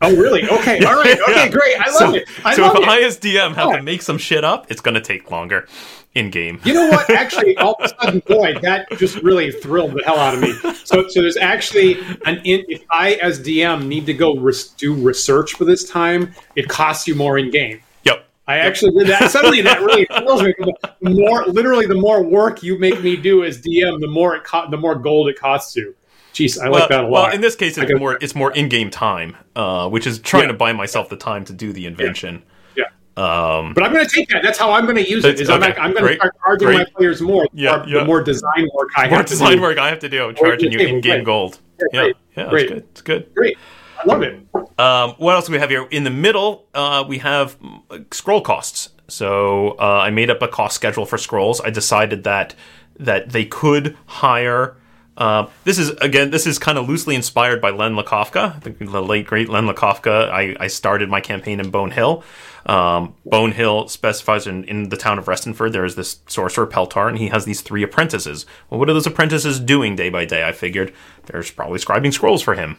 Oh, 0.00 0.16
really? 0.16 0.44
Okay. 0.44 0.84
All 0.84 0.96
right. 0.96 1.18
Okay. 1.28 1.48
Great. 1.48 1.80
I 1.80 1.86
love 1.86 1.98
so, 1.98 2.14
it. 2.14 2.28
I 2.44 2.54
so 2.54 2.62
love 2.62 2.76
if 2.76 2.82
it. 2.82 2.88
I 2.88 3.00
as 3.02 3.18
DM 3.18 3.54
have 3.54 3.76
to 3.76 3.82
make 3.82 4.02
some 4.02 4.18
shit 4.18 4.44
up, 4.44 4.70
it's 4.70 4.80
gonna 4.80 5.00
take 5.00 5.30
longer 5.30 5.66
in 6.14 6.30
game. 6.30 6.60
You 6.64 6.74
know 6.74 6.88
what? 6.90 7.08
Actually, 7.10 7.56
all 7.58 7.76
of 7.78 7.90
a 7.90 8.04
sudden, 8.04 8.22
boy, 8.26 8.58
that 8.60 8.90
just 8.98 9.16
really 9.16 9.50
thrilled 9.50 9.92
the 9.92 10.02
hell 10.04 10.18
out 10.18 10.34
of 10.34 10.40
me. 10.40 10.52
So, 10.84 11.08
so 11.08 11.22
there's 11.22 11.36
actually 11.36 12.00
an 12.24 12.40
in. 12.44 12.64
If 12.68 12.84
I, 12.90 13.14
as 13.14 13.40
DM, 13.40 13.86
need 13.86 14.06
to 14.06 14.14
go 14.14 14.36
res- 14.36 14.68
do 14.68 14.94
research 14.94 15.54
for 15.54 15.64
this 15.64 15.88
time, 15.88 16.34
it 16.56 16.68
costs 16.68 17.08
you 17.08 17.14
more 17.14 17.38
in 17.38 17.50
game. 17.50 17.80
Yep. 18.04 18.26
I 18.46 18.58
actually 18.58 18.92
did 18.92 19.08
that. 19.08 19.30
Suddenly, 19.30 19.62
that 19.62 19.80
really 19.80 20.04
thrills 20.18 20.42
me. 20.42 20.54
The 21.00 21.10
more, 21.10 21.44
literally, 21.46 21.86
the 21.86 21.94
more 21.94 22.22
work 22.22 22.62
you 22.62 22.78
make 22.78 23.02
me 23.02 23.16
do 23.16 23.44
as 23.44 23.60
DM, 23.60 24.00
the 24.00 24.08
more 24.08 24.36
it 24.36 24.44
co- 24.44 24.70
the 24.70 24.76
more 24.76 24.94
gold 24.94 25.28
it 25.28 25.38
costs 25.38 25.74
you. 25.76 25.94
Jeez, 26.34 26.60
I 26.60 26.68
like 26.68 26.88
that 26.88 27.00
a 27.00 27.02
lot. 27.04 27.10
well, 27.10 27.32
in 27.32 27.40
this 27.40 27.54
case, 27.56 27.78
it's 27.78 27.98
more 27.98 28.18
it's 28.20 28.34
more 28.34 28.50
in-game 28.52 28.90
time, 28.90 29.36
uh, 29.56 29.88
which 29.88 30.06
is 30.06 30.18
trying 30.18 30.42
Yeah. 30.44 30.48
to 30.48 30.54
buy 30.54 30.72
myself 30.72 31.08
the 31.08 31.16
time 31.16 31.44
to 31.46 31.52
do 31.52 31.72
the 31.72 31.86
invention. 31.86 32.42
yeah. 32.76 32.84
Um, 33.16 33.72
but 33.74 33.84
I'm 33.84 33.92
going 33.92 34.04
to 34.04 34.12
take 34.12 34.28
that. 34.30 34.42
That's 34.42 34.58
how 34.58 34.72
I'm 34.72 34.84
going 34.84 34.96
to 34.96 35.08
use 35.08 35.24
it. 35.24 35.38
Is 35.40 35.48
Okay, 35.48 35.72
I'm, 35.74 35.80
I'm 35.80 35.92
going 35.94 36.08
to 36.08 36.14
start 36.16 36.34
charging 36.44 36.66
great. 36.66 36.78
my 36.78 36.84
players 36.96 37.22
more. 37.22 37.46
Yeah, 37.52 37.78
the 37.84 37.88
yeah. 37.90 38.04
more 38.04 38.20
design 38.22 38.68
work 38.74 38.88
I 38.96 39.06
more 39.08 39.18
have 39.18 39.26
to 39.26 39.30
design 39.30 39.56
do. 39.58 39.62
work 39.62 39.78
I 39.78 39.88
have 39.88 40.00
to 40.00 40.08
do. 40.08 40.24
I'm 40.28 40.34
charging 40.34 40.72
you 40.72 40.80
in-game 40.80 41.22
gold. 41.22 41.60
Yeah, 41.78 41.86
Yeah, 41.92 42.00
great, 42.02 42.16
yeah, 42.36 42.48
great. 42.50 42.68
good. 42.68 42.78
It's 42.90 43.02
good. 43.02 43.34
Great. 43.36 43.56
I 43.96 44.08
love 44.08 44.22
it. 44.22 44.40
Um, 44.78 45.10
what 45.18 45.36
else 45.36 45.46
do 45.46 45.52
we 45.52 45.58
have 45.60 45.70
here? 45.70 45.86
In 45.92 46.02
the 46.02 46.10
middle, 46.10 46.66
uh, 46.74 47.04
we 47.06 47.18
have 47.18 47.56
mm, 47.60 48.12
scroll 48.12 48.40
costs. 48.40 48.88
So 49.06 49.76
uh, 49.78 50.00
I 50.02 50.10
made 50.10 50.30
up 50.30 50.42
a 50.42 50.48
cost 50.48 50.74
schedule 50.74 51.06
for 51.06 51.16
scrolls. 51.16 51.60
I 51.60 51.70
decided 51.70 52.24
that 52.24 52.56
that 52.98 53.30
they 53.30 53.44
could 53.44 53.96
hire. 54.06 54.76
Uh, 55.16 55.46
this 55.62 55.78
is 55.78 55.90
again, 56.00 56.30
this 56.30 56.46
is 56.46 56.58
kind 56.58 56.76
of 56.76 56.88
loosely 56.88 57.14
inspired 57.14 57.60
by 57.60 57.70
Len 57.70 57.94
Lakofka, 57.94 58.60
the, 58.62 59.02
late 59.02 59.26
great 59.26 59.48
Len 59.48 59.66
Lakofka. 59.66 60.28
I, 60.30 60.56
I 60.58 60.66
started 60.66 61.08
my 61.08 61.20
campaign 61.20 61.60
in 61.60 61.70
Bone 61.70 61.92
Hill. 61.92 62.24
Um, 62.66 63.14
Bone 63.24 63.52
Hill 63.52 63.88
specifies 63.88 64.46
in, 64.46 64.64
in 64.64 64.88
the 64.88 64.96
town 64.96 65.18
of 65.18 65.26
Restenford 65.26 65.72
there 65.72 65.84
is 65.84 65.94
this 65.94 66.20
sorcerer 66.26 66.66
Peltar, 66.66 67.08
and 67.08 67.18
he 67.18 67.28
has 67.28 67.44
these 67.44 67.60
three 67.60 67.82
apprentices. 67.82 68.46
Well, 68.70 68.80
what 68.80 68.88
are 68.88 68.94
those 68.94 69.06
apprentices 69.06 69.60
doing 69.60 69.94
day 69.94 70.08
by 70.08 70.24
day? 70.24 70.46
I 70.48 70.52
figured 70.52 70.92
there's 71.26 71.50
probably 71.50 71.78
scribing 71.78 72.12
scrolls 72.12 72.42
for 72.42 72.54
him. 72.54 72.78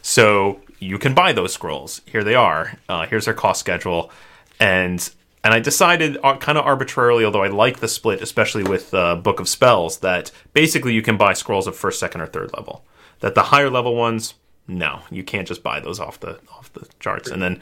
So 0.00 0.60
you 0.78 0.98
can 0.98 1.14
buy 1.14 1.32
those 1.32 1.52
scrolls. 1.52 2.00
Here 2.06 2.24
they 2.24 2.34
are. 2.34 2.78
Uh, 2.88 3.06
here's 3.06 3.24
their 3.24 3.34
cost 3.34 3.60
schedule, 3.60 4.10
and 4.60 5.10
and 5.44 5.54
I 5.54 5.60
decided 5.60 6.18
uh, 6.22 6.36
kind 6.36 6.58
of 6.58 6.64
arbitrarily, 6.64 7.24
although 7.24 7.42
I 7.42 7.48
like 7.48 7.80
the 7.80 7.88
split, 7.88 8.20
especially 8.20 8.64
with 8.64 8.92
uh, 8.92 9.16
Book 9.16 9.40
of 9.40 9.48
Spells, 9.48 9.98
that 9.98 10.30
basically 10.52 10.94
you 10.94 11.02
can 11.02 11.16
buy 11.16 11.32
scrolls 11.32 11.66
of 11.66 11.76
first, 11.76 12.00
second, 12.00 12.20
or 12.20 12.26
third 12.26 12.52
level. 12.54 12.84
That 13.20 13.34
the 13.34 13.44
higher 13.44 13.70
level 13.70 13.94
ones, 13.94 14.34
no, 14.66 15.02
you 15.10 15.22
can't 15.22 15.48
just 15.48 15.62
buy 15.62 15.80
those 15.80 16.00
off 16.00 16.20
the 16.20 16.38
off 16.50 16.72
the 16.72 16.86
charts, 17.00 17.30
and 17.30 17.42
then 17.42 17.60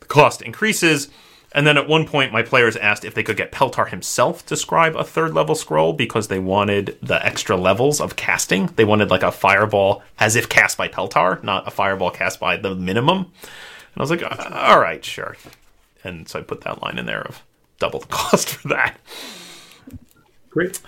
the 0.00 0.06
cost 0.06 0.42
increases. 0.42 1.08
And 1.54 1.66
then 1.66 1.76
at 1.76 1.86
one 1.86 2.06
point, 2.06 2.32
my 2.32 2.42
players 2.42 2.76
asked 2.76 3.04
if 3.04 3.12
they 3.14 3.22
could 3.22 3.36
get 3.36 3.52
Peltar 3.52 3.88
himself 3.88 4.44
to 4.46 4.56
scribe 4.56 4.96
a 4.96 5.04
third 5.04 5.34
level 5.34 5.54
scroll 5.54 5.92
because 5.92 6.28
they 6.28 6.38
wanted 6.38 6.96
the 7.02 7.24
extra 7.24 7.56
levels 7.56 8.00
of 8.00 8.16
casting. 8.16 8.68
They 8.76 8.86
wanted 8.86 9.10
like 9.10 9.22
a 9.22 9.30
fireball 9.30 10.02
as 10.18 10.34
if 10.34 10.48
cast 10.48 10.78
by 10.78 10.88
Peltar, 10.88 11.42
not 11.42 11.68
a 11.68 11.70
fireball 11.70 12.10
cast 12.10 12.40
by 12.40 12.56
the 12.56 12.74
minimum. 12.74 13.18
And 13.18 13.98
I 13.98 14.00
was 14.00 14.10
like, 14.10 14.22
"Uh, 14.22 14.50
all 14.50 14.80
right, 14.80 15.04
sure. 15.04 15.36
And 16.04 16.28
so 16.28 16.38
I 16.38 16.42
put 16.42 16.62
that 16.62 16.82
line 16.82 16.98
in 16.98 17.06
there 17.06 17.22
of 17.22 17.42
double 17.78 18.00
the 18.00 18.06
cost 18.10 18.50
for 18.50 18.68
that. 18.68 18.98
Great. 20.50 20.80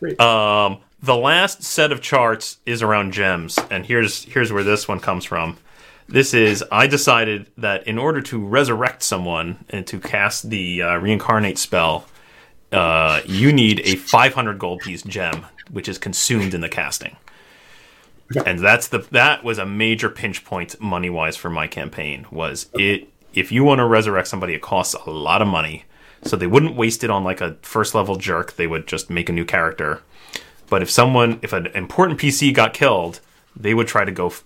Great. 0.00 0.20
Um, 0.20 0.78
the 1.02 1.16
last 1.16 1.62
set 1.62 1.92
of 1.92 2.00
charts 2.00 2.58
is 2.64 2.82
around 2.82 3.12
gems, 3.12 3.58
and 3.70 3.84
here's 3.84 4.24
here's 4.24 4.52
where 4.52 4.62
this 4.62 4.88
one 4.88 5.00
comes 5.00 5.24
from. 5.24 5.58
This 6.08 6.34
is 6.34 6.64
I 6.70 6.86
decided 6.86 7.50
that 7.58 7.86
in 7.86 7.98
order 7.98 8.20
to 8.22 8.38
resurrect 8.38 9.02
someone 9.02 9.64
and 9.70 9.86
to 9.86 9.98
cast 9.98 10.50
the 10.50 10.82
uh, 10.82 10.96
reincarnate 10.96 11.58
spell, 11.58 12.06
uh, 12.72 13.20
you 13.26 13.52
need 13.52 13.80
a 13.84 13.96
500 13.96 14.58
gold 14.58 14.80
piece 14.80 15.02
gem, 15.02 15.46
which 15.70 15.88
is 15.88 15.98
consumed 15.98 16.54
in 16.54 16.60
the 16.60 16.68
casting. 16.68 17.16
And 18.46 18.58
that's 18.58 18.88
the 18.88 18.98
that 19.10 19.44
was 19.44 19.58
a 19.58 19.66
major 19.66 20.08
pinch 20.08 20.44
point 20.44 20.80
money 20.80 21.10
wise 21.10 21.36
for 21.36 21.50
my 21.50 21.66
campaign. 21.66 22.26
Was 22.30 22.68
it 22.74 23.08
if 23.34 23.52
you 23.52 23.64
want 23.64 23.78
to 23.78 23.86
resurrect 23.86 24.28
somebody, 24.28 24.54
it 24.54 24.62
costs 24.62 24.94
a 24.94 25.10
lot 25.10 25.42
of 25.42 25.48
money. 25.48 25.84
So 26.22 26.36
they 26.36 26.46
wouldn't 26.46 26.76
waste 26.76 27.04
it 27.04 27.10
on 27.10 27.22
like 27.22 27.40
a 27.40 27.56
first 27.62 27.94
level 27.94 28.16
jerk. 28.16 28.56
They 28.56 28.66
would 28.66 28.86
just 28.86 29.10
make 29.10 29.28
a 29.28 29.32
new 29.32 29.44
character. 29.44 30.02
But 30.70 30.82
if 30.82 30.90
someone, 30.90 31.38
if 31.42 31.52
an 31.52 31.66
important 31.68 32.18
PC 32.18 32.54
got 32.54 32.72
killed, 32.72 33.20
they 33.54 33.74
would 33.74 33.86
try 33.86 34.04
to 34.04 34.12
go 34.12 34.28
f- 34.28 34.42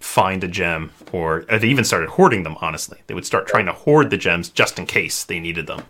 find 0.00 0.42
a 0.42 0.48
gem, 0.48 0.90
or, 1.12 1.44
or 1.48 1.58
they 1.58 1.68
even 1.68 1.84
started 1.84 2.10
hoarding 2.10 2.42
them. 2.42 2.56
Honestly, 2.60 2.98
they 3.06 3.14
would 3.14 3.26
start 3.26 3.46
trying 3.46 3.66
to 3.66 3.72
hoard 3.72 4.10
the 4.10 4.16
gems 4.16 4.48
just 4.48 4.78
in 4.78 4.86
case 4.86 5.24
they 5.24 5.38
needed 5.38 5.66
them. 5.66 5.82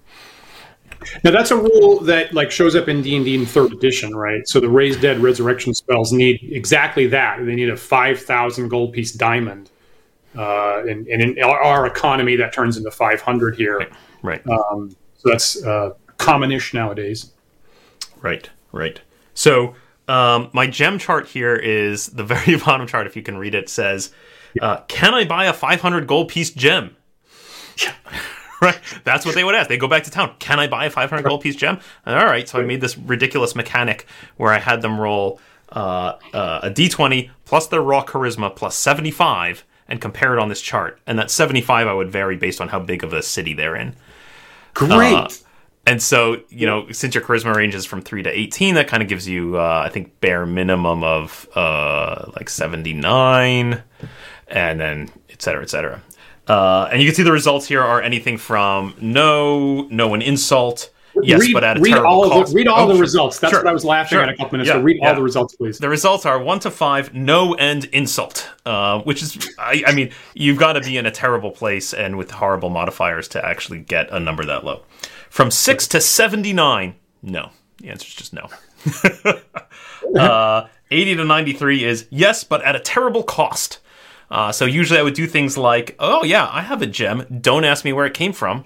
Now 1.24 1.30
that's 1.30 1.50
a 1.50 1.56
rule 1.56 2.00
that 2.00 2.34
like 2.34 2.50
shows 2.50 2.76
up 2.76 2.88
in 2.88 3.02
D 3.02 3.16
and 3.16 3.24
D 3.24 3.34
in 3.34 3.46
third 3.46 3.72
edition, 3.72 4.14
right? 4.14 4.46
So 4.46 4.60
the 4.60 4.68
raised 4.68 5.00
dead 5.00 5.20
resurrection 5.20 5.72
spells 5.72 6.12
need 6.12 6.40
exactly 6.42 7.06
that. 7.08 7.44
They 7.44 7.54
need 7.54 7.70
a 7.70 7.76
five 7.76 8.20
thousand 8.20 8.68
gold 8.68 8.92
piece 8.92 9.12
diamond, 9.12 9.69
uh, 10.36 10.82
and, 10.86 11.06
and 11.08 11.22
in 11.22 11.42
our, 11.42 11.86
economy 11.86 12.36
that 12.36 12.52
turns 12.52 12.76
into 12.76 12.90
five 12.90 13.20
hundred 13.20 13.56
here. 13.56 13.88
Right, 14.22 14.46
Um, 14.46 14.94
so 15.16 15.30
that's 15.30 15.62
uh, 15.64 15.94
commonish 16.18 16.74
nowadays. 16.74 17.32
right, 18.20 18.48
right. 18.72 19.00
So 19.34 19.74
um, 20.08 20.50
my 20.52 20.66
gem 20.66 20.98
chart 20.98 21.28
here 21.28 21.56
is 21.56 22.08
the 22.08 22.24
very 22.24 22.56
bottom 22.64 22.86
chart. 22.86 23.06
If 23.06 23.16
you 23.16 23.22
can 23.22 23.38
read 23.38 23.54
it, 23.54 23.68
says, 23.68 24.12
uh, 24.60 24.78
"Can 24.88 25.14
I 25.14 25.24
buy 25.24 25.46
a 25.46 25.52
500 25.52 26.06
gold 26.06 26.28
piece 26.28 26.50
gem?" 26.50 26.96
Yeah. 27.82 27.94
right? 28.60 28.78
That's 29.04 29.24
what 29.24 29.34
they 29.34 29.44
would 29.44 29.54
ask. 29.54 29.68
They 29.68 29.78
go 29.78 29.88
back 29.88 30.04
to 30.04 30.10
town. 30.10 30.34
Can 30.38 30.60
I 30.60 30.66
buy 30.66 30.84
a 30.86 30.90
500 30.90 31.22
gold 31.22 31.40
piece 31.40 31.56
gem? 31.56 31.78
All 32.06 32.14
right. 32.26 32.48
So 32.48 32.60
I 32.60 32.64
made 32.64 32.80
this 32.80 32.98
ridiculous 32.98 33.54
mechanic 33.54 34.06
where 34.36 34.52
I 34.52 34.58
had 34.58 34.82
them 34.82 35.00
roll 35.00 35.40
uh, 35.72 36.16
uh, 36.34 36.60
a 36.64 36.70
d20 36.70 37.30
plus 37.44 37.68
their 37.68 37.80
raw 37.80 38.04
charisma 38.04 38.54
plus 38.54 38.74
75 38.76 39.64
and 39.90 40.00
compare 40.00 40.32
it 40.32 40.38
on 40.38 40.48
this 40.48 40.60
chart. 40.60 41.00
And 41.06 41.18
that 41.18 41.30
75 41.30 41.86
I 41.86 41.92
would 41.92 42.10
vary 42.10 42.36
based 42.36 42.60
on 42.60 42.68
how 42.68 42.78
big 42.78 43.04
of 43.04 43.12
a 43.12 43.22
city 43.22 43.52
they're 43.52 43.76
in. 43.76 43.96
Great. 44.72 45.12
Uh, 45.12 45.28
and 45.86 46.02
so, 46.02 46.42
you 46.50 46.66
know, 46.66 46.90
since 46.92 47.14
your 47.14 47.24
charisma 47.24 47.54
ranges 47.54 47.84
from 47.84 48.00
3 48.00 48.22
to 48.22 48.30
18, 48.30 48.76
that 48.76 48.86
kind 48.86 49.02
of 49.02 49.08
gives 49.08 49.26
you, 49.26 49.56
uh, 49.56 49.82
I 49.84 49.88
think, 49.88 50.20
bare 50.20 50.46
minimum 50.46 51.02
of 51.02 51.48
uh, 51.56 52.30
like 52.36 52.48
79, 52.48 53.82
and 54.48 54.80
then 54.80 55.10
et 55.28 55.42
cetera, 55.42 55.62
et 55.62 55.70
cetera. 55.70 56.00
Uh, 56.46 56.88
and 56.92 57.00
you 57.00 57.08
can 57.08 57.14
see 57.14 57.22
the 57.22 57.32
results 57.32 57.66
here 57.66 57.82
are 57.82 58.00
anything 58.00 58.36
from 58.36 58.94
no, 59.00 59.82
no 59.90 60.14
an 60.14 60.22
insult, 60.22 60.90
yes, 61.24 61.40
read, 61.40 61.52
but 61.52 61.64
at 61.64 61.76
a 61.78 61.80
read 61.80 61.90
terrible 61.92 62.10
all 62.10 62.24
of 62.24 62.30
cost. 62.32 62.52
the, 62.52 62.56
read 62.56 62.68
all 62.68 62.84
Oh, 62.84 62.88
the 62.88 62.94
sure, 62.94 63.00
results. 63.00 63.38
That's 63.38 63.50
sure, 63.52 63.60
what 63.62 63.68
I 63.68 63.72
was 63.72 63.84
laughing 63.84 64.16
sure. 64.16 64.22
at 64.22 64.28
a 64.28 64.36
couple 64.36 64.52
minutes 64.52 64.68
Yeah, 64.68 64.76
ago. 64.76 64.84
Read 64.84 64.98
yeah. 65.00 65.08
all 65.10 65.14
the 65.14 65.22
results, 65.22 65.54
please. 65.56 65.78
The 65.78 65.88
results 65.88 66.26
are 66.26 66.38
one 66.38 66.60
to 66.60 66.70
five, 66.70 67.12
no 67.14 67.54
and 67.54 67.84
insult, 67.86 68.48
uh, 68.66 69.00
which 69.00 69.22
is, 69.22 69.36
I, 69.58 69.82
I 69.86 69.94
mean, 69.94 70.10
you've 70.34 70.58
got 70.58 70.74
to 70.74 70.80
be 70.80 70.96
in 70.96 71.06
a 71.06 71.10
terrible 71.10 71.50
place 71.50 71.92
and 71.94 72.16
with 72.16 72.30
horrible 72.30 72.70
modifiers 72.70 73.28
to 73.28 73.44
actually 73.44 73.80
get 73.80 74.10
a 74.10 74.20
number 74.20 74.44
that 74.44 74.64
low. 74.64 74.82
From 75.30 75.50
six 75.50 75.86
to 75.88 76.00
79, 76.00 76.94
no. 77.22 77.50
The 77.78 77.88
answer 77.88 78.06
is 78.06 78.14
just 78.14 78.32
no. 78.32 78.48
uh, 80.20 80.66
80 80.90 81.16
to 81.16 81.24
93 81.24 81.84
is 81.84 82.06
yes, 82.10 82.44
but 82.44 82.62
at 82.62 82.76
a 82.76 82.80
terrible 82.80 83.22
cost. 83.22 83.78
Uh, 84.30 84.52
so 84.52 84.64
usually 84.64 84.98
I 84.98 85.02
would 85.02 85.14
do 85.14 85.26
things 85.26 85.58
like, 85.58 85.96
oh, 85.98 86.22
yeah, 86.24 86.48
I 86.52 86.62
have 86.62 86.82
a 86.82 86.86
gem. 86.86 87.26
Don't 87.40 87.64
ask 87.64 87.84
me 87.84 87.92
where 87.92 88.06
it 88.06 88.14
came 88.14 88.32
from. 88.32 88.64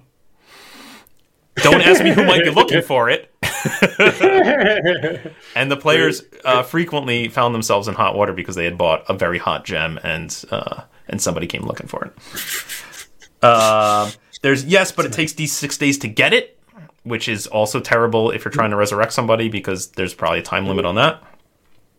Don't 1.57 1.81
ask 1.83 2.03
me 2.03 2.11
who 2.13 2.25
might 2.25 2.43
be 2.45 2.51
looking 2.51 2.83
for 2.93 3.09
it. 3.11 3.31
And 5.57 5.71
the 5.71 5.77
players 5.77 6.23
uh, 6.45 6.63
frequently 6.63 7.29
found 7.29 7.55
themselves 7.55 7.89
in 7.89 7.95
hot 7.95 8.17
water 8.17 8.33
because 8.33 8.57
they 8.57 8.65
had 8.65 8.77
bought 8.77 9.05
a 9.09 9.15
very 9.15 9.39
hot 9.39 9.65
gem 9.65 9.99
and 10.03 10.45
uh, 10.51 10.83
and 11.09 11.21
somebody 11.23 11.47
came 11.47 11.63
looking 11.63 11.87
for 11.87 12.05
it. 12.05 12.13
Uh, 13.43 14.11
there's 14.43 14.65
yes, 14.65 14.91
but 14.93 15.05
it 15.07 15.13
takes 15.13 15.33
these 15.35 15.53
six 15.53 15.79
days 15.79 15.99
to 15.99 16.09
get 16.09 16.33
it, 16.33 16.59
which 17.05 17.29
is 17.29 17.47
also 17.47 17.81
terrible 17.81 18.31
if 18.31 18.45
you're 18.45 18.53
trying 18.53 18.71
to 18.71 18.77
resurrect 18.77 19.13
somebody 19.13 19.49
because 19.49 19.89
there's 19.93 20.15
probably 20.15 20.41
a 20.41 20.43
time 20.43 20.67
limit 20.67 20.85
on 20.85 20.97
that. 20.97 21.23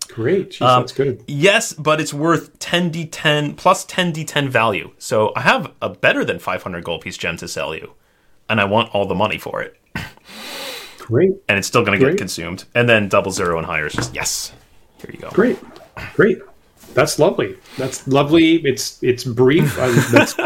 Great. 0.09 0.51
Jeez, 0.51 0.61
Um, 0.61 0.81
that's 0.83 0.91
good. 0.91 1.23
Yes, 1.27 1.73
but 1.73 1.99
it's 1.99 2.13
worth 2.13 2.57
10d10 2.59 3.57
plus 3.57 3.85
10d10 3.85 4.49
value. 4.49 4.91
So 4.97 5.33
I 5.35 5.41
have 5.41 5.71
a 5.81 5.89
better 5.89 6.23
than 6.23 6.39
500 6.39 6.83
gold 6.83 7.01
piece 7.01 7.17
gem 7.17 7.37
to 7.37 7.47
sell 7.47 7.73
you, 7.73 7.93
and 8.49 8.59
I 8.59 8.65
want 8.65 8.93
all 8.93 9.05
the 9.05 9.15
money 9.15 9.37
for 9.37 9.61
it. 9.61 9.79
Great. 10.99 11.33
And 11.47 11.57
it's 11.57 11.67
still 11.67 11.85
going 11.85 11.99
to 11.99 12.05
get 12.05 12.17
consumed. 12.17 12.65
And 12.73 12.89
then 12.89 13.09
double 13.09 13.31
zero 13.31 13.57
and 13.57 13.65
higher 13.65 13.85
is 13.85 13.93
just 13.93 14.15
yes. 14.15 14.51
Here 14.97 15.11
you 15.13 15.19
go. 15.19 15.29
Great. 15.29 15.59
Great. 16.15 16.39
That's 16.93 17.19
lovely. 17.19 17.57
That's 17.77 18.07
lovely. 18.07 18.55
It's 18.65 19.03
it's 19.03 19.23
brief. 19.23 19.75
That's 19.75 20.33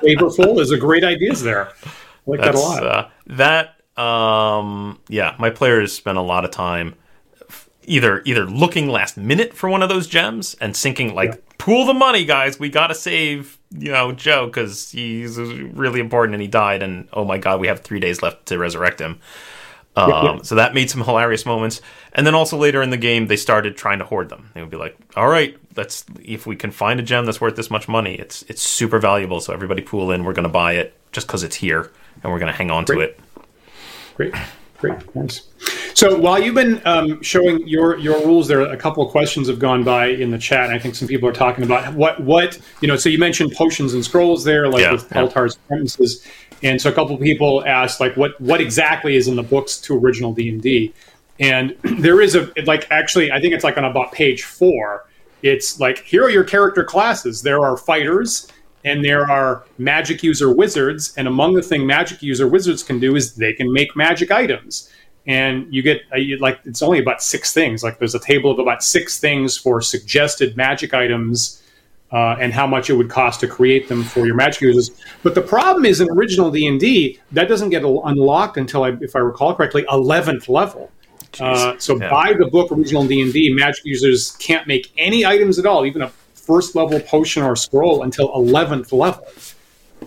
flavorful. 0.00 0.56
There's 0.56 0.72
a 0.72 0.78
great 0.78 1.04
ideas 1.04 1.42
there. 1.42 1.68
I 1.68 1.90
like 2.26 2.40
that 2.40 2.54
a 2.54 2.58
lot. 2.58 2.86
Uh, 2.86 3.08
that 3.26 4.00
um, 4.00 4.98
yeah, 5.08 5.36
my 5.38 5.50
players 5.50 5.92
spent 5.92 6.18
a 6.18 6.22
lot 6.22 6.44
of 6.44 6.50
time 6.50 6.94
either 7.90 8.22
either 8.24 8.46
looking 8.46 8.88
last 8.88 9.16
minute 9.16 9.52
for 9.52 9.68
one 9.68 9.82
of 9.82 9.88
those 9.88 10.06
gems 10.06 10.56
and 10.60 10.76
sinking 10.76 11.14
like 11.14 11.58
pool 11.58 11.84
the 11.84 11.94
money, 11.94 12.24
guys. 12.24 12.58
We 12.58 12.68
gotta 12.70 12.94
save 12.94 13.58
you 13.70 13.90
know 13.90 14.12
Joe 14.12 14.46
because 14.46 14.90
he's 14.92 15.38
really 15.38 16.00
important 16.00 16.34
and 16.34 16.42
he 16.42 16.48
died, 16.48 16.82
and 16.82 17.08
oh 17.12 17.24
my 17.24 17.36
god, 17.36 17.60
we 17.60 17.66
have 17.66 17.80
three 17.80 18.00
days 18.00 18.22
left 18.22 18.46
to 18.46 18.58
resurrect 18.58 19.00
him. 19.00 19.18
Um, 19.96 20.10
yeah. 20.10 20.42
So 20.42 20.54
that 20.54 20.72
made 20.72 20.88
some 20.88 21.02
hilarious 21.02 21.44
moments, 21.44 21.82
and 22.12 22.24
then 22.24 22.34
also 22.34 22.56
later 22.56 22.80
in 22.80 22.90
the 22.90 22.96
game, 22.96 23.26
they 23.26 23.36
started 23.36 23.76
trying 23.76 23.98
to 23.98 24.04
hoard 24.04 24.28
them. 24.28 24.50
They 24.54 24.60
would 24.60 24.70
be 24.70 24.76
like, 24.76 24.96
"All 25.16 25.28
right, 25.28 25.58
let's 25.76 26.04
if 26.22 26.46
we 26.46 26.54
can 26.54 26.70
find 26.70 27.00
a 27.00 27.02
gem 27.02 27.26
that's 27.26 27.40
worth 27.40 27.56
this 27.56 27.70
much 27.70 27.88
money, 27.88 28.14
it's 28.14 28.42
it's 28.42 28.62
super 28.62 29.00
valuable. 29.00 29.40
So 29.40 29.52
everybody 29.52 29.82
pool 29.82 30.12
in. 30.12 30.24
We're 30.24 30.32
going 30.32 30.44
to 30.44 30.48
buy 30.48 30.74
it 30.74 30.94
just 31.10 31.26
because 31.26 31.42
it's 31.42 31.56
here, 31.56 31.90
and 32.22 32.32
we're 32.32 32.38
going 32.38 32.52
to 32.52 32.56
hang 32.56 32.70
on 32.70 32.84
to 32.84 33.00
it." 33.00 33.18
Great, 34.14 34.32
great, 34.80 35.02
thanks. 35.12 35.48
So 35.94 36.18
while 36.18 36.42
you've 36.42 36.54
been 36.54 36.80
um, 36.86 37.22
showing 37.22 37.66
your 37.68 37.98
your 37.98 38.18
rules, 38.24 38.48
there 38.48 38.60
a 38.62 38.76
couple 38.76 39.04
of 39.04 39.10
questions 39.10 39.48
have 39.48 39.58
gone 39.58 39.84
by 39.84 40.06
in 40.06 40.30
the 40.30 40.38
chat, 40.38 40.64
and 40.66 40.74
I 40.74 40.78
think 40.78 40.94
some 40.94 41.06
people 41.06 41.28
are 41.28 41.32
talking 41.32 41.62
about 41.64 41.94
what 41.94 42.20
what 42.20 42.58
you 42.80 42.88
know. 42.88 42.96
So 42.96 43.08
you 43.08 43.18
mentioned 43.18 43.52
potions 43.52 43.94
and 43.94 44.04
scrolls 44.04 44.44
there, 44.44 44.68
like 44.68 44.82
Yeah, 44.82 44.92
with 44.92 45.04
yeah. 45.04 45.12
Peltar's 45.12 45.56
apprentices. 45.56 46.26
And 46.62 46.80
so 46.80 46.90
a 46.90 46.92
couple 46.92 47.14
of 47.14 47.22
people 47.22 47.64
asked, 47.66 48.00
like, 48.00 48.16
what 48.16 48.40
what 48.40 48.60
exactly 48.60 49.16
is 49.16 49.28
in 49.28 49.36
the 49.36 49.42
books 49.42 49.78
to 49.82 49.98
original 49.98 50.32
D 50.32 50.48
and 50.48 50.60
D? 50.60 50.94
And 51.38 51.76
there 51.82 52.20
is 52.20 52.34
a 52.34 52.52
like 52.64 52.86
actually, 52.90 53.30
I 53.32 53.40
think 53.40 53.54
it's 53.54 53.64
like 53.64 53.76
on 53.76 53.84
about 53.84 54.12
page 54.12 54.44
four. 54.44 55.06
It's 55.42 55.80
like 55.80 55.98
here 56.00 56.24
are 56.24 56.30
your 56.30 56.44
character 56.44 56.84
classes. 56.84 57.42
There 57.42 57.60
are 57.60 57.76
fighters 57.76 58.46
and 58.84 59.04
there 59.04 59.30
are 59.30 59.64
magic 59.78 60.22
user 60.22 60.52
wizards. 60.52 61.12
And 61.16 61.28
among 61.28 61.54
the 61.54 61.62
thing 61.62 61.86
magic 61.86 62.22
user 62.22 62.48
wizards 62.48 62.82
can 62.82 62.98
do 62.98 63.16
is 63.16 63.34
they 63.34 63.52
can 63.52 63.72
make 63.72 63.94
magic 63.94 64.30
items. 64.30 64.90
And 65.26 65.72
you 65.72 65.82
get 65.82 66.02
uh, 66.12 66.18
like 66.40 66.60
it's 66.64 66.82
only 66.82 66.98
about 66.98 67.22
six 67.22 67.52
things. 67.52 67.82
Like 67.82 67.98
there's 67.98 68.14
a 68.14 68.20
table 68.20 68.50
of 68.50 68.58
about 68.58 68.82
six 68.82 69.20
things 69.20 69.56
for 69.56 69.80
suggested 69.80 70.56
magic 70.56 70.94
items 70.94 71.62
uh, 72.10 72.36
and 72.40 72.52
how 72.52 72.66
much 72.66 72.90
it 72.90 72.94
would 72.94 73.10
cost 73.10 73.38
to 73.40 73.46
create 73.46 73.88
them 73.88 74.02
for 74.02 74.26
your 74.26 74.34
magic 74.34 74.62
users. 74.62 74.90
But 75.22 75.34
the 75.34 75.42
problem 75.42 75.84
is 75.84 76.00
in 76.00 76.10
original 76.10 76.50
D 76.50 76.66
and 76.66 76.80
D 76.80 77.20
that 77.32 77.48
doesn't 77.48 77.70
get 77.70 77.84
unlocked 77.84 78.56
until, 78.56 78.84
I, 78.84 78.96
if 79.00 79.14
I 79.14 79.20
recall 79.20 79.54
correctly, 79.54 79.84
eleventh 79.90 80.48
level. 80.48 80.90
Uh, 81.38 81.74
so 81.78 81.96
yeah. 81.96 82.10
by 82.10 82.32
the 82.32 82.46
book 82.46 82.72
original 82.72 83.06
D 83.06 83.20
and 83.20 83.32
D, 83.32 83.54
magic 83.54 83.84
users 83.84 84.32
can't 84.38 84.66
make 84.66 84.90
any 84.98 85.24
items 85.24 85.58
at 85.58 85.66
all, 85.66 85.86
even 85.86 86.02
a 86.02 86.10
first 86.50 86.74
level 86.74 86.98
potion 86.98 87.44
or 87.44 87.54
scroll, 87.54 88.02
until 88.02 88.34
eleventh 88.34 88.92
level. 88.92 89.24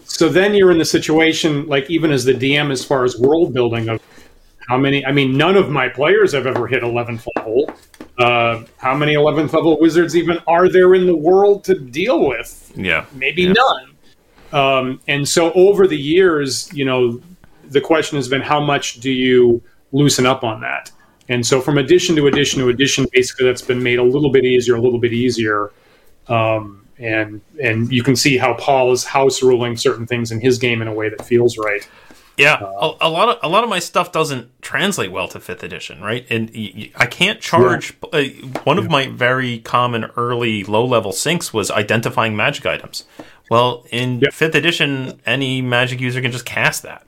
So 0.03 0.27
then 0.27 0.53
you're 0.53 0.71
in 0.71 0.77
the 0.77 0.85
situation, 0.99 1.65
like 1.67 1.89
even 1.89 2.11
as 2.11 2.25
the 2.25 2.33
DM, 2.33 2.69
as 2.71 2.83
far 2.83 3.05
as 3.05 3.17
world 3.17 3.53
building 3.53 3.87
of 3.87 4.01
how 4.67 4.77
many? 4.77 5.05
I 5.05 5.11
mean, 5.11 5.37
none 5.37 5.55
of 5.55 5.69
my 5.69 5.87
players 5.87 6.33
have 6.33 6.47
ever 6.47 6.67
hit 6.67 6.83
11th 6.83 7.27
level. 7.35 7.73
Uh, 8.17 8.63
how 8.77 8.95
many 8.95 9.13
11th 9.13 9.53
level 9.53 9.79
wizards 9.79 10.15
even 10.15 10.37
are 10.47 10.69
there 10.69 10.93
in 10.95 11.05
the 11.05 11.15
world 11.15 11.63
to 11.65 11.75
deal 11.75 12.27
with? 12.27 12.71
Yeah. 12.75 13.05
Maybe 13.13 13.43
yeah. 13.43 13.53
none. 13.53 13.89
Um, 14.53 15.01
and 15.07 15.27
so 15.27 15.51
over 15.53 15.87
the 15.87 15.97
years, 15.97 16.71
you 16.73 16.85
know, 16.85 17.21
the 17.69 17.81
question 17.81 18.17
has 18.17 18.27
been 18.27 18.41
how 18.41 18.61
much 18.61 18.99
do 18.99 19.11
you 19.11 19.61
loosen 19.91 20.25
up 20.25 20.43
on 20.43 20.61
that? 20.61 20.91
And 21.29 21.45
so 21.45 21.59
from 21.61 21.77
edition 21.77 22.15
to 22.17 22.27
edition 22.27 22.59
to 22.61 22.69
edition, 22.69 23.05
basically 23.11 23.45
that's 23.45 23.61
been 23.61 23.81
made 23.81 23.99
a 23.99 24.03
little 24.03 24.31
bit 24.31 24.45
easier, 24.45 24.75
a 24.75 24.81
little 24.81 24.99
bit 24.99 25.13
easier. 25.13 25.71
Um, 26.27 26.87
and 26.99 27.41
and 27.61 27.91
you 27.91 28.03
can 28.03 28.15
see 28.15 28.37
how 28.37 28.53
Paul 28.53 28.91
is 28.91 29.03
house 29.03 29.41
ruling 29.41 29.77
certain 29.77 30.05
things 30.05 30.31
in 30.31 30.39
his 30.39 30.57
game 30.57 30.81
in 30.81 30.87
a 30.87 30.93
way 30.93 31.09
that 31.09 31.25
feels 31.25 31.57
right. 31.57 31.87
Yeah, 32.37 32.55
uh, 32.55 32.95
a, 32.99 33.07
a, 33.07 33.09
lot 33.09 33.29
of 33.29 33.37
a 33.43 33.49
lot 33.49 33.63
of 33.63 33.69
my 33.69 33.79
stuff 33.79 34.11
doesn't 34.11 34.49
translate 34.61 35.11
well 35.11 35.27
to 35.29 35.39
fifth 35.39 35.63
edition, 35.63 36.01
right? 36.01 36.25
And 36.29 36.49
y- 36.49 36.73
y- 36.75 36.91
I 36.95 37.05
can't 37.05 37.39
charge. 37.39 37.95
Yeah. 38.11 38.19
Uh, 38.19 38.23
one 38.63 38.77
yeah. 38.77 38.83
of 38.83 38.89
my 38.89 39.07
very 39.07 39.59
common 39.59 40.05
early 40.17 40.63
low 40.63 40.85
level 40.85 41.11
sinks 41.11 41.53
was 41.53 41.69
identifying 41.69 42.35
magic 42.35 42.65
items. 42.65 43.05
Well, 43.51 43.85
in 43.91 44.19
yeah. 44.19 44.29
fifth 44.31 44.55
edition, 44.55 45.21
any 45.25 45.61
magic 45.61 45.99
user 45.99 46.21
can 46.21 46.31
just 46.31 46.45
cast 46.45 46.81
that. 46.83 47.05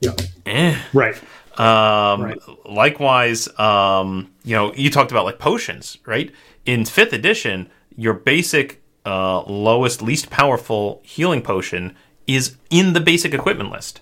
Yeah. 0.00 0.12
Eh. 0.44 0.78
Right. 0.92 1.16
Um, 1.58 2.22
right. 2.22 2.38
Likewise, 2.66 3.48
um, 3.58 4.30
you 4.44 4.54
know, 4.54 4.74
you 4.74 4.90
talked 4.90 5.10
about 5.10 5.24
like 5.24 5.38
potions, 5.38 5.98
right? 6.04 6.30
In 6.66 6.84
fifth 6.84 7.12
edition, 7.12 7.70
your 7.96 8.14
basic, 8.14 8.82
uh, 9.04 9.42
lowest, 9.42 10.02
least 10.02 10.30
powerful 10.30 11.00
healing 11.04 11.42
potion 11.42 11.96
is 12.26 12.56
in 12.70 12.92
the 12.92 13.00
basic 13.00 13.34
equipment 13.34 13.70
list. 13.70 14.00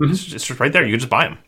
Mm-hmm. 0.00 0.12
It's, 0.12 0.24
just, 0.24 0.60
right 0.60 0.72
there. 0.72 0.84
You 0.84 0.92
can 0.92 1.00
just 1.00 1.10
buy 1.10 1.24
them. 1.24 1.38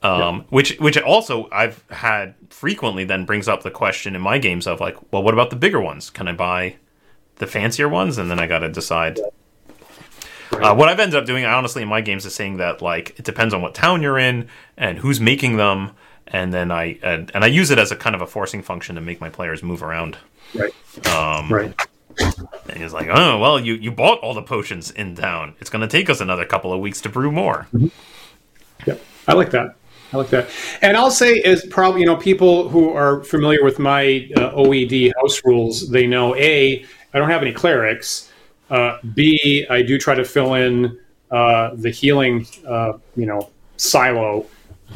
Um. 0.00 0.44
Which, 0.50 0.78
which 0.78 0.96
also 0.96 1.48
I've 1.50 1.84
had 1.90 2.34
frequently. 2.50 3.04
Then 3.04 3.24
brings 3.24 3.48
up 3.48 3.62
the 3.62 3.70
question 3.70 4.14
in 4.14 4.22
my 4.22 4.38
games 4.38 4.66
of 4.66 4.80
like, 4.80 4.96
well, 5.12 5.22
what 5.22 5.34
about 5.34 5.50
the 5.50 5.56
bigger 5.56 5.80
ones? 5.80 6.08
Can 6.10 6.28
I 6.28 6.32
buy 6.32 6.76
the 7.36 7.48
fancier 7.48 7.88
ones? 7.88 8.16
And 8.16 8.30
then 8.30 8.38
I 8.38 8.46
got 8.46 8.60
to 8.60 8.68
decide. 8.68 9.18
Right. 10.52 10.62
Uh, 10.62 10.74
what 10.74 10.88
I've 10.88 11.00
ended 11.00 11.18
up 11.18 11.26
doing, 11.26 11.44
honestly, 11.44 11.82
in 11.82 11.88
my 11.88 12.00
games 12.00 12.24
is 12.24 12.34
saying 12.34 12.58
that 12.58 12.80
like 12.80 13.18
it 13.18 13.24
depends 13.24 13.52
on 13.52 13.60
what 13.60 13.74
town 13.74 14.02
you're 14.02 14.18
in 14.18 14.48
and 14.76 14.98
who's 14.98 15.20
making 15.20 15.56
them, 15.56 15.92
and 16.28 16.52
then 16.52 16.70
I 16.70 16.98
and, 17.02 17.30
and 17.34 17.44
I 17.44 17.48
use 17.48 17.70
it 17.70 17.78
as 17.78 17.90
a 17.90 17.96
kind 17.96 18.14
of 18.14 18.22
a 18.22 18.26
forcing 18.26 18.62
function 18.62 18.94
to 18.94 19.00
make 19.00 19.20
my 19.20 19.30
players 19.30 19.62
move 19.62 19.82
around. 19.82 20.16
Right. 20.54 20.72
Um, 21.06 21.52
right. 21.52 21.86
And 22.68 22.76
he's 22.76 22.92
like, 22.92 23.08
oh, 23.10 23.38
well, 23.38 23.60
you, 23.60 23.74
you 23.74 23.90
bought 23.92 24.18
all 24.20 24.34
the 24.34 24.42
potions 24.42 24.90
in 24.90 25.14
town. 25.14 25.54
It's 25.60 25.70
going 25.70 25.82
to 25.82 25.88
take 25.88 26.10
us 26.10 26.20
another 26.20 26.44
couple 26.44 26.72
of 26.72 26.80
weeks 26.80 27.00
to 27.02 27.08
brew 27.08 27.30
more. 27.30 27.68
Mm-hmm. 27.72 27.88
Yeah, 28.86 28.96
I 29.26 29.34
like 29.34 29.50
that. 29.52 29.76
I 30.12 30.16
like 30.16 30.30
that. 30.30 30.48
And 30.80 30.96
I'll 30.96 31.10
say, 31.10 31.34
is 31.34 31.66
probably, 31.66 32.00
you 32.00 32.06
know, 32.06 32.16
people 32.16 32.68
who 32.68 32.90
are 32.90 33.22
familiar 33.24 33.62
with 33.62 33.78
my 33.78 34.28
uh, 34.36 34.50
OED 34.52 35.12
house 35.20 35.44
rules, 35.44 35.90
they 35.90 36.06
know 36.06 36.34
A, 36.36 36.84
I 37.12 37.18
don't 37.18 37.30
have 37.30 37.42
any 37.42 37.52
clerics. 37.52 38.32
Uh, 38.70 38.98
B, 39.14 39.66
I 39.68 39.82
do 39.82 39.98
try 39.98 40.14
to 40.14 40.24
fill 40.24 40.54
in 40.54 40.98
uh, 41.30 41.70
the 41.74 41.90
healing, 41.90 42.46
uh, 42.66 42.94
you 43.16 43.26
know, 43.26 43.50
silo. 43.76 44.40
Mm-hmm. 44.40 44.92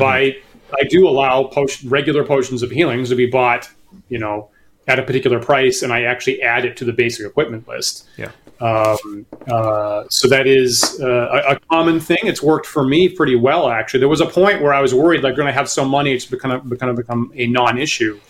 I 0.81 0.85
do 0.85 1.09
allow 1.09 1.45
potion, 1.45 1.89
regular 1.89 2.25
potions 2.25 2.63
of 2.63 2.71
healings 2.71 3.09
to 3.11 3.17
be 3.17 3.27
bought, 3.27 3.69
you 4.09 4.19
know, 4.19 4.51
at 4.89 4.99
a 4.99 5.03
particular 5.03 5.39
price, 5.39 5.83
and 5.83 5.93
I 5.93 6.03
actually 6.03 6.43
add 6.43 6.65
it 6.65 6.77
to 6.79 6.85
the 6.85 6.93
basic 6.93 7.27
equipment 7.27 7.69
list. 7.69 8.09
Yeah. 8.17 8.33
Um, 8.61 9.27
uh, 9.49 10.05
so 10.09 10.29
that 10.29 10.47
is 10.47 11.01
uh, 11.01 11.43
a, 11.49 11.55
a, 11.55 11.61
common 11.69 11.99
thing. 11.99 12.19
It's 12.23 12.43
worked 12.43 12.67
for 12.67 12.85
me 12.85 13.09
pretty 13.09 13.35
well, 13.35 13.69
actually. 13.69 14.01
There 14.01 14.09
was 14.09 14.21
a 14.21 14.27
point 14.27 14.63
where 14.63 14.73
I 14.73 14.81
was 14.81 14.95
worried, 14.95 15.25
like, 15.25 15.35
going 15.35 15.47
to 15.47 15.53
have 15.53 15.69
so 15.69 15.85
money, 15.85 16.13
it's 16.13 16.33
of, 16.33 16.41
kind 16.41 16.63
of 16.91 16.97
become 16.97 17.33
a 17.35 17.47
non-issue. 17.47 18.21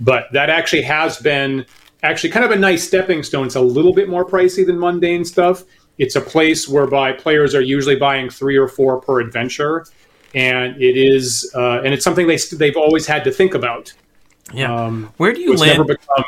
But 0.00 0.32
that 0.32 0.48
actually 0.48 0.82
has 0.82 1.18
been 1.18 1.66
actually 2.02 2.30
kind 2.30 2.44
of 2.44 2.50
a 2.50 2.56
nice 2.56 2.86
stepping 2.86 3.22
stone. 3.22 3.46
It's 3.46 3.56
a 3.56 3.60
little 3.60 3.92
bit 3.92 4.08
more 4.08 4.24
pricey 4.24 4.64
than 4.66 4.78
mundane 4.78 5.24
stuff. 5.24 5.64
It's 5.98 6.16
a 6.16 6.20
place 6.20 6.68
whereby 6.68 7.12
players 7.12 7.54
are 7.54 7.60
usually 7.60 7.96
buying 7.96 8.28
three 8.28 8.56
or 8.56 8.68
four 8.68 9.00
per 9.00 9.20
adventure, 9.20 9.86
and 10.34 10.80
it 10.82 10.96
is, 10.96 11.50
uh, 11.54 11.80
and 11.82 11.94
it's 11.94 12.04
something 12.04 12.26
they 12.26 12.38
they've 12.52 12.76
always 12.76 13.06
had 13.06 13.24
to 13.24 13.30
think 13.30 13.54
about. 13.54 13.92
Yeah. 14.52 14.74
Um, 14.74 15.12
where 15.16 15.32
do 15.32 15.40
you 15.40 15.54
land? 15.54 15.86
Become... 15.86 16.24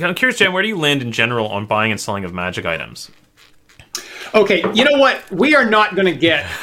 I'm 0.00 0.14
curious, 0.14 0.38
Jan. 0.38 0.52
Where 0.52 0.62
do 0.62 0.68
you 0.68 0.76
land 0.76 1.02
in 1.02 1.12
general 1.12 1.48
on 1.48 1.66
buying 1.66 1.90
and 1.90 2.00
selling 2.00 2.24
of 2.24 2.32
magic 2.32 2.66
items? 2.66 3.10
Okay, 4.34 4.62
you 4.72 4.84
know 4.84 4.98
what? 4.98 5.30
We 5.30 5.54
are 5.54 5.64
not 5.64 5.94
going 5.94 6.06
to 6.06 6.18
get. 6.18 6.44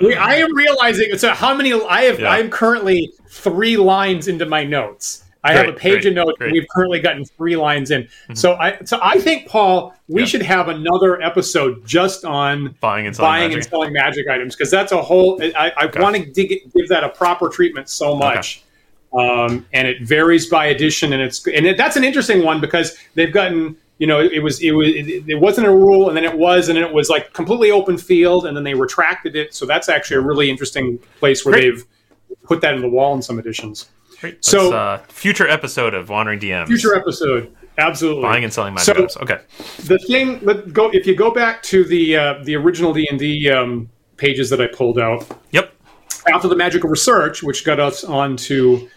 we, 0.00 0.14
I 0.16 0.36
am 0.36 0.54
realizing. 0.54 1.16
So, 1.18 1.30
how 1.30 1.54
many? 1.54 1.72
I 1.72 2.02
have. 2.02 2.20
Yeah. 2.20 2.30
I 2.30 2.38
am 2.38 2.50
currently 2.50 3.12
three 3.28 3.76
lines 3.76 4.26
into 4.26 4.46
my 4.46 4.64
notes. 4.64 5.24
I 5.42 5.54
great, 5.54 5.66
have 5.66 5.74
a 5.74 5.78
page 5.78 6.02
great, 6.02 6.06
of 6.06 6.14
notes. 6.14 6.38
Great. 6.38 6.52
We've 6.52 6.66
currently 6.74 7.00
gotten 7.00 7.24
three 7.24 7.56
lines 7.56 7.90
in. 7.90 8.02
Mm-hmm. 8.02 8.34
So 8.34 8.54
I 8.54 8.78
so 8.84 8.98
I 9.02 9.18
think 9.18 9.48
Paul, 9.48 9.94
we 10.08 10.22
yeah. 10.22 10.26
should 10.26 10.42
have 10.42 10.68
another 10.68 11.20
episode 11.22 11.86
just 11.86 12.24
on 12.24 12.74
buying 12.80 13.06
and 13.06 13.16
selling 13.16 13.30
buying 13.30 13.48
magic. 13.48 13.56
and 13.56 13.70
selling 13.70 13.92
magic 13.92 14.28
items 14.28 14.54
because 14.54 14.70
that's 14.70 14.92
a 14.92 15.00
whole. 15.00 15.42
I, 15.42 15.72
I 15.76 15.84
okay. 15.86 16.00
want 16.00 16.16
to 16.16 16.24
give 16.24 16.88
that 16.88 17.04
a 17.04 17.08
proper 17.08 17.48
treatment 17.48 17.88
so 17.88 18.14
much. 18.14 18.58
Okay. 18.58 18.66
Um, 19.12 19.66
and 19.72 19.88
it 19.88 20.02
varies 20.02 20.48
by 20.48 20.66
edition, 20.66 21.12
and 21.12 21.22
it's 21.22 21.44
and 21.46 21.66
it, 21.66 21.76
that's 21.76 21.96
an 21.96 22.04
interesting 22.04 22.44
one 22.44 22.60
because 22.60 22.96
they've 23.14 23.32
gotten 23.32 23.76
you 23.98 24.06
know 24.06 24.20
it, 24.20 24.32
it 24.32 24.40
was 24.40 24.60
it 24.62 24.70
was 24.70 24.88
it, 24.88 25.24
it, 25.26 25.40
wasn't 25.40 25.66
a 25.66 25.70
rule, 25.70 26.08
and 26.08 26.16
then 26.16 26.24
it 26.24 26.36
was, 26.36 26.68
and 26.68 26.76
then 26.76 26.84
it 26.84 26.92
was 26.92 27.08
like 27.08 27.32
completely 27.32 27.70
open 27.70 27.98
field, 27.98 28.46
and 28.46 28.56
then 28.56 28.62
they 28.62 28.74
retracted 28.74 29.34
it. 29.34 29.54
So 29.54 29.66
that's 29.66 29.88
actually 29.88 30.18
a 30.18 30.20
really 30.20 30.48
interesting 30.48 30.98
place 31.18 31.44
where 31.44 31.54
they've 31.54 31.84
put 32.44 32.60
that 32.60 32.74
in 32.74 32.82
the 32.82 32.88
wall 32.88 33.14
in 33.14 33.22
some 33.22 33.38
editions. 33.38 33.88
Great. 34.20 34.44
So, 34.44 34.72
uh, 34.72 34.98
future 35.08 35.48
episode 35.48 35.94
of 35.94 36.08
Wandering 36.08 36.40
DMs. 36.40 36.66
Future 36.66 36.94
episode, 36.94 37.54
absolutely. 37.78 38.22
Buying 38.22 38.44
and 38.44 38.52
selling 38.52 38.74
magic 38.74 38.84
so, 38.84 38.92
items. 38.92 39.16
Okay. 39.16 39.40
The 39.84 39.98
thing, 39.98 40.40
let 40.42 40.72
go. 40.72 40.90
If 40.90 41.06
you 41.06 41.16
go 41.16 41.30
back 41.30 41.62
to 41.64 41.84
the 41.84 42.16
uh, 42.16 42.34
the 42.44 42.56
original 42.56 42.92
D 42.92 43.06
and 43.10 43.18
D 43.18 43.50
um, 43.50 43.88
pages 44.16 44.50
that 44.50 44.60
I 44.60 44.66
pulled 44.66 44.98
out. 44.98 45.26
Yep. 45.52 45.72
After 46.32 46.48
the 46.48 46.56
magical 46.56 46.90
research, 46.90 47.42
which 47.42 47.64
got 47.64 47.80
us 47.80 48.04
onto 48.04 48.88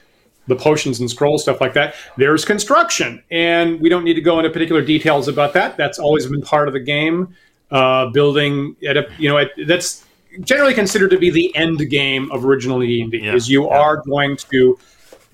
the 0.47 0.55
potions 0.55 0.99
and 0.99 1.09
scrolls 1.09 1.43
stuff 1.43 1.61
like 1.61 1.73
that. 1.73 1.95
There's 2.17 2.43
construction, 2.45 3.23
and 3.31 3.79
we 3.79 3.89
don't 3.89 4.03
need 4.03 4.15
to 4.15 4.21
go 4.21 4.39
into 4.39 4.49
particular 4.49 4.81
details 4.81 5.27
about 5.27 5.53
that. 5.53 5.77
That's 5.77 5.99
always 5.99 6.27
been 6.27 6.41
part 6.41 6.67
of 6.67 6.73
the 6.73 6.79
game. 6.79 7.35
Uh, 7.71 8.07
building 8.09 8.75
at 8.85 8.97
a 8.97 9.07
you 9.17 9.29
know 9.29 9.37
at, 9.37 9.51
that's 9.65 10.05
generally 10.41 10.73
considered 10.73 11.09
to 11.11 11.17
be 11.17 11.29
the 11.29 11.55
end 11.55 11.89
game 11.89 12.31
of 12.31 12.45
original 12.45 12.79
D 12.79 13.01
and 13.01 13.11
D. 13.11 13.25
Is 13.25 13.49
you 13.49 13.65
yeah. 13.65 13.79
are 13.79 13.97
going 14.05 14.37
to 14.51 14.77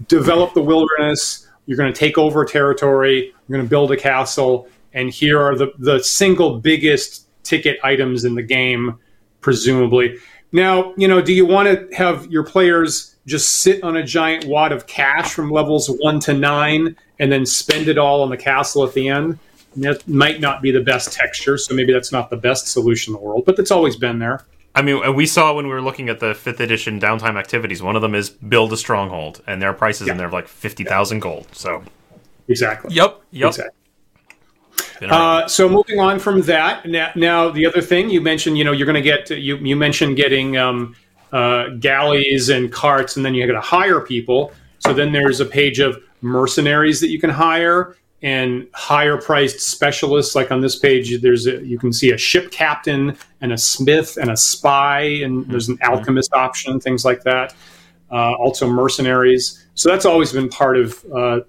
develop 0.08 0.54
the 0.54 0.62
wilderness. 0.62 1.48
You're 1.66 1.78
going 1.78 1.92
to 1.92 1.98
take 1.98 2.18
over 2.18 2.46
territory. 2.46 3.34
You're 3.48 3.58
going 3.58 3.66
to 3.66 3.70
build 3.70 3.92
a 3.92 3.98
castle. 3.98 4.68
And 4.94 5.12
here 5.12 5.40
are 5.40 5.56
the, 5.56 5.72
the 5.78 6.04
single 6.04 6.60
biggest 6.60 7.28
ticket 7.44 7.80
items 7.84 8.26
in 8.26 8.36
the 8.36 8.44
game, 8.44 8.98
presumably. 9.42 10.18
Now, 10.52 10.94
you 10.98 11.08
know, 11.08 11.22
do 11.22 11.34
you 11.34 11.46
want 11.46 11.68
to 11.68 11.96
have 11.96 12.26
your 12.32 12.44
players 12.44 13.16
just 13.28 13.58
sit 13.58 13.84
on 13.84 13.96
a 13.96 14.04
giant 14.04 14.46
wad 14.46 14.72
of 14.72 14.88
cash 14.88 15.32
from 15.32 15.52
levels 15.52 15.88
one 16.00 16.20
to 16.22 16.34
nine 16.34 16.96
and 17.20 17.32
then 17.32 17.46
spend 17.46 17.88
it 17.88 18.00
all 18.00 18.24
on 18.24 18.30
the 18.30 18.38
castle 18.38 18.84
at 18.84 18.94
the 18.94 19.10
end? 19.10 19.38
that 19.78 20.08
might 20.08 20.40
not 20.40 20.62
be 20.62 20.72
the 20.72 20.82
best 20.82 21.14
texture, 21.14 21.58
so 21.58 21.74
maybe 21.74 21.94
that's 21.94 22.12
not 22.12 22.30
the 22.30 22.38
best 22.38 22.68
solution 22.68 23.14
in 23.14 23.20
the 23.20 23.26
world, 23.26 23.46
but 23.46 23.56
that's 23.56 23.72
always 23.72 23.96
been 23.96 24.20
there. 24.20 24.46
I 24.76 24.82
mean, 24.82 25.16
we 25.16 25.26
saw 25.26 25.54
when 25.54 25.66
we 25.66 25.74
were 25.74 25.82
looking 25.82 26.10
at 26.10 26.20
the 26.20 26.34
fifth 26.36 26.60
edition 26.60 27.00
downtime 27.00 27.38
activities. 27.38 27.82
One 27.82 27.96
of 27.96 28.02
them 28.02 28.16
is 28.16 28.30
build 28.30 28.72
a 28.72 28.78
stronghold, 28.78 29.42
and 29.48 29.62
there 29.62 29.70
are 29.70 29.74
prices 29.74 30.08
yeah. 30.08 30.14
in 30.14 30.18
there 30.18 30.28
of 30.28 30.34
like 30.34 30.48
fifty 30.48 30.84
thousand 30.84 31.20
gold. 31.20 31.48
So, 31.52 31.84
exactly. 32.48 32.94
Yep. 32.94 33.22
Yep. 33.32 33.48
Exactly. 33.48 33.76
Uh, 35.02 35.48
so 35.48 35.70
moving 35.70 36.00
on 36.00 36.20
from 36.20 36.42
that, 36.42 36.86
now, 36.86 37.10
now, 37.16 37.50
the 37.50 37.66
other 37.66 37.82
thing 37.82 38.10
you 38.10 38.22
mentioned, 38.22 38.58
you 38.58 38.64
know, 38.64 38.74
you're 38.74 38.86
going 38.86 38.96
to 38.96 39.02
get 39.02 39.30
you 39.30 39.58
you 39.58 39.76
mentioned 39.76 40.18
getting 40.18 40.58
um, 40.58 40.96
uh, 41.32 41.70
galleys 41.80 42.50
and 42.50 42.72
carts, 42.72 43.16
and 43.16 43.26
then 43.26 43.34
you're 43.34 43.48
going 43.48 43.60
to 43.60 43.66
hire 43.66 44.02
people. 44.02 44.52
So 44.80 44.94
then 44.94 45.12
there's 45.12 45.40
a 45.40 45.46
page 45.46 45.80
of 45.80 46.02
mercenaries 46.22 47.02
that 47.02 47.10
you 47.10 47.20
can 47.20 47.30
hire 47.30 47.96
and 48.22 48.68
higher 48.74 49.18
priced 49.18 49.60
specialists. 49.62 50.36
Like 50.36 50.52
on 50.52 50.62
this 50.62 50.78
page, 50.78 51.22
there's 51.22 51.48
a, 51.48 51.66
you 51.66 51.80
can 51.80 51.94
see 51.94 52.12
a 52.12 52.18
ship 52.18 52.52
captain 52.52 53.18
and 53.42 53.52
a 53.54 53.58
smith 53.58 54.18
and 54.18 54.30
a 54.30 54.38
spy, 54.38 55.02
and 55.02 55.46
there's 55.48 55.70
an 55.70 55.78
mm-hmm. 55.78 55.94
alchemist 55.94 56.34
option, 56.34 56.80
things 56.80 57.06
like 57.06 57.24
that. 57.24 57.56
Uh, 58.12 58.34
also 58.34 58.68
mercenaries. 58.68 59.66
So 59.76 59.90
that's 59.90 60.06
always 60.06 60.34
been 60.34 60.50
part 60.50 60.78
of. 60.78 61.06
Uh, 61.14 61.42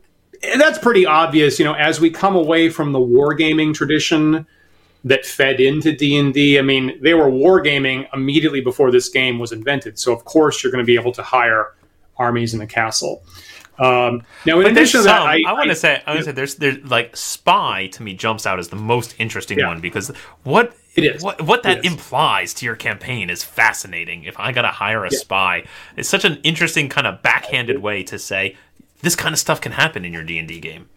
that's 0.57 0.79
pretty 0.79 1.07
obvious, 1.07 1.59
you 1.59 1.65
know. 1.65 1.75
As 1.75 2.01
we 2.01 2.11
come 2.11 2.37
away 2.37 2.69
from 2.69 2.93
the 2.93 2.99
wargaming 2.99 3.75
tradition 3.75 4.47
that 5.05 5.25
fed 5.25 5.61
into 5.61 5.93
D 5.93 6.19
and 6.19 6.37
I 6.37 6.63
mean, 6.63 6.99
they 7.03 7.15
were 7.15 7.31
wargaming 7.31 8.07
immediately 8.13 8.61
before 8.61 8.91
this 8.91 9.09
game 9.09 9.39
was 9.39 9.53
invented. 9.53 9.99
So 9.99 10.13
of 10.13 10.25
course, 10.25 10.63
you're 10.63 10.71
going 10.71 10.85
to 10.85 10.87
be 10.87 10.97
able 10.97 11.13
to 11.13 11.23
hire 11.23 11.75
armies 12.17 12.53
in 12.53 12.61
the 12.61 12.67
castle. 12.67 13.23
Um, 13.81 14.23
now, 14.45 14.59
in 14.59 14.65
but 14.65 14.73
addition 14.73 15.01
to 15.01 15.05
that, 15.05 15.23
I, 15.23 15.43
I 15.47 15.53
want 15.55 15.71
to 15.71 15.75
say, 15.75 16.03
I 16.07 16.11
want 16.11 16.19
to 16.19 16.25
say, 16.27 16.33
there's, 16.33 16.57
there's 16.57 16.85
like 16.85 17.17
spy 17.17 17.87
to 17.93 18.03
me 18.03 18.13
jumps 18.13 18.47
out 18.47 18.59
as 18.59 18.69
the 18.69 18.77
most 18.77 19.15
interesting 19.19 19.59
yeah. 19.59 19.69
one 19.69 19.81
because 19.81 20.09
what 20.43 20.77
it 20.95 21.05
is 21.05 21.23
what, 21.23 21.41
what 21.41 21.63
that 21.63 21.85
implies 21.85 22.53
to 22.55 22.67
your 22.67 22.77
campaign 22.77 23.31
is 23.31 23.43
fascinating. 23.43 24.25
If 24.25 24.39
I 24.39 24.53
got 24.53 24.63
to 24.63 24.69
hire 24.69 25.05
a 25.05 25.11
yeah. 25.11 25.19
spy, 25.19 25.65
it's 25.97 26.11
such 26.11 26.27
an 26.27 26.41
interesting 26.43 26.91
kind 26.91 27.07
of 27.07 27.23
backhanded 27.23 27.79
way 27.79 28.03
to 28.05 28.19
say 28.19 28.57
this 29.01 29.17
kind 29.17 29.33
of 29.33 29.39
stuff 29.39 29.63
can 29.63 29.73
happen 29.73 30.05
in 30.05 30.13
your 30.13 30.25
D 30.25 30.39
and 30.39 30.47
D 30.47 30.61
game. 30.61 30.91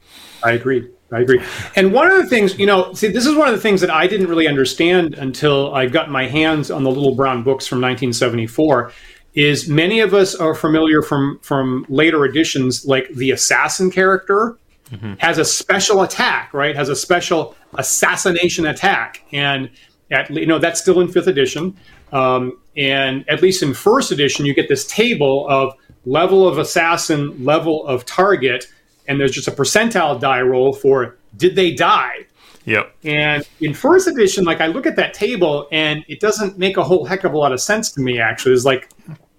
I 0.43 0.51
agree. 0.51 0.89
I 1.11 1.19
agree. 1.19 1.41
And 1.75 1.93
one 1.93 2.11
of 2.11 2.17
the 2.17 2.27
things, 2.27 2.57
you 2.57 2.65
know, 2.65 2.91
see, 2.93 3.07
this 3.07 3.25
is 3.25 3.35
one 3.35 3.47
of 3.47 3.53
the 3.53 3.61
things 3.61 3.79
that 3.81 3.91
I 3.91 4.07
didn't 4.07 4.27
really 4.27 4.47
understand 4.47 5.13
until 5.13 5.73
I 5.73 5.85
got 5.85 6.09
my 6.09 6.27
hands 6.27 6.71
on 6.71 6.83
the 6.83 6.89
little 6.89 7.15
brown 7.15 7.43
books 7.43 7.67
from 7.67 7.77
1974 7.77 8.91
is 9.33 9.67
many 9.67 9.99
of 9.99 10.13
us 10.13 10.35
are 10.35 10.53
familiar 10.53 11.01
from 11.01 11.39
from 11.41 11.85
later 11.89 12.25
editions 12.25 12.85
like 12.85 13.09
the 13.09 13.31
assassin 13.31 13.89
character 13.89 14.57
mm-hmm. 14.91 15.13
has 15.17 15.37
a 15.37 15.45
special 15.45 16.03
attack 16.03 16.53
right? 16.53 16.75
Has 16.75 16.89
a 16.89 16.95
special 16.95 17.55
assassination 17.75 18.65
attack. 18.65 19.23
And 19.31 19.69
at 20.11 20.29
you 20.29 20.45
know 20.45 20.59
that's 20.59 20.79
still 20.79 20.99
in 21.01 21.07
fifth 21.07 21.27
edition. 21.27 21.75
Um, 22.11 22.59
and 22.77 23.27
at 23.27 23.41
least 23.41 23.63
in 23.63 23.73
first 23.73 24.11
edition 24.11 24.45
you 24.45 24.53
get 24.53 24.69
this 24.69 24.85
table 24.87 25.47
of 25.49 25.73
level 26.05 26.47
of 26.47 26.57
assassin 26.57 27.43
level 27.43 27.85
of 27.87 28.05
target 28.05 28.67
and 29.07 29.19
there's 29.19 29.31
just 29.31 29.47
a 29.47 29.51
percentile 29.51 30.19
die 30.19 30.41
roll 30.41 30.73
for 30.73 31.17
did 31.37 31.55
they 31.55 31.73
die 31.73 32.25
Yep. 32.65 32.95
And 33.03 33.47
in 33.59 33.73
first 33.73 34.07
edition, 34.07 34.45
like 34.45 34.61
I 34.61 34.67
look 34.67 34.85
at 34.85 34.95
that 34.95 35.13
table 35.13 35.67
and 35.71 36.03
it 36.07 36.19
doesn't 36.19 36.57
make 36.57 36.77
a 36.77 36.83
whole 36.83 37.05
heck 37.05 37.23
of 37.23 37.33
a 37.33 37.37
lot 37.37 37.51
of 37.51 37.59
sense 37.59 37.91
to 37.91 38.01
me. 38.01 38.19
Actually, 38.19 38.51
there's 38.51 38.65
like 38.65 38.89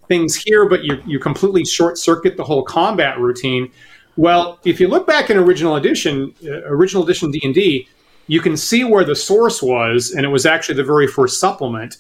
things 0.09 0.35
here, 0.37 0.69
but 0.69 0.85
you 0.85 1.03
you 1.07 1.19
completely 1.19 1.65
short 1.65 1.97
circuit 1.99 2.37
the 2.37 2.45
whole 2.45 2.63
combat 2.63 3.19
routine. 3.19 3.71
Well, 4.17 4.59
if 4.65 4.79
you 4.79 4.89
look 4.89 5.07
back 5.07 5.31
in 5.31 5.37
original 5.37 5.77
edition, 5.77 6.35
uh, 6.45 6.63
original 6.67 7.03
edition 7.03 7.31
D 7.31 7.41
and 7.43 7.55
D, 7.55 7.89
you 8.27 8.41
can 8.41 8.57
see 8.57 8.85
where 8.85 9.05
the 9.05 9.17
source 9.17 9.63
was, 9.63 10.13
and 10.13 10.25
it 10.25 10.29
was 10.29 10.47
actually 10.47 10.77
the 10.77 10.85
very 10.85 11.07
first 11.07 11.41
supplement, 11.41 11.97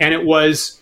and 0.00 0.14
it 0.14 0.24
was 0.24 0.80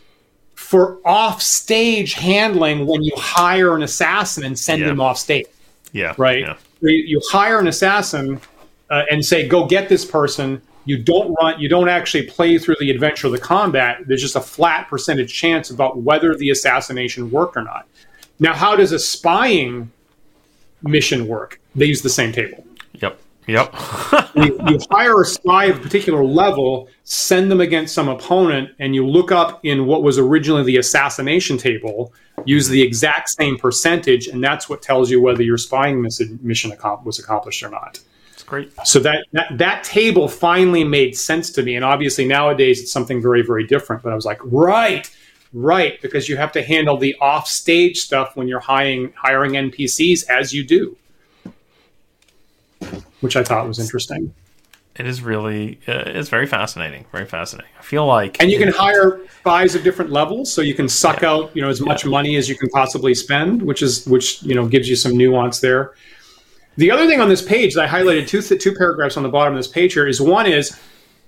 for 0.54 0.98
off 1.04 1.42
stage 1.42 2.14
handling 2.14 2.86
when 2.86 3.02
you 3.02 3.12
hire 3.16 3.74
an 3.74 3.82
assassin 3.82 4.44
and 4.44 4.58
send 4.58 4.80
yeah. 4.82 4.88
him 4.88 5.00
off 5.00 5.18
stage. 5.18 5.46
Yeah. 5.92 6.14
Right. 6.18 6.40
Yeah. 6.40 6.56
You 6.80 7.20
hire 7.30 7.58
an 7.58 7.66
assassin 7.66 8.40
uh, 8.90 9.02
and 9.10 9.24
say, 9.24 9.46
"Go 9.46 9.66
get 9.66 9.88
this 9.88 10.04
person." 10.04 10.62
you 10.86 10.96
don't 10.96 11.34
run 11.34 11.60
you 11.60 11.68
don't 11.68 11.88
actually 11.88 12.22
play 12.22 12.56
through 12.56 12.76
the 12.80 12.90
adventure 12.90 13.26
of 13.26 13.32
the 13.32 13.38
combat. 13.38 13.98
There's 14.06 14.22
just 14.22 14.36
a 14.36 14.40
flat 14.40 14.88
percentage 14.88 15.32
chance 15.34 15.68
about 15.68 15.98
whether 15.98 16.34
the 16.34 16.48
assassination 16.50 17.30
worked 17.30 17.56
or 17.56 17.64
not. 17.64 17.86
Now 18.38 18.54
how 18.54 18.74
does 18.76 18.92
a 18.92 18.98
spying 18.98 19.90
mission 20.82 21.26
work? 21.26 21.60
They 21.74 21.86
use 21.86 22.00
the 22.00 22.08
same 22.08 22.32
table. 22.32 22.64
Yep. 22.94 23.18
Yep. 23.48 23.74
You, 24.36 24.60
you, 24.68 24.78
hire 24.90 25.22
a 25.22 25.24
spy 25.24 25.64
of 25.66 25.78
a 25.78 25.80
particular 25.80 26.22
level 26.22 26.90
send 27.04 27.50
them 27.50 27.62
against 27.62 27.94
some 27.94 28.06
opponent 28.06 28.68
and 28.78 28.94
you 28.94 29.06
look 29.06 29.32
up 29.32 29.64
in 29.64 29.86
what 29.86 30.02
was 30.02 30.18
originally 30.18 30.62
the 30.62 30.76
assassination 30.76 31.56
table 31.56 32.12
use 32.44 32.68
the 32.68 32.82
exact 32.82 33.30
same 33.30 33.56
percentage 33.56 34.26
and 34.26 34.44
that's 34.44 34.68
what 34.68 34.82
tells 34.82 35.10
you 35.10 35.22
whether 35.22 35.42
your 35.42 35.56
spying 35.56 36.02
mission 36.02 36.38
was 37.02 37.18
accomplished 37.18 37.62
or 37.62 37.70
not 37.70 37.98
great. 38.46 38.72
So 38.84 38.98
that, 39.00 39.26
that 39.32 39.58
that 39.58 39.84
table 39.84 40.28
finally 40.28 40.84
made 40.84 41.16
sense 41.16 41.50
to 41.50 41.62
me, 41.62 41.76
and 41.76 41.84
obviously 41.84 42.26
nowadays 42.26 42.80
it's 42.80 42.92
something 42.92 43.20
very 43.20 43.42
very 43.42 43.66
different. 43.66 44.02
But 44.02 44.12
I 44.12 44.14
was 44.14 44.24
like, 44.24 44.40
right, 44.44 45.10
right, 45.52 46.00
because 46.02 46.28
you 46.28 46.36
have 46.36 46.52
to 46.52 46.62
handle 46.62 46.96
the 46.96 47.14
off 47.20 47.46
stage 47.46 48.00
stuff 48.00 48.36
when 48.36 48.48
you're 48.48 48.60
hiring 48.60 49.12
hiring 49.16 49.52
NPCs 49.52 50.28
as 50.28 50.52
you 50.52 50.64
do, 50.64 50.96
which 53.20 53.36
I 53.36 53.44
thought 53.44 53.66
was 53.66 53.78
interesting. 53.78 54.34
It 54.98 55.06
is 55.06 55.20
really 55.20 55.78
uh, 55.86 56.04
it's 56.06 56.30
very 56.30 56.46
fascinating, 56.46 57.04
very 57.12 57.26
fascinating. 57.26 57.70
I 57.78 57.82
feel 57.82 58.06
like, 58.06 58.40
and 58.40 58.50
you 58.50 58.58
can 58.58 58.68
hire 58.72 59.20
spies 59.40 59.74
of 59.74 59.84
different 59.84 60.10
levels, 60.10 60.50
so 60.50 60.62
you 60.62 60.74
can 60.74 60.88
suck 60.88 61.20
yeah. 61.20 61.30
out 61.30 61.54
you 61.54 61.60
know 61.60 61.68
as 61.68 61.80
much 61.80 62.04
yeah. 62.04 62.10
money 62.10 62.36
as 62.36 62.48
you 62.48 62.56
can 62.56 62.70
possibly 62.70 63.14
spend, 63.14 63.60
which 63.60 63.82
is 63.82 64.06
which 64.06 64.42
you 64.42 64.54
know 64.54 64.66
gives 64.66 64.88
you 64.88 64.96
some 64.96 65.16
nuance 65.16 65.60
there. 65.60 65.94
The 66.76 66.90
other 66.90 67.06
thing 67.06 67.20
on 67.20 67.28
this 67.28 67.42
page 67.42 67.74
that 67.74 67.88
I 67.88 67.88
highlighted 67.88 68.28
two 68.28 68.42
two 68.42 68.74
paragraphs 68.74 69.16
on 69.16 69.22
the 69.22 69.28
bottom 69.28 69.54
of 69.54 69.58
this 69.58 69.68
page 69.68 69.94
here 69.94 70.06
is 70.06 70.20
one 70.20 70.46
is 70.46 70.78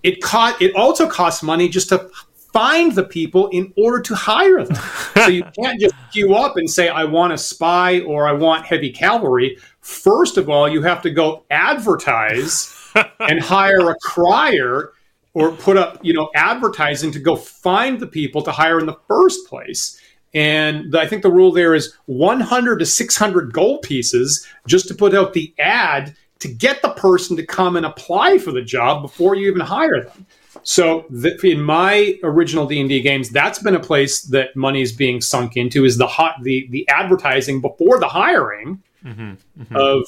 it 0.03 0.23
caught 0.23 0.61
it 0.61 0.75
also 0.75 1.09
costs 1.09 1.43
money 1.43 1.69
just 1.69 1.89
to 1.89 2.11
find 2.53 2.93
the 2.93 3.05
people 3.05 3.49
in 3.49 3.73
order 3.77 4.01
to 4.01 4.15
hire 4.15 4.65
them. 4.65 4.77
so 5.15 5.29
you 5.29 5.45
can't 5.59 5.81
just 5.81 5.95
queue 6.13 6.35
up 6.35 6.57
and 6.57 6.69
say 6.69 6.89
I 6.89 7.05
want 7.05 7.33
a 7.33 7.39
spy 7.39 8.01
or 8.01 8.27
I 8.27 8.33
want 8.33 8.65
heavy 8.65 8.91
cavalry. 8.91 9.59
First 9.81 10.37
of 10.37 10.49
all, 10.49 10.69
you 10.69 10.83
have 10.83 11.03
to 11.03 11.11
go 11.11 11.45
advertise 11.51 12.75
and 13.21 13.41
hire 13.41 13.91
a 13.91 13.97
crier 14.03 14.93
or 15.35 15.53
put 15.53 15.77
up, 15.77 15.99
you 16.03 16.13
know, 16.13 16.31
advertising 16.35 17.13
to 17.13 17.19
go 17.19 17.37
find 17.37 18.01
the 18.01 18.07
people 18.07 18.43
to 18.43 18.51
hire 18.51 18.79
in 18.81 18.87
the 18.87 18.99
first 19.07 19.47
place. 19.47 20.01
And 20.35 20.95
I 20.97 21.07
think 21.07 21.23
the 21.23 21.33
rule 21.33 21.53
there 21.53 21.75
is 21.75 21.95
100 22.07 22.79
to 22.79 22.87
600 22.87 23.53
gold 23.53 23.83
pieces 23.83 24.47
just 24.67 24.89
to 24.89 24.95
put 24.95 25.15
out 25.15 25.33
the 25.33 25.55
ad 25.59 26.15
to 26.41 26.49
get 26.49 26.83
the 26.83 26.91
person 26.91 27.37
to 27.37 27.45
come 27.45 27.77
and 27.77 27.85
apply 27.85 28.39
for 28.39 28.53
the 28.53 28.63
job 28.63 29.03
before 29.03 29.35
you 29.35 29.49
even 29.49 29.61
hire 29.61 30.05
them. 30.05 30.27
So 30.63 31.07
in 31.43 31.63
my 31.63 32.19
original 32.23 32.67
D&D 32.67 33.01
games, 33.01 33.31
that's 33.31 33.59
been 33.59 33.75
a 33.75 33.81
place 33.81 34.23
that 34.23 34.55
money 34.55 34.83
is 34.83 34.93
being 34.93 35.21
sunk 35.21 35.57
into 35.57 35.85
is 35.85 35.97
the 35.97 36.07
hot, 36.07 36.37
the, 36.43 36.69
the 36.71 36.89
advertising 36.89 37.61
before 37.61 37.99
the 37.99 38.09
hiring 38.09 38.83
mm-hmm, 39.05 39.33
mm-hmm. 39.61 39.77
of 39.77 40.05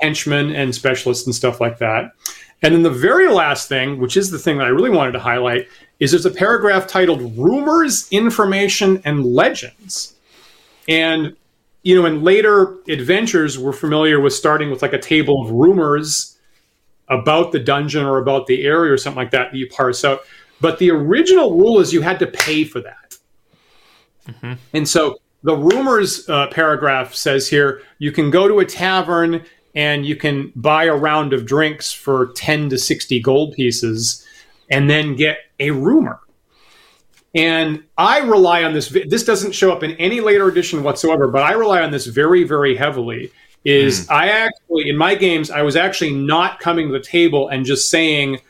henchmen 0.00 0.54
and 0.54 0.74
specialists 0.74 1.26
and 1.26 1.34
stuff 1.34 1.60
like 1.60 1.78
that. 1.78 2.12
And 2.62 2.74
then 2.74 2.82
the 2.82 2.90
very 2.90 3.28
last 3.28 3.68
thing, 3.68 3.98
which 3.98 4.16
is 4.16 4.30
the 4.30 4.38
thing 4.38 4.58
that 4.58 4.66
I 4.66 4.70
really 4.70 4.90
wanted 4.90 5.12
to 5.12 5.20
highlight, 5.20 5.68
is 6.00 6.10
there's 6.10 6.26
a 6.26 6.30
paragraph 6.30 6.86
titled 6.86 7.36
Rumors, 7.36 8.08
Information, 8.10 9.00
and 9.04 9.24
Legends. 9.24 10.14
And, 10.88 11.36
you 11.82 11.94
know, 11.94 12.06
in 12.06 12.24
later 12.24 12.76
adventures, 12.88 13.58
we're 13.58 13.72
familiar 13.72 14.20
with 14.20 14.32
starting 14.32 14.70
with 14.70 14.82
like 14.82 14.92
a 14.92 14.98
table 14.98 15.44
of 15.44 15.52
rumors 15.52 16.36
about 17.08 17.52
the 17.52 17.58
dungeon 17.58 18.04
or 18.04 18.18
about 18.18 18.46
the 18.46 18.64
area 18.64 18.92
or 18.92 18.96
something 18.96 19.18
like 19.18 19.30
that 19.30 19.52
that 19.52 19.56
you 19.56 19.68
parse 19.68 20.04
out. 20.04 20.22
But 20.60 20.78
the 20.78 20.90
original 20.90 21.56
rule 21.56 21.78
is 21.78 21.92
you 21.92 22.02
had 22.02 22.18
to 22.18 22.26
pay 22.26 22.64
for 22.64 22.80
that. 22.80 23.16
Mm-hmm. 24.28 24.52
And 24.74 24.88
so 24.88 25.20
the 25.42 25.56
rumors 25.56 26.28
uh, 26.28 26.48
paragraph 26.48 27.14
says 27.14 27.48
here 27.48 27.82
you 27.98 28.12
can 28.12 28.30
go 28.30 28.48
to 28.48 28.58
a 28.58 28.64
tavern 28.64 29.44
and 29.78 30.04
you 30.04 30.16
can 30.16 30.52
buy 30.56 30.86
a 30.86 30.96
round 30.96 31.32
of 31.32 31.46
drinks 31.46 31.92
for 31.92 32.32
10 32.34 32.70
to 32.70 32.76
60 32.76 33.20
gold 33.20 33.54
pieces 33.54 34.26
and 34.68 34.90
then 34.90 35.14
get 35.14 35.38
a 35.60 35.70
rumor. 35.70 36.18
And 37.32 37.84
I 37.96 38.18
rely 38.18 38.64
on 38.64 38.72
this. 38.72 38.88
This 38.88 39.22
doesn't 39.22 39.52
show 39.52 39.70
up 39.70 39.84
in 39.84 39.92
any 39.92 40.20
later 40.20 40.48
edition 40.48 40.82
whatsoever, 40.82 41.28
but 41.28 41.44
I 41.44 41.52
rely 41.52 41.80
on 41.80 41.92
this 41.92 42.06
very, 42.06 42.42
very 42.42 42.74
heavily. 42.74 43.30
Is 43.64 44.00
mm. 44.00 44.12
I 44.12 44.30
actually, 44.30 44.88
in 44.88 44.96
my 44.96 45.14
games, 45.14 45.48
I 45.48 45.62
was 45.62 45.76
actually 45.76 46.12
not 46.12 46.58
coming 46.58 46.88
to 46.88 46.92
the 46.92 47.04
table 47.04 47.48
and 47.48 47.64
just 47.64 47.88
saying, 47.88 48.40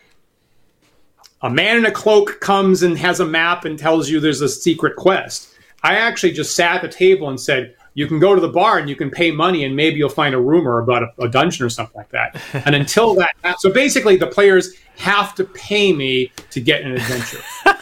a 1.43 1.51
man 1.51 1.77
in 1.77 1.85
a 1.85 1.91
cloak 1.91 2.41
comes 2.41 2.83
and 2.83 2.97
has 2.97 3.21
a 3.21 3.27
map 3.27 3.67
and 3.67 3.79
tells 3.79 4.09
you 4.09 4.19
there's 4.19 4.41
a 4.41 4.49
secret 4.49 4.97
quest. 4.97 5.55
I 5.83 5.97
actually 5.97 6.33
just 6.33 6.57
sat 6.57 6.77
at 6.77 6.83
the 6.83 6.89
table 6.89 7.29
and 7.29 7.39
said, 7.39 7.77
you 7.95 8.07
can 8.07 8.19
go 8.19 8.35
to 8.35 8.41
the 8.41 8.49
bar 8.49 8.79
and 8.79 8.89
you 8.89 8.97
can 8.97 9.11
pay 9.11 9.31
money 9.31 9.65
and 9.65 9.75
maybe 9.75 9.97
you'll 9.97 10.09
find 10.09 10.35
a 10.35 10.41
rumor 10.41 10.79
about 10.81 11.03
a, 11.03 11.13
a 11.23 11.29
dungeon 11.29 11.67
or 11.67 11.69
something 11.69 11.97
like 11.97 12.11
that. 12.11 12.41
and 12.67 12.75
until 12.75 13.15
that, 13.15 13.35
so 13.59 13.73
basically 13.73 14.17
the 14.17 14.27
players 14.27 14.75
have 14.97 15.35
to 15.35 15.45
pay 15.45 15.93
me 15.93 16.33
to 16.51 16.61
get 16.61 16.83
an 16.83 16.93
adventure. 16.93 17.41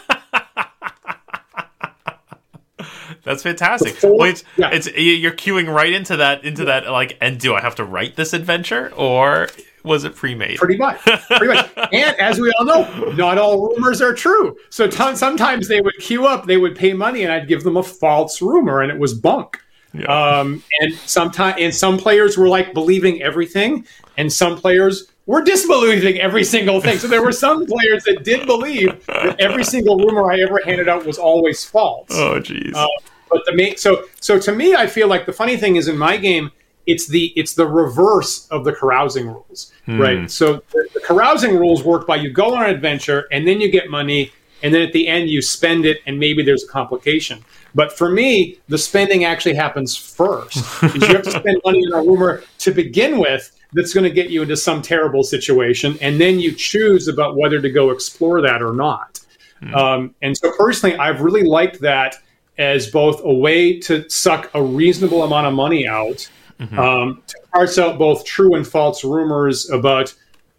That's 3.23 3.43
fantastic. 3.43 3.95
Before, 3.95 4.25
it's, 4.25 4.45
yeah. 4.55 4.69
it's, 4.71 4.87
you're 4.95 5.33
queuing 5.33 5.73
right 5.73 5.91
into 5.91 6.15
that 6.15 6.45
into 6.45 6.63
that 6.65 6.89
like 6.89 7.17
and 7.19 7.37
do 7.37 7.55
I 7.55 7.61
have 7.61 7.75
to 7.75 7.83
write 7.83 8.15
this 8.15 8.31
adventure 8.31 8.93
or 8.95 9.49
Was 9.87 10.03
it 10.03 10.15
pre-made? 10.15 10.57
Pretty 10.57 10.77
much. 10.77 10.99
Pretty 10.99 11.47
much. 11.47 11.69
and 11.93 12.19
as 12.19 12.39
we 12.39 12.51
all 12.59 12.65
know, 12.65 13.11
not 13.13 13.37
all 13.37 13.69
rumors 13.69 14.01
are 14.01 14.13
true. 14.13 14.57
So 14.69 14.87
t- 14.87 15.15
sometimes 15.15 15.69
they 15.69 15.79
would 15.79 15.97
queue 15.99 16.25
up, 16.27 16.45
they 16.45 16.57
would 16.57 16.75
pay 16.75 16.91
money, 16.91 17.23
and 17.23 17.31
I'd 17.31 17.47
give 17.47 17.63
them 17.63 17.77
a 17.77 17.83
false 17.83 18.41
rumor, 18.41 18.81
and 18.81 18.91
it 18.91 18.99
was 18.99 19.13
bunk. 19.13 19.57
Yeah. 19.93 20.05
Um, 20.05 20.63
and 20.79 20.93
sometimes, 20.93 21.57
and 21.59 21.73
some 21.73 21.97
players 21.97 22.37
were 22.37 22.47
like 22.47 22.73
believing 22.73 23.21
everything, 23.21 23.85
and 24.17 24.31
some 24.31 24.57
players 24.57 25.11
were 25.25 25.41
disbelieving 25.41 26.19
every 26.19 26.43
single 26.43 26.81
thing. 26.81 26.97
So 26.97 27.07
there 27.07 27.21
were 27.21 27.31
some 27.31 27.65
players 27.67 28.03
that 28.05 28.23
did 28.23 28.47
believe 28.47 29.05
that 29.07 29.39
every 29.39 29.63
single 29.63 29.97
rumor 29.97 30.31
I 30.31 30.39
ever 30.39 30.59
handed 30.65 30.89
out 30.89 31.05
was 31.05 31.17
always 31.17 31.63
false. 31.63 32.09
Oh, 32.11 32.39
jeez. 32.39 32.73
Uh, 32.73 32.87
but 33.29 33.41
the 33.45 33.53
main, 33.53 33.77
so 33.77 34.05
so 34.19 34.39
to 34.39 34.53
me, 34.53 34.73
I 34.73 34.87
feel 34.87 35.07
like 35.07 35.25
the 35.25 35.33
funny 35.33 35.57
thing 35.57 35.75
is 35.75 35.87
in 35.87 35.97
my 35.97 36.17
game, 36.17 36.51
it's 36.85 37.07
the 37.07 37.33
it's 37.35 37.53
the 37.53 37.67
reverse 37.67 38.47
of 38.47 38.63
the 38.63 38.71
carousing 38.71 39.27
rules, 39.27 39.73
hmm. 39.85 39.99
right? 39.99 40.31
So 40.31 40.63
the, 40.71 40.87
the 40.93 41.01
carousing 41.01 41.57
rules 41.57 41.83
work 41.83 42.07
by 42.07 42.15
you 42.15 42.31
go 42.31 42.55
on 42.55 42.63
an 42.63 42.69
adventure 42.69 43.27
and 43.31 43.45
then 43.45 43.59
you 43.59 43.69
get 43.69 43.89
money, 43.89 44.31
and 44.63 44.73
then 44.73 44.81
at 44.81 44.93
the 44.93 45.07
end 45.07 45.29
you 45.29 45.41
spend 45.41 45.85
it, 45.85 45.97
and 46.05 46.17
maybe 46.17 46.41
there's 46.41 46.63
a 46.63 46.67
complication. 46.67 47.43
But 47.77 47.95
for 47.95 48.09
me, 48.09 48.57
the 48.69 48.77
spending 48.79 49.23
actually 49.23 49.53
happens 49.53 49.95
first. 49.95 50.55
you 50.81 51.07
have 51.09 51.21
to 51.21 51.29
spend 51.29 51.61
money 51.63 51.83
in 51.83 51.93
a 51.93 51.97
rumor 51.97 52.41
to 52.57 52.71
begin 52.71 53.19
with 53.19 53.55
that's 53.71 53.93
going 53.93 54.03
to 54.03 54.09
get 54.09 54.31
you 54.31 54.41
into 54.41 54.57
some 54.57 54.81
terrible 54.81 55.23
situation, 55.23 55.95
and 56.01 56.19
then 56.19 56.39
you 56.39 56.53
choose 56.53 57.07
about 57.07 57.37
whether 57.37 57.61
to 57.61 57.69
go 57.69 57.91
explore 57.91 58.41
that 58.41 58.63
or 58.63 58.73
not. 58.73 59.19
Mm. 59.61 59.75
Um, 59.75 60.15
and 60.23 60.35
so, 60.35 60.51
personally, 60.57 60.97
I've 60.97 61.21
really 61.21 61.43
liked 61.43 61.79
that 61.81 62.15
as 62.57 62.89
both 62.89 63.21
a 63.23 63.31
way 63.31 63.79
to 63.81 64.09
suck 64.09 64.49
a 64.55 64.63
reasonable 64.63 65.21
amount 65.21 65.45
of 65.45 65.53
money 65.53 65.87
out, 65.87 66.27
mm-hmm. 66.59 66.79
um, 66.79 67.21
to 67.27 67.37
parse 67.53 67.77
out 67.77 67.99
both 67.99 68.25
true 68.25 68.55
and 68.55 68.67
false 68.67 69.03
rumors 69.03 69.69
about 69.69 70.15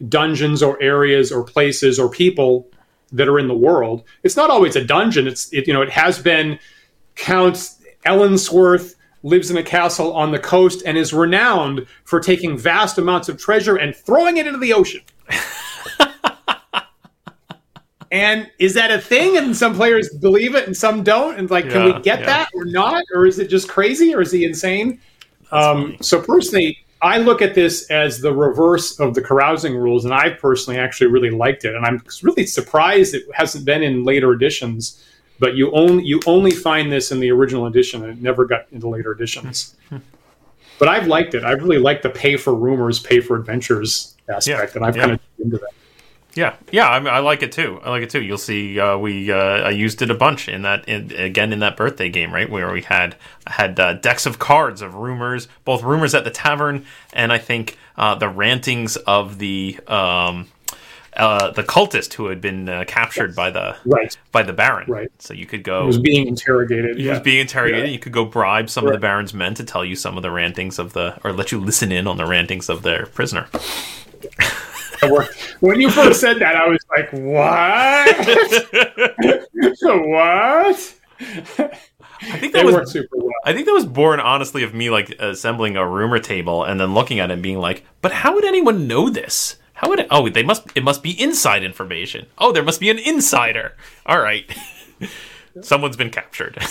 dungeons 0.09 0.63
or 0.63 0.81
areas 0.81 1.33
or 1.33 1.43
places 1.43 1.99
or 1.99 2.09
people 2.09 2.69
that 3.11 3.27
are 3.27 3.41
in 3.41 3.49
the 3.49 3.57
world. 3.57 4.05
It's 4.23 4.37
not 4.37 4.51
always 4.51 4.77
a 4.77 4.85
dungeon. 4.85 5.27
It's 5.27 5.53
it, 5.53 5.67
you 5.67 5.73
know 5.73 5.83
it 5.83 5.91
has 5.91 6.21
been 6.23 6.61
Count 7.19 7.75
Ellensworth 8.07 8.95
lives 9.25 9.51
in 9.51 9.57
a 9.57 9.63
castle 9.63 10.15
on 10.15 10.31
the 10.31 10.39
coast 10.39 10.83
and 10.87 10.97
is 10.97 11.13
renowned 11.13 11.87
for 12.05 12.21
taking 12.21 12.57
vast 12.57 12.97
amounts 12.97 13.29
of 13.29 13.37
treasure 13.37 13.77
and 13.77 13.95
throwing 13.95 14.39
it 14.39 14.47
into 14.47 14.59
the 14.59 14.73
ocean. 14.73 15.03
and 18.13 18.49
is 18.59 18.73
that 18.75 18.93
a 18.93 19.01
thing? 19.01 19.37
And 19.37 19.55
some 19.55 19.75
players 19.75 20.09
believe 20.21 20.55
it 20.55 20.67
and 20.67 20.77
some 20.77 21.03
don't. 21.03 21.37
And 21.37 21.51
like, 21.51 21.67
yeah, 21.67 21.73
can 21.73 21.85
we 21.85 21.93
get 22.01 22.21
yeah. 22.21 22.27
that 22.27 22.51
or 22.55 22.65
not? 22.65 23.05
Or 23.13 23.27
is 23.27 23.41
it 23.41 23.51
just 23.51 23.69
crazy 23.69 24.15
or 24.15 24.23
is 24.23 24.31
he 24.31 24.45
insane? 24.45 25.01
Um, 25.51 25.97
so 26.01 26.23
personally, 26.23 26.79
I 27.03 27.19
look 27.19 27.43
at 27.43 27.55
this 27.55 27.91
as 27.91 28.21
the 28.21 28.33
reverse 28.33 28.99
of 29.01 29.15
the 29.15 29.23
carousing 29.23 29.77
rules, 29.77 30.05
and 30.05 30.13
I 30.13 30.31
personally 30.31 30.79
actually 30.79 31.09
really 31.09 31.31
liked 31.31 31.65
it. 31.65 31.75
And 31.75 31.85
I'm 31.85 32.03
really 32.23 32.47
surprised 32.47 33.15
it 33.15 33.25
hasn't 33.35 33.65
been 33.65 33.83
in 33.83 34.05
later 34.05 34.33
editions 34.33 35.05
but 35.39 35.55
you 35.55 35.71
only 35.73 36.05
you 36.05 36.21
only 36.27 36.51
find 36.51 36.91
this 36.91 37.11
in 37.13 37.21
the 37.21 37.31
original 37.31 37.67
edition 37.67 38.03
and 38.05 38.13
it 38.13 38.23
never 38.23 38.45
got 38.45 38.67
into 38.73 38.89
later 38.89 39.13
editions 39.13 39.77
but 40.79 40.89
i've 40.89 41.07
liked 41.07 41.35
it 41.35 41.45
i 41.45 41.53
really 41.53 41.79
like 41.79 42.03
the 42.03 42.11
pay 42.11 42.37
for 42.37 42.55
rumors 42.55 42.99
pay 42.99 43.21
for 43.21 43.37
adventures 43.37 44.17
aspect 44.29 44.75
yeah, 44.75 44.77
and 44.77 44.87
i've 44.87 44.97
yeah. 44.97 45.03
kind 45.03 45.13
of 45.13 45.21
into 45.39 45.59
that 45.59 45.71
yeah, 46.35 46.55
yeah, 46.71 46.87
I, 46.87 46.99
I, 47.05 47.19
like 47.19 47.43
it 47.43 47.51
too. 47.51 47.81
I 47.83 47.91
like 47.91 48.05
it 48.05 48.11
too. 48.11 48.23
You'll 48.23 48.39
see, 48.39 48.79
uh, 48.79 48.97
we 48.97 49.33
uh, 49.33 49.37
I 49.37 49.71
used 49.71 50.03
it 50.03 50.11
a 50.11 50.15
bunch 50.15 50.49
in 50.49 50.63
that 50.63 50.89
in, 50.89 51.11
again 51.13 51.53
in 51.53 51.59
that 51.61 51.77
birthday 51.77 52.11
game, 52.11 52.33
right, 52.33 52.49
where 52.49 52.71
we 52.71 52.83
had 52.83 53.17
had 53.49 53.81
uh, 53.81 53.95
decks 53.95 54.25
of 54.25 54.39
cards 54.39 54.81
of 54.81 54.95
rumors, 54.95 55.49
both 55.65 55.83
rumors 55.83 56.15
at 56.15 56.23
the 56.23 56.31
tavern, 56.31 56.85
and 57.13 57.33
I 57.33 57.39
think 57.39 57.77
uh, 57.97 58.15
the 58.15 58.29
rantings 58.29 58.97
of 58.97 59.39
the 59.39 59.81
um, 59.89 60.47
uh, 61.19 61.51
the 61.51 61.65
cultist 61.65 62.15
who 62.15 62.27
had 62.27 62.41
been 62.41 62.69
uh, 62.69 62.85
captured 62.87 63.31
yes. 63.31 63.37
by 63.37 63.51
the 63.51 63.77
right. 63.85 64.17
by 64.31 64.43
the 64.43 64.53
Baron. 64.53 64.91
Right. 64.91 65.11
So 65.19 65.35
you 65.35 65.47
could 65.47 65.65
go. 65.65 65.83
He 65.83 65.87
was 65.89 65.99
being 65.99 66.29
interrogated. 66.29 66.97
He 66.99 67.05
yeah. 67.05 67.15
was 67.15 67.21
being 67.21 67.41
interrogated. 67.41 67.87
Yeah. 67.87 67.93
You 67.93 67.99
could 67.99 68.13
go 68.13 68.25
bribe 68.25 68.71
some 68.71 68.85
right. 68.85 68.95
of 68.95 69.01
the 69.01 69.05
Baron's 69.05 69.35
men 69.35 69.55
to 69.55 69.65
tell 69.65 69.85
you 69.85 69.97
some 69.97 70.17
of 70.17 70.23
the 70.23 70.31
rantings 70.31 70.79
of 70.79 70.93
the, 70.93 71.19
or 71.25 71.33
let 71.33 71.51
you 71.51 71.61
listen 71.61 71.91
in 71.91 72.07
on 72.07 72.17
the 72.17 72.27
rantings 72.27 72.69
of 72.69 72.83
their 72.83 73.07
prisoner. 73.07 73.49
when 75.61 75.81
you 75.81 75.91
first 75.91 76.21
said 76.21 76.39
that, 76.39 76.57
I 76.57 76.69
was 76.69 76.85
like, 76.97 77.13
"What? 77.13 78.17
what?" 79.83 80.95
I 82.21 82.39
think 82.39 82.53
that 82.53 82.65
was 82.65 82.93
super 82.93 83.17
well. 83.17 83.33
I 83.45 83.53
think 83.53 83.67
that 83.67 83.73
was 83.73 83.87
born 83.87 84.21
honestly 84.21 84.63
of 84.63 84.75
me 84.75 84.91
like 84.91 85.11
assembling 85.19 85.77
a 85.77 85.89
rumor 85.89 86.19
table 86.19 86.65
and 86.65 86.81
then 86.81 86.95
looking 86.95 87.21
at 87.21 87.31
it 87.31 87.35
and 87.35 87.43
being 87.43 87.59
like, 87.59 87.85
"But 88.03 88.13
how 88.13 88.35
would 88.35 88.45
anyone 88.45 88.87
know 88.87 89.09
this?" 89.11 89.57
How 89.79 89.89
would 89.89 90.01
it? 90.01 90.09
Oh, 90.11 90.29
they 90.29 90.43
must. 90.43 90.65
It 90.75 90.83
must 90.83 91.05
be 91.05 91.13
inside 91.23 91.63
information. 91.63 92.27
Oh, 92.37 92.51
there 92.51 92.65
must 92.65 92.81
be 92.81 92.91
an 92.91 92.99
insider. 92.99 93.77
All 94.07 94.21
right, 94.21 94.45
someone's 95.63 95.97
been 95.97 96.11
captured. 96.11 96.59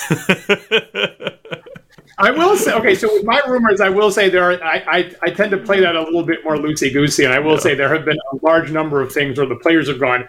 I 2.19 2.31
will 2.31 2.57
say, 2.57 2.73
okay. 2.73 2.95
So 2.95 3.07
with 3.13 3.23
my 3.23 3.41
rumors, 3.47 3.79
I 3.79 3.87
will 3.87 4.11
say 4.11 4.27
there 4.27 4.51
are. 4.51 4.61
I 4.61 4.83
I, 4.87 5.15
I 5.21 5.29
tend 5.29 5.51
to 5.51 5.57
play 5.57 5.79
that 5.79 5.95
a 5.95 6.01
little 6.01 6.25
bit 6.25 6.43
more 6.43 6.57
loosey 6.57 6.91
goosey, 6.91 7.23
and 7.23 7.33
I 7.33 7.39
will 7.39 7.53
yeah. 7.53 7.59
say 7.59 7.75
there 7.75 7.93
have 7.95 8.03
been 8.03 8.17
a 8.33 8.45
large 8.45 8.71
number 8.71 8.99
of 8.99 9.13
things 9.13 9.37
where 9.37 9.47
the 9.47 9.55
players 9.55 9.87
have 9.87 10.01
gone. 10.01 10.27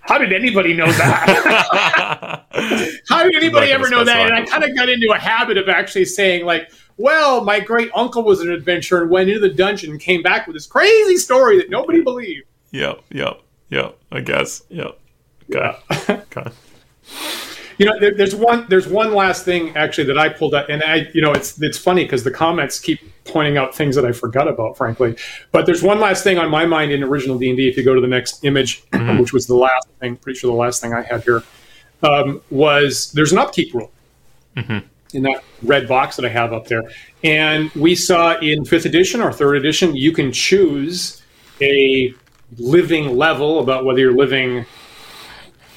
How 0.00 0.16
did 0.16 0.32
anybody 0.32 0.72
know 0.72 0.90
that? 0.90 2.46
How 3.10 3.24
did 3.24 3.34
anybody 3.34 3.70
ever 3.70 3.90
know 3.90 4.02
that? 4.02 4.30
And 4.30 4.34
I 4.34 4.46
kind 4.46 4.64
of 4.64 4.74
got 4.74 4.88
into 4.88 5.10
a 5.12 5.18
habit 5.18 5.58
of 5.58 5.68
actually 5.68 6.06
saying 6.06 6.46
like 6.46 6.70
well, 6.96 7.44
my 7.44 7.60
great 7.60 7.90
uncle 7.94 8.22
was 8.22 8.40
an 8.40 8.50
adventurer 8.50 9.02
and 9.02 9.10
went 9.10 9.28
into 9.28 9.40
the 9.40 9.52
dungeon 9.52 9.90
and 9.90 10.00
came 10.00 10.22
back 10.22 10.46
with 10.46 10.54
this 10.54 10.66
crazy 10.66 11.16
story 11.16 11.58
that 11.58 11.70
nobody 11.70 12.00
believed. 12.00 12.46
Yep, 12.70 13.02
yep, 13.10 13.40
yep. 13.68 13.98
I 14.12 14.20
guess. 14.20 14.62
Yep. 14.68 14.98
Okay. 15.54 15.78
Yeah. 16.28 16.50
You 17.76 17.86
know, 17.86 17.98
there, 17.98 18.14
there's 18.14 18.36
one. 18.36 18.66
There's 18.68 18.86
one 18.86 19.14
last 19.14 19.44
thing 19.44 19.76
actually 19.76 20.04
that 20.04 20.16
I 20.16 20.28
pulled 20.28 20.54
up, 20.54 20.68
and 20.68 20.80
I, 20.80 21.08
you 21.12 21.20
know, 21.20 21.32
it's 21.32 21.60
it's 21.60 21.76
funny 21.76 22.04
because 22.04 22.22
the 22.22 22.30
comments 22.30 22.78
keep 22.78 23.00
pointing 23.24 23.56
out 23.56 23.74
things 23.74 23.96
that 23.96 24.04
I 24.04 24.12
forgot 24.12 24.46
about, 24.46 24.76
frankly. 24.76 25.16
But 25.50 25.66
there's 25.66 25.82
one 25.82 25.98
last 25.98 26.22
thing 26.22 26.38
on 26.38 26.50
my 26.50 26.66
mind 26.66 26.92
in 26.92 27.02
original 27.02 27.36
D 27.36 27.48
and 27.48 27.56
D. 27.56 27.68
If 27.68 27.76
you 27.76 27.82
go 27.82 27.92
to 27.92 28.00
the 28.00 28.06
next 28.06 28.44
image, 28.44 28.84
mm-hmm. 28.92 29.18
which 29.18 29.32
was 29.32 29.48
the 29.48 29.56
last 29.56 29.88
thing, 29.98 30.14
pretty 30.14 30.38
sure 30.38 30.52
the 30.52 30.56
last 30.56 30.80
thing 30.80 30.94
I 30.94 31.02
had 31.02 31.24
here 31.24 31.42
um, 32.04 32.40
was 32.48 33.10
there's 33.10 33.32
an 33.32 33.38
upkeep 33.38 33.74
rule. 33.74 33.90
Mm-hmm 34.56 34.86
in 35.14 35.22
that 35.22 35.44
red 35.62 35.88
box 35.88 36.16
that 36.16 36.24
I 36.24 36.28
have 36.28 36.52
up 36.52 36.66
there. 36.66 36.82
And 37.22 37.70
we 37.72 37.94
saw 37.94 38.38
in 38.40 38.64
fifth 38.64 38.84
edition 38.84 39.20
or 39.20 39.32
third 39.32 39.56
edition, 39.56 39.96
you 39.96 40.12
can 40.12 40.32
choose 40.32 41.22
a 41.60 42.14
living 42.58 43.16
level 43.16 43.60
about 43.60 43.84
whether 43.84 44.00
you're 44.00 44.14
living 44.14 44.66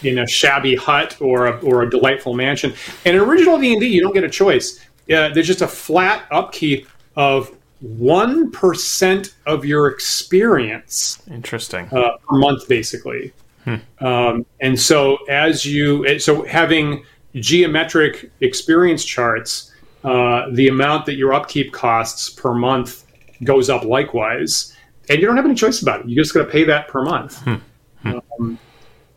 in 0.04 0.20
a 0.20 0.28
shabby 0.28 0.76
hut 0.76 1.18
or 1.20 1.48
a, 1.48 1.58
or 1.60 1.84
a 1.84 1.90
delightful 1.90 2.34
mansion. 2.34 2.74
And 3.06 3.16
in 3.16 3.22
original 3.24 3.58
D&D, 3.58 3.86
you 3.88 4.02
don't 4.02 4.14
get 4.14 4.24
a 4.24 4.30
choice. 4.30 4.80
Uh, 5.12 5.30
there's 5.30 5.48
just 5.48 5.62
a 5.62 5.68
flat 5.68 6.26
upkeep 6.32 6.88
of 7.16 7.56
1% 7.84 9.34
of 9.46 9.66
your 9.66 9.88
experience. 9.88 11.22
Interesting. 11.30 11.88
Uh, 11.92 12.18
per 12.28 12.38
month, 12.38 12.68
basically. 12.68 13.34
Hmm. 13.64 13.76
Um, 14.00 14.46
and 14.62 14.80
so 14.80 15.18
as 15.30 15.66
you, 15.66 16.20
so 16.20 16.44
having 16.44 17.04
geometric 17.40 18.32
experience 18.42 19.04
charts, 19.04 19.72
uh, 20.04 20.48
the 20.52 20.68
amount 20.68 21.06
that 21.06 21.16
your 21.16 21.34
upkeep 21.34 21.74
costs 21.74 22.30
per 22.30 22.54
month 22.54 23.06
goes 23.44 23.70
up 23.70 23.84
likewise, 23.84 24.76
and 25.10 25.20
you 25.20 25.28
don't 25.28 25.36
have 25.36 25.46
any 25.46 25.56
choice 25.56 25.82
about 25.82 26.02
it. 26.02 26.08
You 26.08 26.16
just 26.16 26.34
got 26.34 26.44
to 26.46 26.50
pay 26.50 26.64
that 26.66 26.88
per 26.88 27.04
month. 27.04 27.38
Hmm. 27.40 27.56
Hmm. 28.02 28.20
Um, 28.40 28.60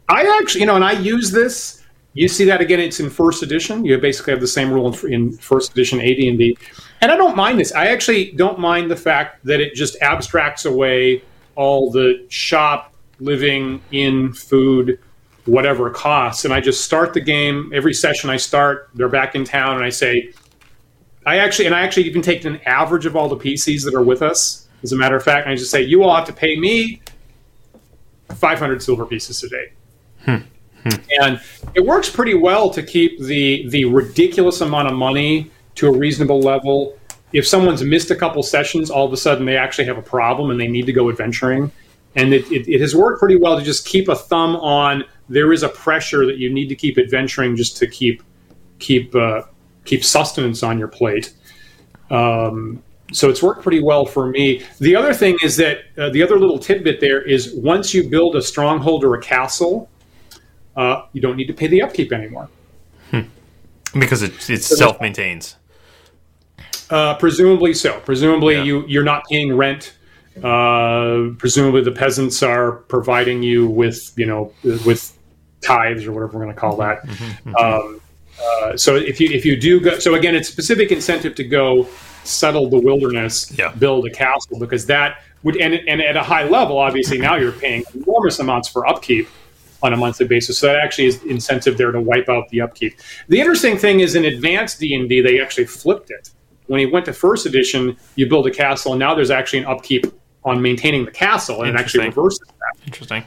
I 0.09 0.39
actually, 0.41 0.63
you 0.63 0.67
know, 0.67 0.77
and 0.77 0.85
I 0.85 0.93
use 0.93 1.31
this. 1.31 1.83
You 2.15 2.27
see 2.27 2.45
that 2.47 2.61
again. 2.61 2.81
It's 2.81 2.99
in 2.99 3.09
first 3.09 3.43
edition. 3.43 3.85
You 3.85 3.97
basically 3.99 4.33
have 4.33 4.41
the 4.41 4.49
same 4.49 4.73
rule 4.73 4.93
in, 4.93 5.13
in 5.13 5.33
first 5.33 5.73
edition 5.73 6.01
AD&D, 6.01 6.57
and 7.01 7.13
I 7.13 7.17
don't 7.17 7.37
mind 7.37 7.61
this. 7.61 7.73
I 7.73 7.87
actually 7.87 8.33
don't 8.33 8.59
mind 8.59 8.91
the 8.91 8.97
fact 8.97 9.45
that 9.45 9.61
it 9.61 9.75
just 9.75 10.01
abstracts 10.03 10.65
away 10.65 11.23
all 11.55 11.91
the 11.91 12.25
shop, 12.29 12.93
living, 13.21 13.81
in, 13.93 14.33
food, 14.33 14.99
whatever 15.47 15.89
it 15.89 15.95
costs. 15.95 16.45
And 16.45 16.53
I 16.53 16.61
just 16.61 16.85
start 16.85 17.15
the 17.15 17.21
game. 17.21 17.73
Every 17.75 17.95
session 17.95 18.31
I 18.31 18.37
start, 18.37 18.91
they're 18.95 19.09
back 19.09 19.35
in 19.35 19.45
town, 19.45 19.77
and 19.77 19.85
I 19.85 19.91
say, 19.91 20.33
I 21.27 21.39
actually, 21.39 21.67
and 21.67 21.75
I 21.75 21.83
actually 21.83 22.05
even 22.05 22.23
take 22.23 22.45
an 22.45 22.61
average 22.67 23.07
of 23.07 23.17
all 23.17 23.29
the 23.29 23.37
PCs 23.37 23.85
that 23.85 23.95
are 23.95 24.03
with 24.03 24.23
us, 24.23 24.69
as 24.83 24.93
a 24.93 24.97
matter 24.97 25.17
of 25.17 25.23
fact, 25.23 25.47
and 25.47 25.53
I 25.53 25.57
just 25.57 25.71
say, 25.71 25.83
you 25.83 26.03
all 26.03 26.15
have 26.15 26.27
to 26.27 26.33
pay 26.33 26.59
me 26.59 27.03
500 28.35 28.83
silver 28.83 29.05
pieces 29.05 29.43
a 29.43 29.49
day. 29.49 29.73
Hmm. 30.25 30.37
Hmm. 30.83 31.01
And 31.21 31.41
it 31.75 31.85
works 31.85 32.09
pretty 32.09 32.35
well 32.35 32.71
to 32.71 32.83
keep 32.83 33.21
the 33.21 33.69
the 33.69 33.85
ridiculous 33.85 34.63
amount 34.63 34.89
of 34.89 34.95
money 34.95 35.51
to 35.75 35.89
a 35.89 35.93
reasonable 35.93 36.41
level. 36.41 36.99
If 37.33 37.47
someone's 37.47 37.83
missed 37.85 38.11
a 38.11 38.17
couple 38.17 38.43
sessions, 38.43 38.91
all 38.91 39.07
of 39.07 39.13
a 39.13 39.17
sudden 39.17 39.45
they 39.45 39.57
actually 39.57 39.85
have 39.85 39.99
a 39.99 40.03
problem 40.03 40.51
and 40.51 40.59
they 40.59 40.69
need 40.69 40.87
to 40.87 40.93
go 40.93 41.11
adventuring. 41.11 41.71
And 42.17 42.35
it, 42.35 42.51
it, 42.51 42.69
it 42.69 42.81
has 42.81 42.97
worked 42.97 43.21
pretty 43.21 43.37
well 43.37 43.57
to 43.57 43.65
just 43.65 43.87
keep 43.87 44.09
a 44.09 44.17
thumb 44.17 44.57
on 44.57 45.05
there 45.31 45.53
is 45.53 45.63
a 45.63 45.69
pressure 45.69 46.27
that 46.27 46.37
you 46.37 46.53
need 46.53 46.69
to 46.69 46.75
keep 46.75 46.99
adventuring 46.99 47.57
just 47.57 47.77
to 47.79 47.87
keep 47.87 48.23
keep 48.79 49.15
uh, 49.15 49.43
keep 49.85 50.05
sustenance 50.05 50.63
on 50.63 50.79
your 50.79 50.89
plate. 50.89 51.33
Um, 52.11 52.83
so 53.13 53.31
it's 53.31 53.43
worked 53.43 53.63
pretty 53.63 53.83
well 53.83 54.05
for 54.05 54.27
me. 54.29 54.65
The 54.79 54.95
other 54.95 55.15
thing 55.15 55.39
is 55.43 55.57
that 55.57 55.79
uh, 55.97 56.11
the 56.11 56.23
other 56.23 56.39
little 56.39 56.59
tidbit 56.59 57.01
there 57.01 57.23
is 57.23 57.55
once 57.55 57.95
you 57.95 58.09
build 58.09 58.37
a 58.37 58.43
stronghold 58.43 59.05
or 59.05 59.15
a 59.15 59.21
castle, 59.21 59.89
uh, 60.77 61.07
you 61.13 61.21
don't 61.21 61.37
need 61.37 61.47
to 61.47 61.55
pay 61.55 61.67
the 61.67 61.83
upkeep 61.83 62.13
anymore 62.13 62.49
because 63.95 64.23
it 64.23 64.49
it 64.51 64.63
self 64.63 65.01
maintains. 65.01 65.57
Uh, 66.91 67.15
presumably 67.15 67.73
so. 67.75 68.01
Presumably 68.01 68.57
Yeah. 68.57 68.63
you 68.65 68.85
you're 68.87 69.05
not 69.05 69.23
paying 69.31 69.57
rent. 69.57 69.95
Uh, 70.43 71.31
presumably 71.39 71.83
the 71.83 71.93
peasants 71.93 72.43
are 72.43 72.73
providing 72.89 73.43
you 73.43 73.67
with 73.67 74.13
you 74.17 74.27
know 74.27 74.53
with 74.87 75.17
tithes 75.61 76.07
or 76.07 76.13
whatever 76.13 76.39
we're 76.39 76.45
going 76.45 76.55
to 76.55 76.61
call 76.61 76.77
that. 76.77 77.01
Um, 77.59 78.01
uh, 78.43 78.77
so 78.77 78.97
if 78.97 79.21
you 79.21 79.29
if 79.31 79.45
you 79.45 79.57
do 79.61 79.81
go, 79.81 79.99
so 79.99 80.15
again, 80.15 80.35
it's 80.35 80.49
a 80.49 80.53
specific 80.53 80.91
incentive 80.93 81.35
to 81.37 81.45
go 81.45 81.87
settle 82.25 82.69
the 82.71 82.79
wilderness, 82.79 83.53
Yeah. 83.59 83.73
build 83.73 84.07
a 84.07 84.11
castle 84.11 84.59
because 84.59 84.87
that 84.87 85.23
would 85.43 85.57
and 85.57 85.75
and 85.75 86.01
at 86.01 86.17
a 86.17 86.23
high 86.23 86.45
level, 86.45 86.79
obviously 86.79 87.19
now 87.19 87.37
you're 87.37 87.53
paying 87.53 87.85
enormous 87.95 88.39
amounts 88.39 88.69
for 88.69 88.87
upkeep 88.87 89.29
on 89.83 89.93
a 89.93 89.97
monthly 89.97 90.27
basis. 90.27 90.59
So 90.59 90.67
that 90.67 90.77
actually 90.77 91.07
is 91.07 91.23
incentive 91.25 91.77
there 91.79 91.91
to 91.93 92.01
wipe 92.01 92.29
out 92.29 92.49
the 92.51 92.61
upkeep. 92.61 92.99
The 93.29 93.41
interesting 93.41 93.79
thing 93.79 94.01
is 94.01 94.15
in 94.15 94.25
advanced 94.27 94.79
D 94.81 94.95
and 94.95 95.09
D, 95.09 95.21
they 95.23 95.41
actually 95.41 95.67
flipped 95.67 96.11
it. 96.11 96.31
When 96.67 96.81
you 96.81 96.91
went 96.93 97.07
to 97.07 97.13
first 97.13 97.47
edition, 97.47 97.97
you 98.15 98.29
build 98.29 98.47
a 98.47 98.51
castle, 98.51 98.93
and 98.93 98.99
now 99.01 99.15
there's 99.15 99.31
actually 99.31 99.61
an 99.61 99.67
upkeep 99.67 100.07
on 100.45 100.63
maintaining 100.63 101.05
the 101.05 101.11
castle, 101.11 101.63
and 101.63 101.75
it 101.75 101.81
actually 101.81 102.05
reverses 102.07 102.41
that. 102.47 102.87
Interesting. 102.87 103.25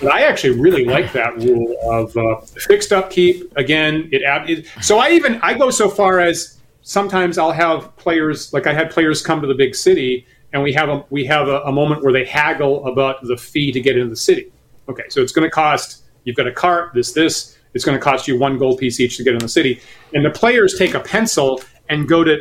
But 0.00 0.12
I 0.12 0.22
actually 0.22 0.58
really 0.58 0.84
like 0.84 1.12
that 1.12 1.36
rule 1.38 1.76
of 1.90 2.16
uh, 2.16 2.40
fixed 2.40 2.92
upkeep. 2.92 3.52
Again, 3.56 4.08
it, 4.12 4.22
it. 4.48 4.66
So 4.80 4.98
I 4.98 5.10
even 5.10 5.40
I 5.42 5.54
go 5.54 5.70
so 5.70 5.88
far 5.88 6.20
as 6.20 6.58
sometimes 6.82 7.36
I'll 7.36 7.52
have 7.52 7.94
players 7.96 8.52
like 8.52 8.66
I 8.66 8.72
had 8.72 8.90
players 8.90 9.22
come 9.22 9.40
to 9.40 9.46
the 9.46 9.54
big 9.54 9.74
city, 9.74 10.26
and 10.52 10.62
we 10.62 10.72
have 10.72 10.88
a 10.88 11.04
we 11.10 11.24
have 11.26 11.48
a, 11.48 11.60
a 11.62 11.72
moment 11.72 12.02
where 12.02 12.12
they 12.12 12.24
haggle 12.24 12.86
about 12.86 13.22
the 13.22 13.36
fee 13.36 13.72
to 13.72 13.80
get 13.80 13.96
into 13.96 14.10
the 14.10 14.16
city. 14.16 14.52
Okay, 14.88 15.04
so 15.08 15.20
it's 15.20 15.32
going 15.32 15.46
to 15.46 15.50
cost. 15.50 16.04
You've 16.24 16.36
got 16.36 16.46
a 16.46 16.52
cart. 16.52 16.92
This 16.94 17.12
this. 17.12 17.56
It's 17.74 17.84
going 17.84 17.98
to 17.98 18.02
cost 18.02 18.26
you 18.26 18.38
one 18.38 18.58
gold 18.58 18.78
piece 18.78 18.98
each 18.98 19.18
to 19.18 19.24
get 19.24 19.34
in 19.34 19.40
the 19.40 19.48
city, 19.48 19.80
and 20.14 20.24
the 20.24 20.30
players 20.30 20.78
take 20.78 20.94
a 20.94 21.00
pencil 21.00 21.60
and 21.88 22.08
go 22.08 22.24
to 22.24 22.38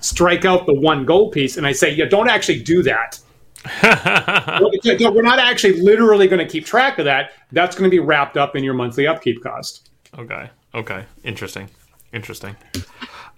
strike 0.00 0.44
out 0.44 0.66
the 0.66 0.74
one 0.74 1.04
gold 1.04 1.32
piece, 1.32 1.56
and 1.56 1.66
I 1.66 1.72
say, 1.72 1.92
yeah, 1.92 2.04
don't 2.04 2.28
actually 2.28 2.62
do 2.62 2.82
that. 2.84 3.18
We're 3.64 5.22
not 5.22 5.38
actually 5.38 5.80
literally 5.80 6.28
going 6.28 6.44
to 6.44 6.50
keep 6.50 6.64
track 6.64 6.98
of 6.98 7.04
that. 7.04 7.32
That's 7.52 7.76
going 7.76 7.90
to 7.90 7.94
be 7.94 7.98
wrapped 7.98 8.36
up 8.36 8.56
in 8.56 8.64
your 8.64 8.74
monthly 8.74 9.06
upkeep 9.06 9.42
cost. 9.42 9.90
Okay. 10.18 10.50
Okay. 10.74 11.04
Interesting. 11.24 11.68
Interesting. 12.12 12.56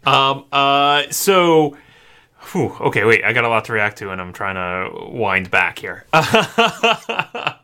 Um. 0.04 0.44
Uh. 0.52 1.04
So. 1.10 1.76
Whew, 2.52 2.74
okay. 2.80 3.04
Wait. 3.04 3.24
I 3.24 3.32
got 3.32 3.44
a 3.44 3.48
lot 3.48 3.64
to 3.66 3.72
react 3.72 3.98
to, 3.98 4.10
and 4.10 4.20
I'm 4.20 4.32
trying 4.32 4.54
to 4.54 5.10
wind 5.10 5.50
back 5.50 5.78
here. 5.78 6.06
I 6.12 7.56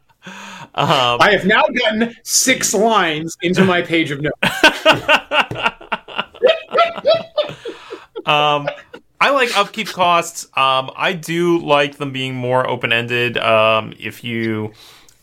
have 1.32 1.46
now 1.46 1.62
gotten 1.62 2.14
six 2.22 2.74
lines 2.74 3.36
into 3.42 3.64
my 3.64 3.82
page 3.82 4.11
of 4.11 4.20
notes. 4.20 4.36
Um, 8.26 8.68
I 9.27 9.31
like 9.31 9.59
upkeep 9.59 9.89
costs. 9.89 10.45
Um, 10.57 10.93
I 10.95 11.12
do 11.12 11.59
like 11.59 11.97
them 11.97 12.12
being 12.12 12.37
more 12.37 12.64
open 12.64 12.93
ended. 12.93 13.37
Um, 13.37 13.93
if 13.99 14.22
you 14.22 14.72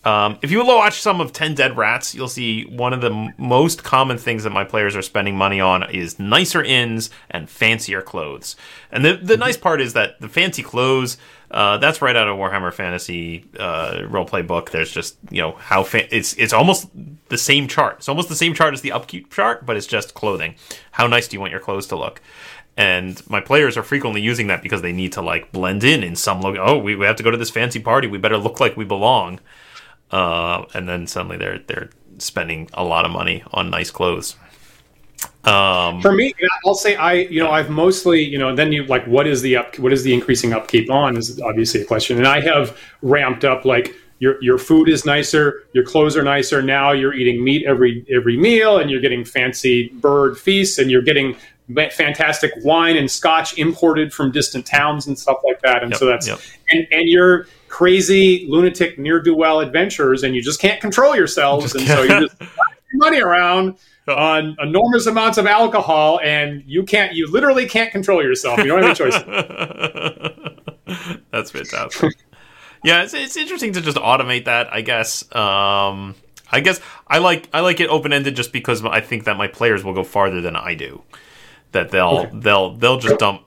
um, 0.03 0.37
if 0.41 0.51
you 0.51 0.65
watch 0.65 0.99
some 0.99 1.21
of 1.21 1.31
Ten 1.31 1.55
Dead 1.55 1.77
Rats, 1.77 2.13
you'll 2.13 2.27
see 2.27 2.65
one 2.65 2.91
of 2.91 2.99
the 2.99 3.13
m- 3.13 3.33
most 3.37 3.85
common 3.85 4.17
things 4.17 4.43
that 4.43 4.49
my 4.49 4.65
players 4.65 4.97
are 4.97 5.01
spending 5.01 5.37
money 5.37 5.61
on 5.61 5.89
is 5.89 6.19
nicer 6.19 6.61
inns 6.61 7.11
and 7.31 7.49
fancier 7.49 8.01
clothes. 8.01 8.57
And 8.91 9.05
the 9.05 9.15
the 9.15 9.37
nice 9.37 9.55
part 9.55 9.79
is 9.79 9.93
that 9.93 10.19
the 10.19 10.27
fancy 10.27 10.63
clothes. 10.63 11.15
Uh, 11.49 11.77
that's 11.77 12.01
right 12.01 12.15
out 12.15 12.27
of 12.27 12.35
Warhammer 12.35 12.73
Fantasy 12.73 13.45
uh, 13.59 13.99
roleplay 14.09 14.45
book. 14.45 14.71
There's 14.71 14.91
just 14.91 15.15
you 15.29 15.39
know 15.41 15.51
how 15.53 15.83
fa- 15.83 16.13
it's 16.13 16.33
it's 16.33 16.51
almost 16.51 16.89
the 17.29 17.37
same 17.37 17.69
chart. 17.69 17.97
It's 17.99 18.09
almost 18.09 18.27
the 18.27 18.35
same 18.35 18.53
chart 18.53 18.73
as 18.73 18.81
the 18.81 18.91
upkeep 18.91 19.31
chart, 19.31 19.65
but 19.65 19.77
it's 19.77 19.87
just 19.87 20.13
clothing. 20.13 20.55
How 20.91 21.07
nice 21.07 21.27
do 21.29 21.35
you 21.37 21.39
want 21.39 21.51
your 21.51 21.61
clothes 21.61 21.87
to 21.87 21.95
look? 21.95 22.21
And 22.75 23.21
my 23.29 23.39
players 23.39 23.77
are 23.77 23.83
frequently 23.83 24.21
using 24.21 24.47
that 24.47 24.63
because 24.63 24.81
they 24.81 24.93
need 24.93 25.13
to 25.13 25.21
like 25.21 25.51
blend 25.51 25.83
in 25.83 26.03
in 26.03 26.15
some 26.15 26.41
look. 26.41 26.57
Oh, 26.59 26.77
we, 26.77 26.95
we 26.95 27.05
have 27.05 27.15
to 27.17 27.23
go 27.23 27.31
to 27.31 27.37
this 27.37 27.49
fancy 27.49 27.79
party. 27.79 28.07
We 28.07 28.17
better 28.17 28.37
look 28.37 28.59
like 28.59 28.75
we 28.75 28.85
belong. 28.85 29.39
Uh, 30.11 30.65
and 30.73 30.87
then 30.87 31.07
suddenly 31.07 31.37
they're 31.37 31.59
they're 31.59 31.89
spending 32.19 32.69
a 32.73 32.83
lot 32.83 33.05
of 33.05 33.11
money 33.11 33.43
on 33.51 33.69
nice 33.69 33.91
clothes. 33.91 34.35
Um, 35.43 36.01
For 36.01 36.11
me, 36.13 36.33
I'll 36.65 36.75
say 36.75 36.95
I, 36.95 37.13
you 37.13 37.39
know, 37.41 37.51
I've 37.51 37.69
mostly, 37.69 38.23
you 38.23 38.37
know, 38.37 38.49
and 38.49 38.57
then 38.57 38.71
you 38.71 38.85
like, 38.85 39.05
what 39.07 39.27
is 39.27 39.41
the 39.41 39.57
up, 39.57 39.77
what 39.77 39.91
is 39.91 40.03
the 40.03 40.13
increasing 40.13 40.53
upkeep 40.53 40.89
on 40.89 41.17
is 41.17 41.39
obviously 41.41 41.81
a 41.81 41.85
question, 41.85 42.17
and 42.17 42.27
I 42.27 42.39
have 42.41 42.77
ramped 43.01 43.43
up 43.43 43.65
like 43.65 43.93
your 44.19 44.41
your 44.41 44.57
food 44.57 44.87
is 44.87 45.05
nicer, 45.05 45.63
your 45.73 45.83
clothes 45.83 46.15
are 46.15 46.23
nicer. 46.23 46.61
Now 46.61 46.91
you're 46.91 47.13
eating 47.13 47.43
meat 47.43 47.65
every 47.65 48.05
every 48.09 48.37
meal, 48.37 48.77
and 48.77 48.89
you're 48.89 49.01
getting 49.01 49.25
fancy 49.25 49.89
bird 49.89 50.37
feasts, 50.37 50.77
and 50.77 50.89
you're 50.89 51.01
getting 51.01 51.35
fantastic 51.91 52.51
wine 52.63 52.97
and 52.97 53.09
scotch 53.09 53.57
imported 53.57 54.13
from 54.13 54.31
distant 54.31 54.65
towns 54.65 55.07
and 55.07 55.17
stuff 55.17 55.37
like 55.43 55.61
that. 55.61 55.83
And 55.83 55.91
Yep, 55.91 55.99
so 55.99 56.05
that's 56.05 56.27
yep. 56.27 56.39
and 56.69 56.87
and 56.91 57.09
you're 57.09 57.47
crazy 57.67 58.45
lunatic 58.47 58.99
near 58.99 59.21
do 59.21 59.35
well 59.35 59.59
adventurers, 59.59 60.23
and 60.23 60.35
you 60.35 60.41
just 60.41 60.59
can't 60.59 60.81
control 60.81 61.15
yourselves, 61.15 61.75
and 61.75 61.87
so 61.87 62.03
you're 62.03 62.21
just 62.21 62.35
money 62.93 63.21
around 63.21 63.75
on 64.07 64.55
enormous 64.61 65.07
amounts 65.07 65.37
of 65.37 65.47
alcohol 65.47 66.19
and 66.21 66.61
you 66.67 66.83
can't 66.83 67.13
you 67.13 67.25
literally 67.31 67.65
can't 67.65 67.89
control 67.89 68.21
yourself 68.21 68.57
you 68.59 68.65
don't 68.65 68.83
have 68.83 68.91
a 68.91 68.95
choice 68.95 69.15
That's 71.31 71.51
fantastic. 71.51 72.13
yeah, 72.83 73.03
it's, 73.03 73.13
it's 73.13 73.37
interesting 73.37 73.73
to 73.73 73.81
just 73.81 73.97
automate 73.97 74.45
that. 74.45 74.73
I 74.73 74.81
guess. 74.81 75.23
Um, 75.35 76.15
I 76.51 76.59
guess 76.59 76.79
I 77.07 77.17
like 77.17 77.49
I 77.53 77.61
like 77.61 77.79
it 77.79 77.89
open 77.89 78.13
ended 78.13 78.35
just 78.35 78.53
because 78.53 78.85
I 78.85 79.01
think 79.01 79.23
that 79.23 79.37
my 79.37 79.47
players 79.47 79.83
will 79.83 79.93
go 79.93 80.03
farther 80.03 80.41
than 80.41 80.55
I 80.55 80.75
do. 80.75 81.01
That 81.73 81.91
they'll 81.91 82.27
they'll 82.31 82.75
they'll 82.75 82.99
just 82.99 83.19
dump 83.19 83.41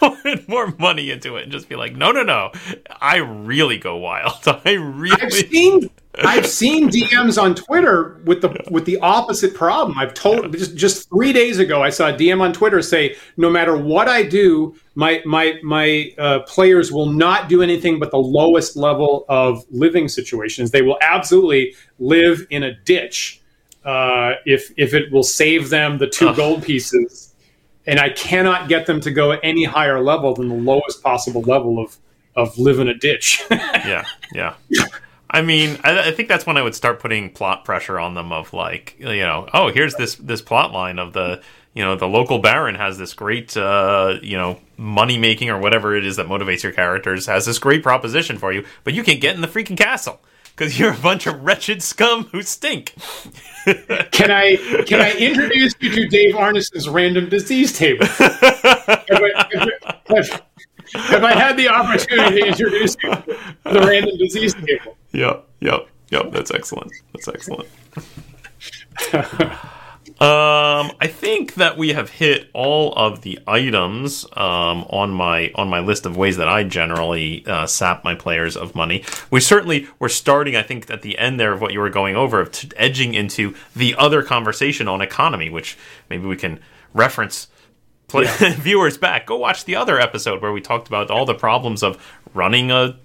more 0.48 0.74
money 0.78 1.10
into 1.10 1.36
it 1.36 1.44
and 1.44 1.52
just 1.52 1.68
be 1.68 1.76
like, 1.76 1.96
no, 1.96 2.12
no, 2.12 2.22
no, 2.22 2.52
I 3.00 3.16
really 3.16 3.78
go 3.78 3.96
wild. 3.96 4.38
I 4.64 4.72
really. 4.72 5.20
i've 5.20 5.32
seen 5.32 5.90
i've 6.24 6.46
seen 6.46 6.88
dms 6.88 7.40
on 7.40 7.54
twitter 7.54 8.22
with 8.24 8.40
the 8.40 8.58
with 8.70 8.86
the 8.86 8.98
opposite 9.00 9.54
problem. 9.54 9.98
I've 9.98 10.14
told 10.14 10.50
just 10.52 10.74
just 10.74 11.10
three 11.10 11.30
days 11.30 11.58
ago 11.58 11.82
i 11.82 11.90
saw 11.90 12.08
a 12.08 12.12
dm 12.14 12.40
on 12.40 12.54
twitter 12.54 12.80
say 12.80 13.16
no 13.36 13.50
matter 13.50 13.76
what 13.76 14.08
i 14.08 14.22
do 14.22 14.74
my 14.96 15.22
my 15.24 15.60
my 15.62 16.12
uh, 16.18 16.40
players 16.40 16.90
will 16.90 17.06
not 17.06 17.48
do 17.48 17.62
anything 17.62 18.00
but 18.00 18.10
the 18.10 18.18
lowest 18.18 18.76
level 18.76 19.24
of 19.28 19.64
living 19.70 20.08
situations. 20.08 20.72
They 20.72 20.82
will 20.82 20.98
absolutely 21.00 21.76
live 22.00 22.44
in 22.50 22.64
a 22.64 22.74
ditch 22.74 23.40
uh, 23.84 24.32
if 24.46 24.72
if 24.76 24.94
it 24.94 25.12
will 25.12 25.22
save 25.22 25.70
them 25.70 25.98
the 25.98 26.08
two 26.08 26.30
Ugh. 26.30 26.36
gold 26.36 26.62
pieces 26.64 27.25
and 27.86 28.00
I 28.00 28.10
cannot 28.10 28.68
get 28.68 28.86
them 28.86 29.00
to 29.02 29.10
go 29.10 29.32
any 29.32 29.64
higher 29.64 30.02
level 30.02 30.34
than 30.34 30.48
the 30.48 30.54
lowest 30.54 31.02
possible 31.02 31.42
level 31.42 31.78
of 31.78 31.96
of 32.34 32.58
live 32.58 32.78
in 32.78 32.88
a 32.88 32.94
ditch. 32.94 33.42
yeah, 33.50 34.04
yeah. 34.32 34.54
I 35.30 35.42
mean, 35.42 35.78
I, 35.82 36.08
I 36.08 36.12
think 36.12 36.28
that's 36.28 36.46
when 36.46 36.56
I 36.56 36.62
would 36.62 36.74
start 36.74 37.00
putting 37.00 37.30
plot 37.30 37.64
pressure 37.64 37.98
on 37.98 38.14
them 38.14 38.32
of 38.32 38.52
like, 38.52 38.94
you 38.98 39.20
know, 39.20 39.48
oh, 39.52 39.72
here's 39.72 39.94
this 39.94 40.16
this 40.16 40.42
plot 40.42 40.72
line 40.72 40.98
of 40.98 41.12
the, 41.12 41.42
you 41.74 41.82
know, 41.82 41.96
the 41.96 42.06
local 42.06 42.38
baron 42.38 42.74
has 42.74 42.98
this 42.98 43.14
great, 43.14 43.56
uh, 43.56 44.18
you 44.22 44.36
know, 44.36 44.60
money 44.76 45.18
making 45.18 45.50
or 45.50 45.58
whatever 45.58 45.96
it 45.96 46.04
is 46.04 46.16
that 46.16 46.26
motivates 46.26 46.62
your 46.62 46.72
characters 46.72 47.26
has 47.26 47.46
this 47.46 47.58
great 47.58 47.82
proposition 47.82 48.38
for 48.38 48.52
you, 48.52 48.64
but 48.84 48.94
you 48.94 49.02
can't 49.02 49.20
get 49.20 49.34
in 49.34 49.40
the 49.40 49.48
freaking 49.48 49.76
castle 49.76 50.20
because 50.56 50.78
you're 50.78 50.92
a 50.92 50.96
bunch 50.98 51.26
of 51.26 51.44
wretched 51.44 51.82
scum 51.82 52.24
who 52.32 52.40
stink. 52.42 52.94
can 54.10 54.30
I 54.30 54.56
can 54.86 55.00
I 55.00 55.12
introduce 55.18 55.74
you 55.80 55.90
to 55.90 56.06
Dave 56.08 56.34
Arneson's 56.34 56.88
random 56.88 57.28
disease 57.28 57.76
table? 57.76 58.06
have, 58.06 58.30
I, 59.10 60.00
have- 60.08 60.42
have 60.94 61.24
I 61.24 61.32
had 61.34 61.56
the 61.56 61.68
opportunity 61.68 62.40
to 62.40 62.46
introduce 62.46 62.96
you 63.02 63.10
to 63.10 63.24
the 63.64 63.80
random 63.80 64.16
disease 64.18 64.54
table? 64.54 64.96
Yep, 65.12 65.46
yep, 65.60 65.88
yep. 66.10 66.30
That's 66.32 66.50
excellent. 66.52 66.92
That's 67.12 67.28
excellent. 67.28 67.68
um, 70.18 70.92
I 70.98 71.08
think 71.08 71.54
that 71.54 71.76
we 71.76 71.90
have 71.90 72.08
hit 72.08 72.48
all 72.54 72.94
of 72.94 73.20
the 73.20 73.38
items 73.46 74.24
um, 74.32 74.86
on 74.88 75.10
my 75.10 75.52
on 75.54 75.68
my 75.68 75.80
list 75.80 76.06
of 76.06 76.16
ways 76.16 76.38
that 76.38 76.48
I 76.48 76.64
generally 76.64 77.44
uh, 77.46 77.66
sap 77.66 78.02
my 78.02 78.14
players 78.14 78.56
of 78.56 78.74
money. 78.74 79.04
We 79.30 79.40
certainly 79.40 79.88
we're 79.98 80.08
starting. 80.08 80.56
I 80.56 80.62
think 80.62 80.90
at 80.90 81.02
the 81.02 81.18
end 81.18 81.38
there 81.38 81.52
of 81.52 81.60
what 81.60 81.74
you 81.74 81.80
were 81.80 81.90
going 81.90 82.16
over, 82.16 82.40
of 82.40 82.72
edging 82.76 83.12
into 83.12 83.54
the 83.74 83.94
other 83.96 84.22
conversation 84.22 84.88
on 84.88 85.02
economy, 85.02 85.50
which 85.50 85.76
maybe 86.08 86.26
we 86.26 86.36
can 86.36 86.60
reference 86.94 87.48
play, 88.08 88.26
viewers 88.54 88.98
back. 88.98 89.26
Go 89.26 89.36
watch 89.36 89.64
the 89.64 89.76
other 89.76 90.00
episode 90.00 90.42
where 90.42 90.52
we 90.52 90.60
talked 90.60 90.88
about 90.88 91.10
all 91.10 91.24
the 91.24 91.34
problems 91.34 91.82
of 91.82 92.02
running 92.34 92.70
a 92.70 92.96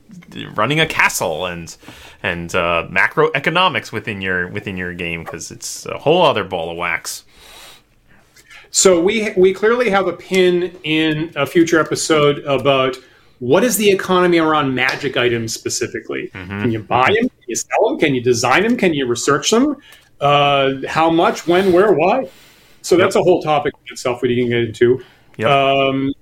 running 0.54 0.80
a 0.80 0.86
castle 0.86 1.46
and 1.46 1.76
and 2.24 2.54
uh, 2.56 2.88
macroeconomics 2.90 3.92
within 3.92 4.22
your 4.22 4.48
within 4.48 4.78
your 4.78 4.94
game 4.94 5.24
because 5.24 5.52
it's 5.52 5.86
a 5.86 5.98
whole 5.98 6.22
other 6.22 6.44
ball 6.44 6.72
of 6.72 6.78
wax. 6.78 7.24
So 8.70 9.02
we 9.02 9.32
we 9.36 9.54
clearly 9.54 9.90
have 9.90 10.08
a 10.08 10.14
pin 10.14 10.78
in 10.84 11.32
a 11.36 11.46
future 11.46 11.80
episode 11.80 12.40
about 12.40 12.96
what 13.40 13.64
is 13.64 13.76
the 13.76 13.90
economy 13.90 14.38
around 14.38 14.74
magic 14.76 15.18
items 15.18 15.54
specifically. 15.54 16.30
Mm-hmm. 16.34 16.62
Can 16.62 16.72
you 16.72 16.80
buy 16.80 17.08
them? 17.08 17.28
Can 17.28 17.48
you 17.48 17.56
sell 17.56 17.90
them? 17.90 18.00
Can 18.00 18.16
you 18.16 18.22
design 18.22 18.64
them? 18.64 18.78
Can 18.78 18.94
you 18.94 19.08
research 19.08 19.50
them? 19.50 19.78
Uh, 20.20 20.74
how 20.88 21.10
much? 21.10 21.48
When? 21.48 21.74
Where? 21.74 21.92
Why? 21.92 22.30
So 22.82 22.98
that's 22.98 23.16
yep. 23.16 23.22
a 23.22 23.24
whole 23.24 23.42
topic 23.42 23.74
in 23.86 23.94
itself 23.94 24.22
we 24.22 24.36
can 24.36 24.50
get 24.50 24.60
into. 24.60 25.04
Yep. 25.38 25.50
Um, 25.50 26.14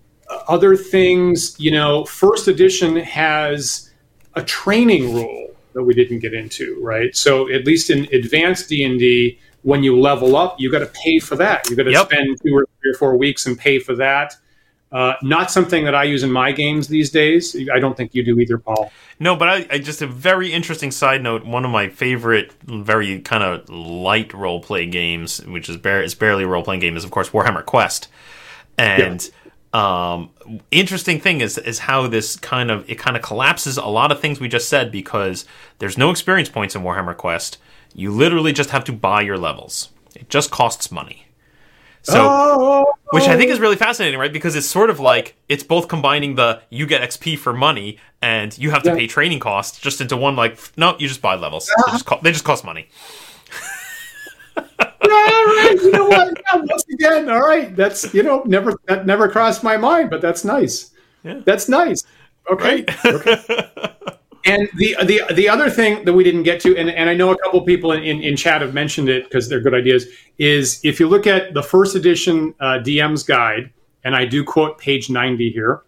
other 0.48 0.76
things, 0.76 1.56
you 1.60 1.72
know, 1.72 2.06
first 2.06 2.48
edition 2.48 2.96
has 2.98 3.92
a 4.36 4.44
training 4.44 5.14
rule 5.14 5.56
that 5.74 5.84
we 5.84 5.94
didn't 5.94 6.20
get 6.20 6.34
into, 6.34 6.80
right? 6.82 7.16
So 7.16 7.52
at 7.52 7.66
least 7.66 7.90
in 7.90 8.08
advanced 8.14 8.70
D 8.70 8.84
and 8.84 9.00
D, 9.00 9.40
when 9.64 9.84
you 9.84 10.00
level 10.00 10.36
up, 10.36 10.60
you 10.60 10.72
got 10.72 10.80
to 10.80 10.88
pay 10.88 11.20
for 11.20 11.36
that. 11.36 11.70
You 11.70 11.76
got 11.76 11.84
to 11.84 11.92
yep. 11.92 12.06
spend 12.06 12.40
two 12.44 12.56
or 12.56 12.66
three 12.82 12.92
or 12.92 12.98
four 12.98 13.18
weeks 13.18 13.46
and 13.46 13.58
pay 13.58 13.80
for 13.80 13.96
that. 13.96 14.36
Uh, 14.92 15.14
not 15.22 15.52
something 15.52 15.86
that 15.86 15.94
I 15.94 16.06
use 16.06 16.24
in 16.24 16.32
my 16.32 16.52
games 16.52 16.88
these 16.88 17.12
days. 17.12 17.56
I 17.72 17.80
don't 17.80 17.96
think 17.96 18.16
you 18.16 18.24
do 18.24 18.40
either, 18.40 18.58
Paul. 18.58 18.92
No, 19.20 19.36
but 19.36 19.48
I, 19.48 19.68
I 19.70 19.78
just 19.78 20.02
a 20.02 20.08
very 20.08 20.52
interesting 20.52 20.90
side 20.90 21.22
note. 21.22 21.46
One 21.46 21.64
of 21.64 21.70
my 21.70 21.90
favorite, 21.90 22.54
very 22.64 23.20
kind 23.22 23.44
of 23.44 23.70
light 23.70 24.34
role 24.34 24.62
play 24.62 24.88
games, 24.88 25.46
which 25.46 25.70
is, 25.70 25.78
bar- 25.78 26.02
is 26.02 26.16
barely 26.16 26.44
a 26.44 26.48
role 26.48 26.64
playing 26.64 26.80
game, 26.80 26.98
is 26.98 27.04
of 27.04 27.12
course 27.12 27.30
Warhammer 27.30 27.64
Quest. 27.64 28.08
And 28.80 29.30
um, 29.74 30.32
interesting 30.72 31.20
thing 31.20 31.42
is 31.42 31.58
is 31.58 31.80
how 31.80 32.08
this 32.08 32.36
kind 32.38 32.72
of 32.72 32.90
it 32.90 32.98
kind 32.98 33.16
of 33.16 33.22
collapses 33.22 33.78
a 33.78 33.86
lot 33.86 34.12
of 34.12 34.20
things 34.20 34.40
we 34.40 34.48
just 34.48 34.70
said 34.70 34.92
because 34.92 35.46
there's 35.78 35.98
no 35.98 36.10
experience 36.10 36.50
points 36.50 36.76
in 36.76 36.82
Warhammer 36.82 37.16
Quest. 37.16 37.58
You 37.94 38.12
literally 38.12 38.54
just 38.54 38.72
have 38.72 38.84
to 38.86 38.94
buy 38.94 39.22
your 39.22 39.38
levels. 39.38 39.90
It 40.16 40.30
just 40.30 40.50
costs 40.50 40.92
money. 40.92 41.28
So, 42.04 42.26
oh, 42.28 42.86
which 43.12 43.26
I 43.26 43.36
think 43.36 43.52
is 43.52 43.60
really 43.60 43.76
fascinating, 43.76 44.20
right? 44.20 44.32
Because 44.32 44.56
it's 44.56 44.68
sort 44.68 44.90
of 44.90 45.00
like 45.00 45.36
it's 45.50 45.64
both 45.64 45.88
combining 45.88 46.36
the 46.36 46.62
you 46.70 46.86
get 46.88 47.02
XP 47.02 47.38
for 47.38 47.54
money 47.54 47.98
and 48.22 48.58
you 48.58 48.72
have 48.72 48.84
to 48.84 48.90
yeah. 48.90 48.96
pay 48.96 49.08
training 49.08 49.40
costs 49.40 49.80
just 49.80 50.00
into 50.00 50.16
one. 50.16 50.36
Like, 50.36 50.58
no, 50.78 50.96
you 50.98 51.08
just 51.08 51.22
buy 51.22 51.36
levels. 51.36 51.70
Uh-huh. 51.70 51.84
They, 51.86 51.92
just 51.92 52.06
co- 52.06 52.20
they 52.22 52.32
just 52.32 52.46
cost 52.46 52.64
money. 52.64 52.88
yeah, 54.58 54.66
right. 55.06 55.78
You 55.82 55.92
know 55.92 56.08
what? 56.08 56.38
Yeah, 56.54 56.62
once 56.62 56.86
again, 56.92 57.30
all 57.30 57.42
right. 57.42 57.76
That's 57.76 58.14
you 58.14 58.24
know 58.24 58.44
never 58.46 58.74
that 58.88 59.06
never 59.06 59.30
crossed 59.30 59.64
my 59.64 59.76
mind, 59.76 60.10
but 60.10 60.22
that's 60.22 60.46
nice. 60.46 60.92
Yeah. 61.24 61.42
That's 61.44 61.68
nice. 61.68 62.04
Okay. 62.50 62.86
Right? 62.88 63.06
okay. 63.06 63.66
And 64.46 64.70
the 64.76 64.96
the 65.04 65.22
the 65.34 65.50
other 65.50 65.70
thing 65.70 66.06
that 66.06 66.14
we 66.14 66.24
didn't 66.24 66.44
get 66.44 66.62
to, 66.62 66.76
and, 66.78 66.90
and 66.90 67.10
I 67.10 67.14
know 67.14 67.32
a 67.32 67.38
couple 67.38 67.62
people 67.62 67.92
in, 67.92 68.04
in, 68.04 68.22
in 68.22 68.36
chat 68.38 68.62
have 68.62 68.74
mentioned 68.74 69.10
it 69.10 69.26
because 69.26 69.50
they're 69.50 69.60
good 69.60 69.74
ideas, 69.74 70.06
is 70.38 70.80
if 70.84 71.00
you 71.00 71.08
look 71.08 71.28
at 71.28 71.54
the 71.54 71.64
first 71.64 71.96
edition 71.96 72.54
uh, 72.60 72.80
DM's 72.80 73.24
guide, 73.24 73.72
and 74.04 74.16
I 74.16 74.26
do 74.26 74.44
quote 74.44 74.78
page 74.78 75.10
ninety 75.10 75.52
here. 75.52 75.82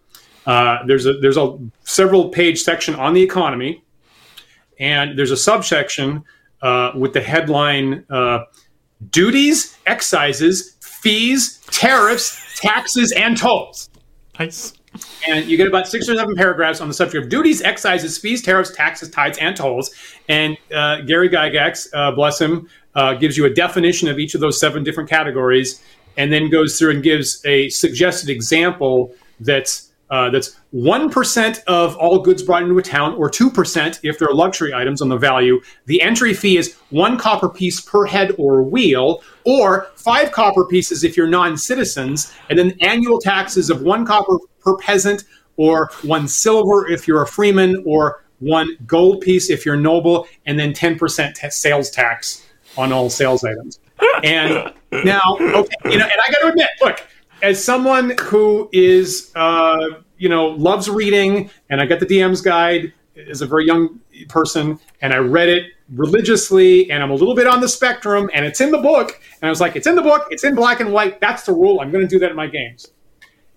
Uh, 0.44 0.84
there's 0.86 1.06
a 1.06 1.14
there's 1.14 1.38
a 1.38 1.58
several 1.84 2.28
page 2.28 2.62
section 2.62 2.94
on 2.94 3.14
the 3.14 3.22
economy, 3.22 3.82
and 4.78 5.18
there's 5.18 5.30
a 5.30 5.36
subsection 5.36 6.22
uh, 6.60 6.92
with 6.94 7.14
the 7.14 7.22
headline 7.22 8.04
uh, 8.10 8.44
"Duties, 9.10 9.78
Excises, 9.86 10.76
Fees, 10.80 11.60
Tariffs, 11.70 12.60
Taxes, 12.60 13.12
and 13.12 13.36
Tolls." 13.36 13.88
Nice 14.38 14.74
and 15.26 15.46
you 15.46 15.56
get 15.56 15.66
about 15.66 15.88
six 15.88 16.08
or 16.08 16.16
seven 16.16 16.34
paragraphs 16.34 16.80
on 16.80 16.88
the 16.88 16.94
subject 16.94 17.24
of 17.24 17.30
duties, 17.30 17.60
excises, 17.60 18.18
fees, 18.18 18.42
tariffs, 18.42 18.74
taxes, 18.74 19.10
tithes, 19.10 19.38
and 19.38 19.56
tolls. 19.56 19.90
And 20.28 20.56
uh, 20.74 21.02
Gary 21.02 21.28
Gygax, 21.28 21.88
uh, 21.94 22.12
bless 22.12 22.40
him, 22.40 22.68
uh, 22.94 23.14
gives 23.14 23.36
you 23.36 23.44
a 23.44 23.50
definition 23.50 24.08
of 24.08 24.18
each 24.18 24.34
of 24.34 24.40
those 24.40 24.58
seven 24.60 24.84
different 24.84 25.08
categories, 25.08 25.82
and 26.16 26.32
then 26.32 26.50
goes 26.50 26.78
through 26.78 26.90
and 26.90 27.02
gives 27.02 27.44
a 27.46 27.68
suggested 27.70 28.28
example 28.28 29.14
that's 29.40 29.88
uh, 30.10 30.28
that's 30.28 30.58
1% 30.74 31.64
of 31.64 31.96
all 31.96 32.18
goods 32.18 32.42
brought 32.42 32.62
into 32.62 32.76
a 32.76 32.82
town, 32.82 33.14
or 33.14 33.30
2% 33.30 34.00
if 34.02 34.18
they're 34.18 34.28
luxury 34.28 34.74
items 34.74 35.00
on 35.00 35.08
the 35.08 35.16
value. 35.16 35.58
The 35.86 36.02
entry 36.02 36.34
fee 36.34 36.58
is 36.58 36.76
one 36.90 37.16
copper 37.16 37.48
piece 37.48 37.80
per 37.80 38.04
head 38.04 38.34
or 38.36 38.62
wheel, 38.62 39.22
or 39.44 39.88
five 39.96 40.32
copper 40.32 40.64
pieces 40.64 41.04
if 41.04 41.16
you're 41.16 41.28
non 41.28 41.56
citizens, 41.56 42.32
and 42.50 42.58
then 42.58 42.76
annual 42.80 43.18
taxes 43.18 43.70
of 43.70 43.82
one 43.82 44.04
copper 44.04 44.38
per 44.60 44.76
peasant, 44.76 45.24
or 45.56 45.90
one 46.02 46.28
silver 46.28 46.88
if 46.88 47.06
you're 47.06 47.22
a 47.22 47.26
freeman, 47.26 47.82
or 47.86 48.24
one 48.40 48.76
gold 48.86 49.20
piece 49.20 49.50
if 49.50 49.64
you're 49.64 49.76
noble, 49.76 50.26
and 50.46 50.58
then 50.58 50.72
10% 50.72 51.34
t- 51.34 51.50
sales 51.50 51.90
tax 51.90 52.46
on 52.76 52.92
all 52.92 53.08
sales 53.08 53.44
items. 53.44 53.78
And 54.24 54.72
now, 55.04 55.36
okay, 55.38 55.74
you 55.84 55.98
know, 55.98 56.04
and 56.04 56.20
I 56.20 56.32
got 56.32 56.40
to 56.42 56.48
admit, 56.48 56.68
look, 56.80 57.06
as 57.42 57.62
someone 57.62 58.16
who 58.20 58.68
is, 58.72 59.30
uh, 59.34 60.00
you 60.18 60.28
know, 60.28 60.48
loves 60.48 60.88
reading, 60.88 61.50
and 61.70 61.80
I 61.80 61.86
got 61.86 62.00
the 62.00 62.06
DM's 62.06 62.40
guide 62.40 62.92
as 63.28 63.42
a 63.42 63.46
very 63.46 63.66
young 63.66 64.00
person, 64.28 64.78
and 65.00 65.12
I 65.12 65.18
read 65.18 65.48
it 65.48 65.72
religiously, 65.94 66.90
and 66.90 67.02
I'm 67.02 67.10
a 67.10 67.14
little 67.14 67.34
bit 67.34 67.46
on 67.46 67.60
the 67.60 67.68
spectrum, 67.68 68.30
and 68.34 68.44
it's 68.44 68.60
in 68.60 68.70
the 68.70 68.78
book, 68.78 69.20
and 69.40 69.48
I 69.48 69.50
was 69.50 69.60
like, 69.60 69.76
it's 69.76 69.86
in 69.86 69.94
the 69.94 70.02
book, 70.02 70.26
it's 70.30 70.44
in 70.44 70.54
black 70.54 70.80
and 70.80 70.92
white. 70.92 71.20
That's 71.20 71.44
the 71.44 71.52
rule. 71.52 71.80
I'm 71.80 71.90
going 71.90 72.06
to 72.06 72.08
do 72.08 72.18
that 72.20 72.30
in 72.30 72.36
my 72.36 72.46
games. 72.46 72.88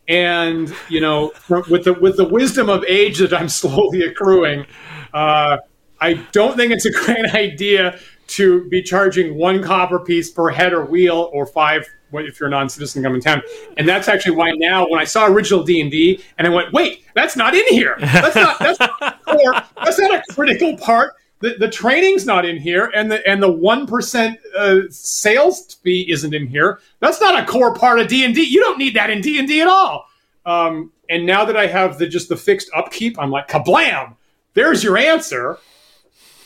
And 0.07 0.73
you 0.89 1.01
know, 1.01 1.31
with 1.49 1.85
the 1.85 1.93
with 1.99 2.17
the 2.17 2.27
wisdom 2.27 2.69
of 2.69 2.83
age 2.85 3.19
that 3.19 3.33
I'm 3.33 3.49
slowly 3.61 4.01
accruing, 4.01 4.65
uh, 5.13 5.57
I 5.99 6.13
don't 6.31 6.55
think 6.55 6.71
it's 6.71 6.85
a 6.85 6.91
great 6.91 7.25
idea 7.33 7.99
to 8.27 8.67
be 8.69 8.81
charging 8.81 9.37
one 9.37 9.63
copper 9.63 9.99
piece 9.99 10.31
per 10.31 10.49
head 10.49 10.73
or 10.73 10.85
wheel 10.85 11.29
or 11.33 11.45
five 11.45 11.87
if 12.23 12.39
you're 12.39 12.47
a 12.47 12.51
non-citizen 12.51 13.03
coming 13.03 13.19
town. 13.19 13.41
And 13.75 13.87
that's 13.87 14.07
actually 14.07 14.35
why 14.37 14.51
now 14.51 14.87
when 14.87 15.01
I 15.01 15.03
saw 15.03 15.25
original 15.27 15.63
D 15.63 15.81
and 15.81 15.91
D 15.91 16.23
and 16.37 16.47
I 16.47 16.49
went, 16.49 16.71
wait, 16.71 17.03
that's 17.13 17.35
not 17.35 17.53
in 17.53 17.67
here. 17.67 17.97
That's 17.99 18.35
not 18.35 18.59
that's 18.59 18.79
not, 18.79 19.21
core, 19.25 19.53
that's 19.83 19.99
not 19.99 20.13
a 20.13 20.23
critical 20.31 20.77
part. 20.77 21.15
The, 21.39 21.55
the 21.59 21.69
training's 21.69 22.25
not 22.25 22.45
in 22.45 22.57
here, 22.57 22.89
and 22.95 23.11
the 23.11 23.27
and 23.27 23.43
the 23.43 23.51
one 23.51 23.85
percent 23.85 24.39
uh, 24.57 24.83
sales 24.89 25.73
fee 25.83 26.09
isn't 26.09 26.33
in 26.33 26.47
here. 26.47 26.79
That's 27.01 27.19
not 27.19 27.37
a 27.37 27.45
core 27.45 27.75
part 27.75 27.99
of 27.99 28.07
D 28.07 28.23
and 28.23 28.33
D. 28.33 28.41
You 28.43 28.61
don't 28.61 28.77
need 28.77 28.95
that 28.95 29.09
in 29.09 29.19
D 29.19 29.37
and 29.37 29.47
D 29.47 29.59
at 29.59 29.67
all. 29.67 30.07
Um, 30.45 30.93
and 31.09 31.25
now 31.25 31.43
that 31.43 31.57
I 31.57 31.67
have 31.67 31.97
the 31.97 32.07
just 32.07 32.29
the 32.29 32.37
fixed 32.37 32.69
upkeep, 32.73 33.19
I'm 33.19 33.31
like, 33.31 33.49
kablam! 33.49 34.15
There's 34.53 34.81
your 34.81 34.97
answer. 34.97 35.57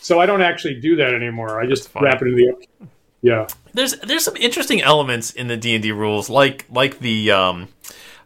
So 0.02 0.20
I 0.20 0.26
don't 0.26 0.42
actually 0.42 0.80
do 0.80 0.96
that 0.96 1.14
anymore. 1.14 1.62
I 1.62 1.68
just 1.68 1.90
wrap 1.94 2.22
it 2.24 2.28
in 2.30 2.36
the 2.36 2.50
upkeep. 2.50 2.90
Yeah. 3.22 3.48
There's 3.74 3.98
there's 4.00 4.24
some 4.24 4.38
interesting 4.38 4.82
elements 4.82 5.32
in 5.32 5.48
the 5.48 5.58
D 5.58 5.76
and 5.76 5.84
D 5.84 5.92
rules, 5.92 6.30
like 6.30 6.66
like 6.70 7.00
the 7.00 7.32
um, 7.32 7.68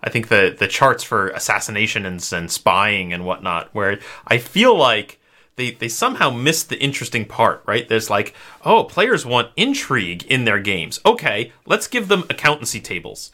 I 0.04 0.10
think 0.10 0.28
the 0.28 0.56
the 0.58 0.68
charts 0.68 1.04
for 1.04 1.30
assassination 1.30 2.06
and, 2.06 2.26
and 2.34 2.52
spying 2.52 3.14
and 3.14 3.26
whatnot, 3.26 3.70
where 3.74 4.00
I 4.28 4.38
feel 4.38 4.78
like 4.78 5.20
they 5.56 5.72
they 5.72 5.88
somehow 5.88 6.30
missed 6.30 6.70
the 6.70 6.80
interesting 6.82 7.26
part, 7.26 7.64
right? 7.66 7.88
There's 7.88 8.10
like, 8.10 8.34
oh, 8.64 8.84
players 8.84 9.26
want 9.26 9.52
intrigue 9.56 10.24
in 10.26 10.46
their 10.46 10.60
games. 10.60 11.00
Okay, 11.06 11.52
let's 11.66 11.88
give 11.88 12.08
them 12.08 12.24
accountancy 12.30 12.80
tables. 12.80 13.32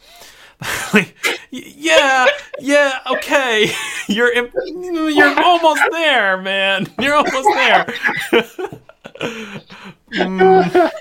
like, 0.94 1.16
yeah, 1.50 2.26
yeah, 2.58 2.98
okay, 3.10 3.72
you're 4.08 4.32
you're 4.34 5.42
almost 5.42 5.82
there, 5.90 6.36
man. 6.36 6.86
You're 6.98 7.14
almost 7.14 7.48
there. 7.54 7.94
mm. 9.20 10.94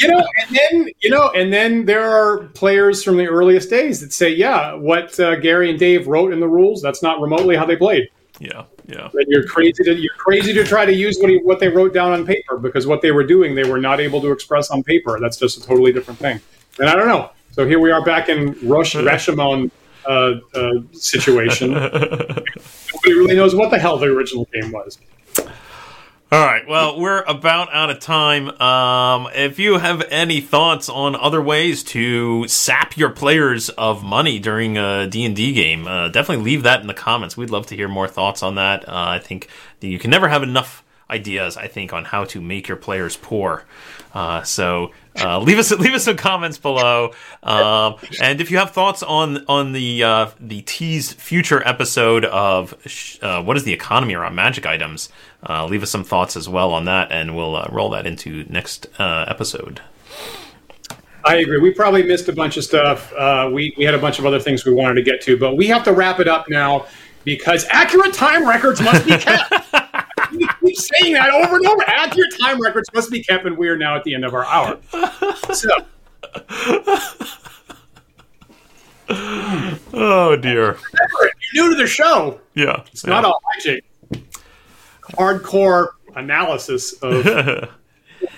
you 0.00 0.08
know, 0.08 0.24
and 0.40 0.56
then 0.56 0.88
you 1.00 1.10
know, 1.10 1.30
and 1.30 1.52
then 1.52 1.84
there 1.84 2.08
are 2.08 2.44
players 2.48 3.02
from 3.02 3.16
the 3.16 3.26
earliest 3.26 3.70
days 3.70 4.00
that 4.00 4.12
say, 4.12 4.30
"Yeah, 4.30 4.74
what 4.74 5.18
uh, 5.20 5.36
Gary 5.36 5.70
and 5.70 5.78
Dave 5.78 6.06
wrote 6.06 6.32
in 6.32 6.40
the 6.40 6.48
rules, 6.48 6.82
that's 6.82 7.02
not 7.02 7.20
remotely 7.20 7.56
how 7.56 7.64
they 7.64 7.76
played." 7.76 8.08
Yeah, 8.38 8.64
yeah. 8.86 9.08
And 9.12 9.26
you're 9.28 9.46
crazy 9.46 9.82
to 9.84 9.94
you're 9.94 10.14
crazy 10.18 10.52
to 10.52 10.64
try 10.64 10.84
to 10.84 10.92
use 10.92 11.18
what 11.18 11.30
he, 11.30 11.38
what 11.38 11.60
they 11.60 11.68
wrote 11.68 11.94
down 11.94 12.12
on 12.12 12.26
paper 12.26 12.58
because 12.58 12.86
what 12.86 13.00
they 13.00 13.12
were 13.12 13.24
doing 13.24 13.54
they 13.54 13.68
were 13.68 13.80
not 13.80 14.00
able 14.00 14.20
to 14.20 14.32
express 14.32 14.70
on 14.70 14.82
paper. 14.82 15.18
That's 15.20 15.36
just 15.36 15.58
a 15.58 15.66
totally 15.66 15.92
different 15.92 16.20
thing. 16.20 16.40
And 16.78 16.88
I 16.88 16.94
don't 16.94 17.08
know. 17.08 17.30
So 17.52 17.66
here 17.66 17.78
we 17.78 17.90
are 17.90 18.04
back 18.04 18.28
in 18.28 18.56
Rosh 18.68 18.94
Rashomon 18.96 19.70
uh, 20.06 20.34
uh, 20.54 20.72
situation. 20.92 21.72
Nobody 21.72 23.14
really 23.14 23.36
knows 23.36 23.54
what 23.54 23.70
the 23.70 23.78
hell 23.78 23.98
the 23.98 24.06
original 24.06 24.46
game 24.52 24.70
was. 24.72 24.98
All 26.32 26.44
right. 26.44 26.66
Well, 26.66 26.98
we're 26.98 27.22
about 27.22 27.72
out 27.72 27.88
of 27.88 28.00
time. 28.00 28.48
Um, 28.60 29.28
if 29.32 29.60
you 29.60 29.78
have 29.78 30.02
any 30.10 30.40
thoughts 30.40 30.88
on 30.88 31.14
other 31.14 31.40
ways 31.40 31.84
to 31.84 32.48
sap 32.48 32.96
your 32.96 33.10
players 33.10 33.68
of 33.68 34.02
money 34.02 34.40
during 34.40 34.76
a 34.76 35.06
D&D 35.06 35.52
game, 35.52 35.86
uh, 35.86 36.08
definitely 36.08 36.44
leave 36.44 36.64
that 36.64 36.80
in 36.80 36.88
the 36.88 36.94
comments. 36.94 37.36
We'd 37.36 37.50
love 37.50 37.66
to 37.68 37.76
hear 37.76 37.86
more 37.86 38.08
thoughts 38.08 38.42
on 38.42 38.56
that. 38.56 38.88
Uh, 38.88 38.92
I 38.92 39.18
think 39.20 39.48
you 39.80 40.00
can 40.00 40.10
never 40.10 40.26
have 40.26 40.42
enough 40.42 40.82
ideas, 41.08 41.56
I 41.56 41.68
think, 41.68 41.92
on 41.92 42.04
how 42.04 42.24
to 42.24 42.40
make 42.40 42.66
your 42.66 42.76
players 42.76 43.16
poor. 43.16 43.64
Uh, 44.12 44.42
so 44.42 44.90
uh, 45.18 45.38
leave 45.38 45.58
us 45.58 45.70
leave 45.78 45.94
us 45.94 46.04
some 46.04 46.16
comments 46.16 46.58
below, 46.58 47.12
um, 47.42 47.96
and 48.20 48.40
if 48.40 48.50
you 48.50 48.58
have 48.58 48.70
thoughts 48.70 49.02
on 49.02 49.44
on 49.46 49.72
the 49.72 50.02
uh, 50.02 50.30
the 50.40 50.62
teased 50.62 51.14
future 51.14 51.66
episode 51.66 52.24
of 52.24 52.74
uh, 53.22 53.42
what 53.42 53.56
is 53.56 53.64
the 53.64 53.72
economy 53.72 54.14
around 54.14 54.34
magic 54.34 54.66
items, 54.66 55.08
uh, 55.48 55.66
leave 55.66 55.82
us 55.82 55.90
some 55.90 56.04
thoughts 56.04 56.36
as 56.36 56.48
well 56.48 56.72
on 56.72 56.84
that, 56.84 57.10
and 57.10 57.36
we'll 57.36 57.56
uh, 57.56 57.68
roll 57.70 57.90
that 57.90 58.06
into 58.06 58.44
next 58.48 58.88
episode. 58.98 59.80
I 61.26 61.36
agree. 61.36 61.58
We 61.58 61.72
probably 61.72 62.04
missed 62.04 62.28
a 62.28 62.32
bunch 62.32 62.56
of 62.56 62.62
stuff. 62.62 63.12
Uh, 63.12 63.50
we 63.52 63.74
we 63.76 63.84
had 63.84 63.94
a 63.94 63.98
bunch 63.98 64.18
of 64.18 64.26
other 64.26 64.38
things 64.38 64.64
we 64.64 64.72
wanted 64.72 64.94
to 64.94 65.02
get 65.02 65.20
to, 65.22 65.36
but 65.36 65.56
we 65.56 65.66
have 65.66 65.82
to 65.84 65.92
wrap 65.92 66.20
it 66.20 66.28
up 66.28 66.48
now 66.48 66.86
because 67.24 67.66
accurate 67.70 68.14
time 68.14 68.48
records 68.48 68.80
must 68.80 69.04
be 69.04 69.18
kept. 69.18 69.52
keep 70.66 70.76
saying 70.76 71.14
that 71.14 71.30
over 71.30 71.56
and 71.56 71.66
over. 71.66 71.82
Accurate 71.86 72.34
time 72.40 72.60
records 72.60 72.88
must 72.92 73.10
be 73.10 73.22
kept, 73.22 73.46
and 73.46 73.56
we 73.56 73.68
are 73.68 73.76
now 73.76 73.96
at 73.96 74.04
the 74.04 74.14
end 74.14 74.24
of 74.24 74.34
our 74.34 74.44
hour. 74.44 74.78
So. 75.52 75.68
oh 79.08 80.36
dear! 80.36 80.76
Remember, 80.76 81.30
you're 81.52 81.68
new 81.68 81.70
to 81.70 81.76
the 81.76 81.86
show, 81.86 82.40
Yeah, 82.54 82.82
it's 82.92 83.06
not 83.06 83.24
all 83.24 83.40
magic. 83.54 83.84
Hardcore 85.12 85.90
analysis 86.16 86.94
of 86.94 87.24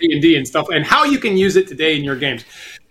D 0.01 0.13
and 0.13 0.23
D 0.23 0.37
and 0.37 0.47
stuff, 0.47 0.69
and 0.71 0.85
how 0.85 1.05
you 1.05 1.19
can 1.19 1.37
use 1.37 1.57
it 1.57 1.67
today 1.67 1.97
in 1.97 2.05
your 2.05 2.17
games. 2.17 2.45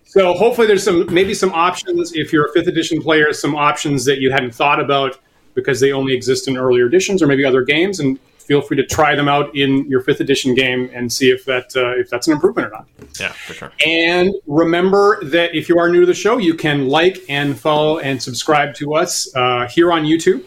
So 0.06 0.34
hopefully, 0.34 0.66
there's 0.68 0.84
some 0.84 1.14
maybe 1.14 1.34
some 1.34 1.52
options 1.54 2.14
if 2.16 2.34
you're 2.34 2.46
a 2.46 2.54
fifth 2.54 2.68
edition 2.68 3.02
player, 3.02 3.32
some 3.34 3.56
options 3.56 4.06
that 4.06 4.20
you 4.20 4.32
hadn't 4.32 4.56
thought 4.56 4.80
about 4.80 5.20
because 5.54 5.80
they 5.80 5.92
only 5.92 6.14
exist 6.14 6.48
in 6.48 6.58
earlier 6.58 6.86
editions 6.86 7.22
or 7.22 7.28
maybe 7.28 7.44
other 7.44 7.64
games, 7.64 8.00
and 8.00 8.20
feel 8.48 8.62
free 8.62 8.78
to 8.78 8.86
try 8.86 9.14
them 9.14 9.28
out 9.28 9.54
in 9.56 9.86
your 9.89 10.02
fifth 10.02 10.22
edition 10.22 10.56
game 10.56 10.89
and 10.93 11.12
see 11.12 11.30
if 11.30 11.43
that 11.45 11.76
uh, 11.76 12.00
if 12.00 12.10
that's 12.10 12.28
an 12.28 12.34
improvement 12.34 12.68
or 12.68 12.72
not. 12.72 12.88
Yeah, 13.20 13.34
for 13.34 13.54
sure. 13.54 13.72
And 13.86 14.34
remember 14.48 15.24
that 15.26 15.54
if 15.54 15.68
you 15.68 15.78
are 15.78 15.89
new 15.89 16.00
to 16.00 16.06
the 16.06 16.14
show, 16.14 16.38
you 16.38 16.54
can 16.54 16.88
like 16.88 17.20
and 17.28 17.60
follow 17.60 18.00
and 18.00 18.22
subscribe 18.22 18.74
to 18.76 18.95
us 18.95 19.34
uh, 19.36 19.68
here 19.68 19.91
on 19.91 20.04
YouTube 20.04 20.43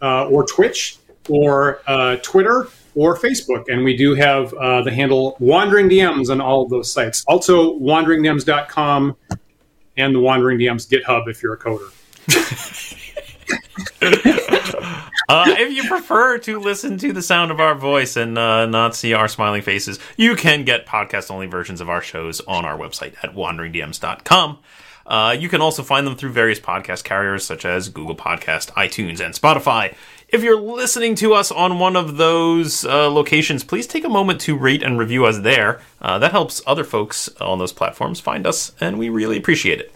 uh, 0.00 0.28
or 0.28 0.46
Twitch 0.46 0.96
or 1.28 1.80
uh, 1.86 2.16
Twitter 2.22 2.68
or 2.94 3.18
Facebook. 3.18 3.64
And 3.68 3.84
we 3.84 3.96
do 3.96 4.14
have 4.14 4.52
uh, 4.54 4.82
the 4.82 4.90
handle 4.90 5.36
Wandering 5.38 5.88
DMs 5.88 6.30
on 6.30 6.40
all 6.40 6.62
of 6.62 6.70
those 6.70 6.90
sites. 6.90 7.24
Also, 7.28 7.78
wanderingdms.com 7.78 9.16
and 9.98 10.14
the 10.14 10.20
Wandering 10.20 10.58
DMs 10.58 10.88
GitHub 10.88 11.28
if 11.28 11.42
you're 11.42 11.54
a 11.54 11.58
coder. 11.58 11.90
Uh, 15.32 15.46
if 15.48 15.72
you 15.72 15.88
prefer 15.88 16.36
to 16.36 16.60
listen 16.60 16.98
to 16.98 17.10
the 17.10 17.22
sound 17.22 17.50
of 17.50 17.58
our 17.58 17.74
voice 17.74 18.16
and 18.16 18.36
uh, 18.36 18.66
not 18.66 18.94
see 18.94 19.14
our 19.14 19.28
smiling 19.28 19.62
faces, 19.62 19.98
you 20.18 20.36
can 20.36 20.62
get 20.62 20.84
podcast 20.84 21.30
only 21.30 21.46
versions 21.46 21.80
of 21.80 21.88
our 21.88 22.02
shows 22.02 22.42
on 22.42 22.66
our 22.66 22.76
website 22.76 23.14
at 23.22 23.34
wanderingdms.com. 23.34 24.58
Uh, 25.06 25.34
you 25.38 25.48
can 25.48 25.62
also 25.62 25.82
find 25.82 26.06
them 26.06 26.16
through 26.16 26.30
various 26.30 26.60
podcast 26.60 27.02
carriers 27.04 27.46
such 27.46 27.64
as 27.64 27.88
Google 27.88 28.14
Podcast, 28.14 28.70
iTunes, 28.72 29.24
and 29.24 29.34
Spotify. 29.34 29.94
If 30.28 30.42
you're 30.42 30.60
listening 30.60 31.14
to 31.16 31.32
us 31.32 31.50
on 31.50 31.78
one 31.78 31.96
of 31.96 32.18
those 32.18 32.84
uh, 32.84 33.10
locations, 33.10 33.64
please 33.64 33.86
take 33.86 34.04
a 34.04 34.10
moment 34.10 34.38
to 34.42 34.56
rate 34.56 34.82
and 34.82 34.98
review 34.98 35.24
us 35.24 35.38
there. 35.38 35.80
Uh, 36.02 36.18
that 36.18 36.32
helps 36.32 36.60
other 36.66 36.84
folks 36.84 37.28
on 37.40 37.58
those 37.58 37.72
platforms 37.72 38.20
find 38.20 38.46
us, 38.46 38.72
and 38.80 38.98
we 38.98 39.08
really 39.08 39.38
appreciate 39.38 39.80
it. 39.80 39.94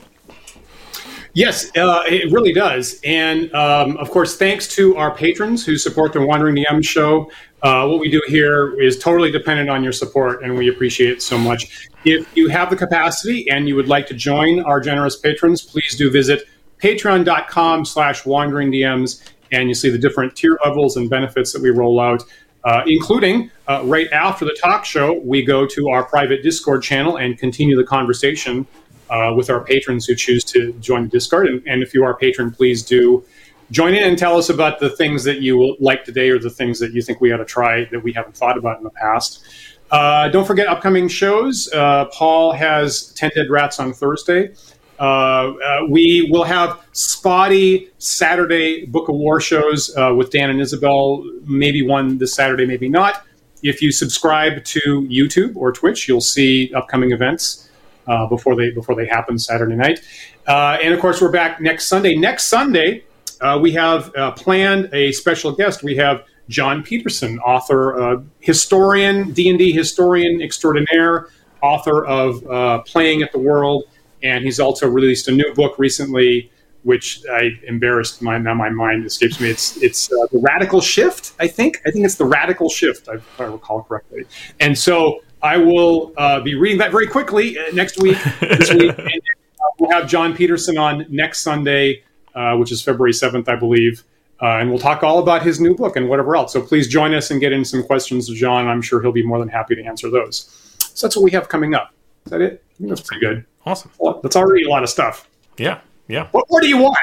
Yes, 1.37 1.71
uh, 1.77 2.03
it 2.07 2.33
really 2.33 2.55
does. 2.55 2.99
And 3.05 3.55
um, 3.55 3.99
of 3.99 4.11
course, 4.11 4.39
thanks 4.39 4.67
to 4.69 4.97
our 4.97 5.15
patrons 5.15 5.67
who 5.67 5.77
support 5.77 6.15
the 6.15 6.23
Wandering 6.25 6.57
DM 6.57 6.83
show. 6.83 7.31
Uh, 7.63 7.87
what 7.87 8.01
we 8.01 8.11
do 8.11 8.23
here 8.27 8.81
is 8.81 8.99
totally 8.99 9.31
dependent 9.31 9.69
on 9.69 9.85
your 9.85 9.93
support, 9.93 10.43
and 10.43 10.57
we 10.57 10.71
appreciate 10.71 11.11
it 11.11 11.21
so 11.21 11.37
much. 11.37 11.91
If 12.07 12.27
you 12.35 12.49
have 12.49 12.71
the 12.71 12.77
capacity 12.77 13.51
and 13.51 13.69
you 13.69 13.77
would 13.77 13.87
like 13.87 14.07
to 14.07 14.15
join 14.15 14.61
our 14.61 14.81
generous 14.81 15.15
patrons, 15.15 15.61
please 15.61 15.95
do 15.95 16.11
visit 16.11 16.49
patreon.com 16.83 17.85
slash 17.85 18.25
wandering 18.25 18.73
DMs, 18.73 19.23
and 19.53 19.69
you 19.69 19.75
see 19.75 19.91
the 19.91 19.99
different 19.99 20.37
tier 20.37 20.59
levels 20.65 20.97
and 20.97 21.11
benefits 21.11 21.53
that 21.53 21.61
we 21.61 21.69
roll 21.69 22.01
out. 22.01 22.23
Uh, 22.65 22.83
including 22.87 23.51
uh, 23.69 23.83
right 23.85 24.11
after 24.11 24.47
the 24.47 24.57
talk 24.61 24.87
show, 24.87 25.21
we 25.21 25.45
go 25.45 25.67
to 25.67 25.91
our 25.91 26.03
private 26.03 26.43
Discord 26.43 26.83
channel 26.83 27.19
and 27.19 27.39
continue 27.39 27.77
the 27.77 27.85
conversation 27.85 28.67
uh, 29.11 29.33
with 29.37 29.51
our 29.51 29.63
patrons 29.65 30.07
who 30.07 30.15
choose 30.15 30.45
to 30.45 30.73
join 30.75 31.05
the 31.05 31.09
Discord. 31.09 31.49
And, 31.49 31.63
and, 31.67 31.83
if 31.83 31.95
you 31.95 32.05
are 32.05 32.11
a 32.11 32.17
patron, 32.17 32.51
please 32.51 32.83
do 32.83 33.25
join 33.71 33.95
in 33.95 34.03
and 34.03 34.19
tell 34.19 34.37
us 34.37 34.49
about 34.49 34.79
the 34.79 34.91
things 34.91 35.25
that 35.25 35.41
you 35.41 35.77
like 35.81 36.05
today 36.05 36.31
or 36.31 36.39
the 36.39 36.51
things 36.51 36.79
that 36.79 36.93
you 36.93 37.03
think 37.03 37.21
we 37.21 37.33
ought 37.33 37.39
to 37.39 37.45
try 37.45 37.85
that 37.87 38.03
we 38.03 38.13
haven't 38.13 38.37
thought 38.37 38.57
about 38.57 38.79
in 38.79 38.85
the 38.85 38.91
past. 38.91 39.45
Uh, 39.91 40.29
don't 40.29 40.47
forget 40.47 40.67
upcoming 40.67 41.09
shows. 41.09 41.69
Uh, 41.73 42.07
Paul 42.07 42.53
has 42.53 43.13
10 43.15 43.31
Dead 43.35 43.51
Rats 43.51 43.79
on 43.79 43.93
Thursday. 43.93 44.55
Uh, 44.99 45.03
uh, 45.03 45.87
we 45.89 46.29
will 46.31 46.45
have 46.45 46.81
spotty 46.93 47.91
Saturday 47.99 48.87
Book 48.87 49.09
of 49.09 49.15
War 49.15 49.41
shows 49.41 49.95
uh, 49.97 50.15
with 50.17 50.31
Dan 50.31 50.51
and 50.51 50.61
Isabel, 50.61 51.23
maybe 51.45 51.87
one 51.87 52.19
this 52.19 52.35
Saturday, 52.35 52.67
maybe 52.67 52.89
not. 52.89 53.25
If 53.63 53.83
you 53.83 53.93
subscribe 53.93 54.65
to 54.65 55.03
YouTube 55.03 55.57
or 55.57 55.73
Twitch, 55.73 56.09
you'll 56.09 56.21
see 56.21 56.73
upcoming 56.75 57.13
events 57.13 57.66
uh, 58.07 58.27
before 58.27 58.57
they 58.57 58.71
before 58.71 58.95
they 58.95 59.07
happen 59.07 59.39
Saturday 59.39 59.75
night. 59.75 60.01
Uh, 60.47 60.79
and 60.83 60.95
of 60.95 61.01
course, 61.01 61.21
we're 61.21 61.31
back 61.31 61.61
next 61.61 61.87
Sunday. 61.87 62.17
Next 62.17 62.45
Sunday, 62.45 63.05
uh, 63.41 63.59
we 63.61 63.73
have 63.73 64.15
uh, 64.17 64.33
planned 64.33 64.89
a 64.93 65.13
special 65.13 65.53
guest. 65.53 65.83
We 65.83 65.97
have 65.97 66.25
Jon 66.49 66.83
Peterson, 66.83 67.39
author, 67.41 68.01
uh, 68.01 68.23
historian, 68.41 69.33
D 69.33 69.49
and 69.51 69.59
D 69.59 69.73
historian 69.73 70.41
extraordinaire, 70.41 71.29
author 71.63 72.05
of 72.07 72.47
uh, 72.47 72.81
Playing 72.83 73.23
at 73.23 73.33
the 73.33 73.39
World, 73.39 73.85
and 74.23 74.45
he's 74.45 74.61
also 74.61 74.89
released 74.89 75.29
a 75.29 75.33
new 75.33 75.53
book 75.55 75.79
recently. 75.79 76.51
Which 76.83 77.25
I 77.29 77.51
embarrassed 77.67 78.23
my 78.23 78.39
now 78.39 78.55
my 78.55 78.71
mind 78.71 79.05
escapes 79.07 79.41
me. 79.41 79.51
It's 79.51 79.77
it's 79.83 80.07
the 80.07 80.29
Radical 80.35 80.81
Shift. 80.81 81.33
I 81.41 81.49
think 81.49 81.83
I 81.85 81.91
think 81.91 82.05
it's 82.05 82.15
the 82.15 82.25
Radical 82.25 82.71
Shift. 82.71 83.09
if 83.09 83.41
I 83.41 83.45
recall 83.47 83.83
correctly. 83.83 84.25
And 84.61 84.79
so 84.79 85.21
I 85.43 85.57
will 85.59 86.13
uh, 86.17 86.41
be 86.41 86.55
reading 86.55 86.79
that 86.79 86.91
very 86.91 87.07
quickly 87.07 87.59
uh, 87.59 87.65
next 87.73 88.01
week. 88.01 88.19
This 88.41 88.73
week, 88.73 88.95
and, 88.99 89.09
uh, 89.09 89.67
we'll 89.79 89.91
have 89.91 90.09
Jon 90.09 90.35
Peterson 90.35 90.79
on 90.79 91.07
next 91.09 91.41
Sunday, 91.41 92.03
uh, 92.35 92.57
which 92.57 92.73
is 92.73 92.83
February 92.83 93.13
seventh, 93.13 93.49
I 93.49 93.57
believe, 93.57 94.03
uh, 94.41 94.57
and 94.59 94.71
we'll 94.71 94.79
talk 94.79 95.03
all 95.03 95.19
about 95.19 95.43
his 95.43 95.61
new 95.61 95.75
book 95.75 95.97
and 95.97 96.09
whatever 96.09 96.37
else. 96.37 96.53
So 96.53 96.63
please 96.63 96.89
join 96.89 97.15
us 97.15 97.31
and 97.31 97.41
get 97.41 97.53
in 97.53 97.65
some 97.65 97.83
questions 97.83 98.29
to 98.29 98.35
John. 98.35 98.67
I'm 98.67 98.83
sure 98.83 99.01
he'll 99.03 99.13
be 99.13 99.25
more 99.25 99.39
than 99.39 99.49
happy 99.49 99.75
to 99.75 99.83
answer 99.83 100.11
those. 100.11 100.51
So 100.95 101.07
that's 101.07 101.17
what 101.17 101.23
we 101.23 101.31
have 101.33 101.49
coming 101.49 101.75
up. 101.75 101.93
Is 102.25 102.33
that 102.33 102.41
it? 102.41 102.65
I 102.75 102.79
think 102.79 102.89
that's 102.89 103.03
pretty 103.03 103.21
good. 103.21 103.45
Awesome. 103.65 103.91
That's 104.23 104.37
already 104.37 104.65
a 104.65 104.69
lot 104.69 104.83
of 104.83 104.89
stuff. 104.89 105.29
Yeah. 105.59 105.81
Yeah. 106.09 106.29
What, 106.31 106.47
what 106.49 106.63
do 106.63 106.69
you 106.69 106.79
want? 106.79 106.97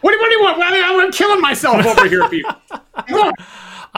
What, 0.00 0.18
what 0.18 0.28
do 0.28 0.32
you 0.32 0.42
want? 0.42 0.58
I'm 0.62 1.12
killing 1.12 1.40
myself 1.40 1.84
over 1.84 2.08
here, 2.08 2.28
people. 2.28 2.54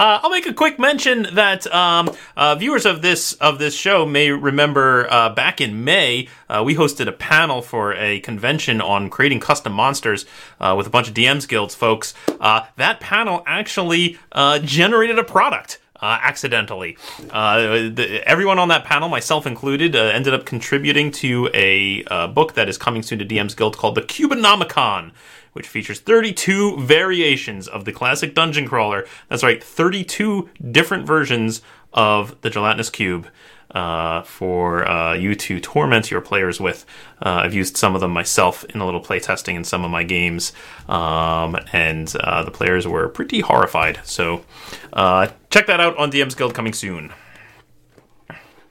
Uh, 0.00 0.18
I'll 0.22 0.30
make 0.30 0.46
a 0.46 0.54
quick 0.54 0.78
mention 0.78 1.26
that 1.34 1.66
um, 1.74 2.10
uh, 2.34 2.54
viewers 2.54 2.86
of 2.86 3.02
this 3.02 3.34
of 3.34 3.58
this 3.58 3.74
show 3.74 4.06
may 4.06 4.30
remember 4.30 5.06
uh, 5.12 5.28
back 5.28 5.60
in 5.60 5.84
May 5.84 6.26
uh, 6.48 6.62
we 6.64 6.74
hosted 6.74 7.06
a 7.06 7.12
panel 7.12 7.60
for 7.60 7.92
a 7.92 8.20
convention 8.20 8.80
on 8.80 9.10
creating 9.10 9.40
custom 9.40 9.74
monsters 9.74 10.24
uh, 10.58 10.74
with 10.74 10.86
a 10.86 10.90
bunch 10.90 11.08
of 11.08 11.12
DMs 11.12 11.46
Guilds 11.46 11.74
folks. 11.74 12.14
Uh, 12.40 12.64
that 12.76 13.00
panel 13.00 13.42
actually 13.46 14.18
generated 14.64 15.18
a 15.18 15.24
product. 15.24 15.78
Uh, 16.02 16.18
accidentally. 16.22 16.96
Uh, 17.28 17.90
the, 17.90 18.22
everyone 18.26 18.58
on 18.58 18.68
that 18.68 18.84
panel, 18.84 19.10
myself 19.10 19.46
included, 19.46 19.94
uh, 19.94 19.98
ended 19.98 20.32
up 20.32 20.46
contributing 20.46 21.10
to 21.10 21.50
a 21.52 22.02
book 22.28 22.54
that 22.54 22.70
is 22.70 22.78
coming 22.78 23.02
soon 23.02 23.18
to 23.18 23.26
DM's 23.26 23.54
Guild 23.54 23.76
called 23.76 23.96
the 23.96 24.00
Cubonomicon, 24.00 25.12
which 25.52 25.66
features 25.66 26.00
32 26.00 26.78
variations 26.78 27.68
of 27.68 27.84
the 27.84 27.92
classic 27.92 28.34
dungeon 28.34 28.66
crawler. 28.66 29.06
That's 29.28 29.42
right, 29.42 29.62
32 29.62 30.48
different 30.70 31.06
versions 31.06 31.62
of 31.92 32.40
the 32.42 32.50
gelatinous 32.50 32.90
cube. 32.90 33.28
Uh, 33.72 34.22
for 34.22 34.84
uh, 34.88 35.14
you 35.14 35.32
to 35.32 35.60
torment 35.60 36.10
your 36.10 36.20
players 36.20 36.58
with. 36.58 36.84
Uh, 37.24 37.42
I've 37.44 37.54
used 37.54 37.76
some 37.76 37.94
of 37.94 38.00
them 38.00 38.10
myself 38.10 38.64
in 38.64 38.80
a 38.80 38.84
little 38.84 39.00
playtesting 39.00 39.54
in 39.54 39.62
some 39.62 39.84
of 39.84 39.92
my 39.92 40.02
games, 40.02 40.52
um, 40.88 41.56
and 41.72 42.12
uh, 42.18 42.42
the 42.42 42.50
players 42.50 42.88
were 42.88 43.08
pretty 43.08 43.38
horrified. 43.38 44.00
So 44.02 44.44
uh, 44.92 45.28
check 45.50 45.68
that 45.68 45.78
out 45.78 45.96
on 45.98 46.10
DM's 46.10 46.34
Guild 46.34 46.52
coming 46.52 46.72
soon. 46.72 47.12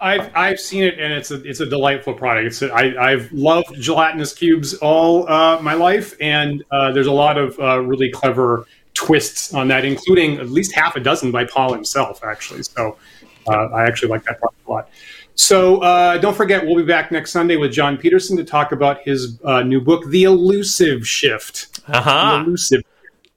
I've 0.02 0.32
I've 0.36 0.60
seen 0.60 0.84
it 0.84 0.98
and 0.98 1.12
it's 1.12 1.32
a 1.32 1.42
it's 1.44 1.60
a 1.60 1.66
delightful 1.66 2.14
product. 2.14 2.48
It's 2.48 2.62
a, 2.62 2.72
I, 2.74 3.12
I've 3.12 3.32
loved 3.34 3.76
gelatinous 3.82 4.34
cubes 4.34 4.74
all 4.76 5.30
uh, 5.30 5.60
my 5.62 5.74
life, 5.74 6.16
and 6.22 6.64
uh, 6.72 6.92
there's 6.92 7.08
a 7.08 7.12
lot 7.12 7.38
of 7.38 7.60
uh, 7.60 7.82
really 7.82 8.10
clever 8.10 8.66
twists 8.94 9.54
on 9.54 9.68
that, 9.70 9.86
including 9.86 10.40
at 10.40 10.50
least 10.50 10.74
half 10.74 10.96
a 10.96 11.00
dozen 11.00 11.32
by 11.32 11.46
Paul 11.46 11.74
himself, 11.74 12.24
actually. 12.24 12.64
So 12.64 12.98
uh, 13.48 13.68
I 13.68 13.86
actually 13.86 14.10
like 14.10 14.24
that 14.24 14.40
product 14.40 14.68
a 14.68 14.72
lot. 14.72 14.90
So 15.36 15.78
uh, 15.78 16.18
don't 16.18 16.36
forget, 16.36 16.66
we'll 16.66 16.76
be 16.76 16.84
back 16.84 17.12
next 17.12 17.32
Sunday 17.32 17.56
with 17.56 17.72
Jon 17.72 17.98
Peterson 17.98 18.36
to 18.38 18.44
talk 18.44 18.74
about 18.74 19.02
his 19.04 19.40
uh, 19.46 19.64
new 19.64 19.80
book, 19.80 20.06
The 20.10 20.26
Elusive 20.26 21.08
Shift. 21.08 21.80
Uh-huh. 21.88 22.38
The 22.38 22.44
Elusive 22.46 22.84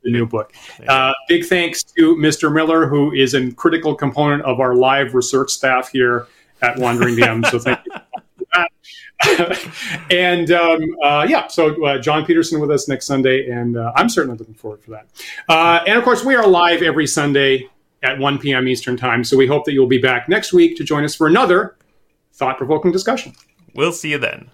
the 0.02 0.10
new 0.10 0.26
book. 0.26 0.52
Uh, 0.88 1.12
big 1.28 1.44
thanks 1.44 1.84
to 1.84 2.16
Mr. 2.16 2.52
Miller, 2.52 2.88
who 2.88 3.12
is 3.12 3.34
a 3.34 3.52
critical 3.52 3.94
component 3.94 4.42
of 4.42 4.58
our 4.58 4.74
live 4.74 5.14
research 5.14 5.50
staff 5.50 5.90
here 5.92 6.26
at 6.62 6.78
Wandering 6.78 7.16
DM. 7.16 7.44
So 7.50 7.58
thank 7.58 7.80
you 7.86 7.92
and 10.10 10.50
um, 10.50 10.96
uh, 11.02 11.26
yeah, 11.28 11.46
so 11.46 11.84
uh, 11.84 11.98
Jon 11.98 12.24
Peterson 12.24 12.60
with 12.60 12.70
us 12.70 12.88
next 12.88 13.06
Sunday, 13.06 13.48
and 13.48 13.76
uh, 13.76 13.92
I'm 13.94 14.08
certainly 14.08 14.36
looking 14.36 14.54
forward 14.54 14.82
for 14.82 14.90
that. 14.92 15.06
Uh, 15.48 15.80
and 15.86 15.98
of 15.98 16.04
course, 16.04 16.24
we 16.24 16.34
are 16.34 16.46
live 16.46 16.82
every 16.82 17.06
Sunday 17.06 17.68
at 18.02 18.18
1 18.18 18.38
p.m. 18.38 18.66
Eastern 18.66 18.96
Time. 18.96 19.22
So 19.22 19.36
we 19.36 19.46
hope 19.46 19.64
that 19.66 19.72
you'll 19.72 19.86
be 19.86 19.98
back 19.98 20.28
next 20.28 20.52
week 20.52 20.76
to 20.76 20.84
join 20.84 21.04
us 21.04 21.14
for 21.14 21.26
another 21.26 21.76
thought 22.32 22.58
provoking 22.58 22.90
discussion. 22.90 23.34
We'll 23.74 23.92
see 23.92 24.10
you 24.10 24.18
then. 24.18 24.50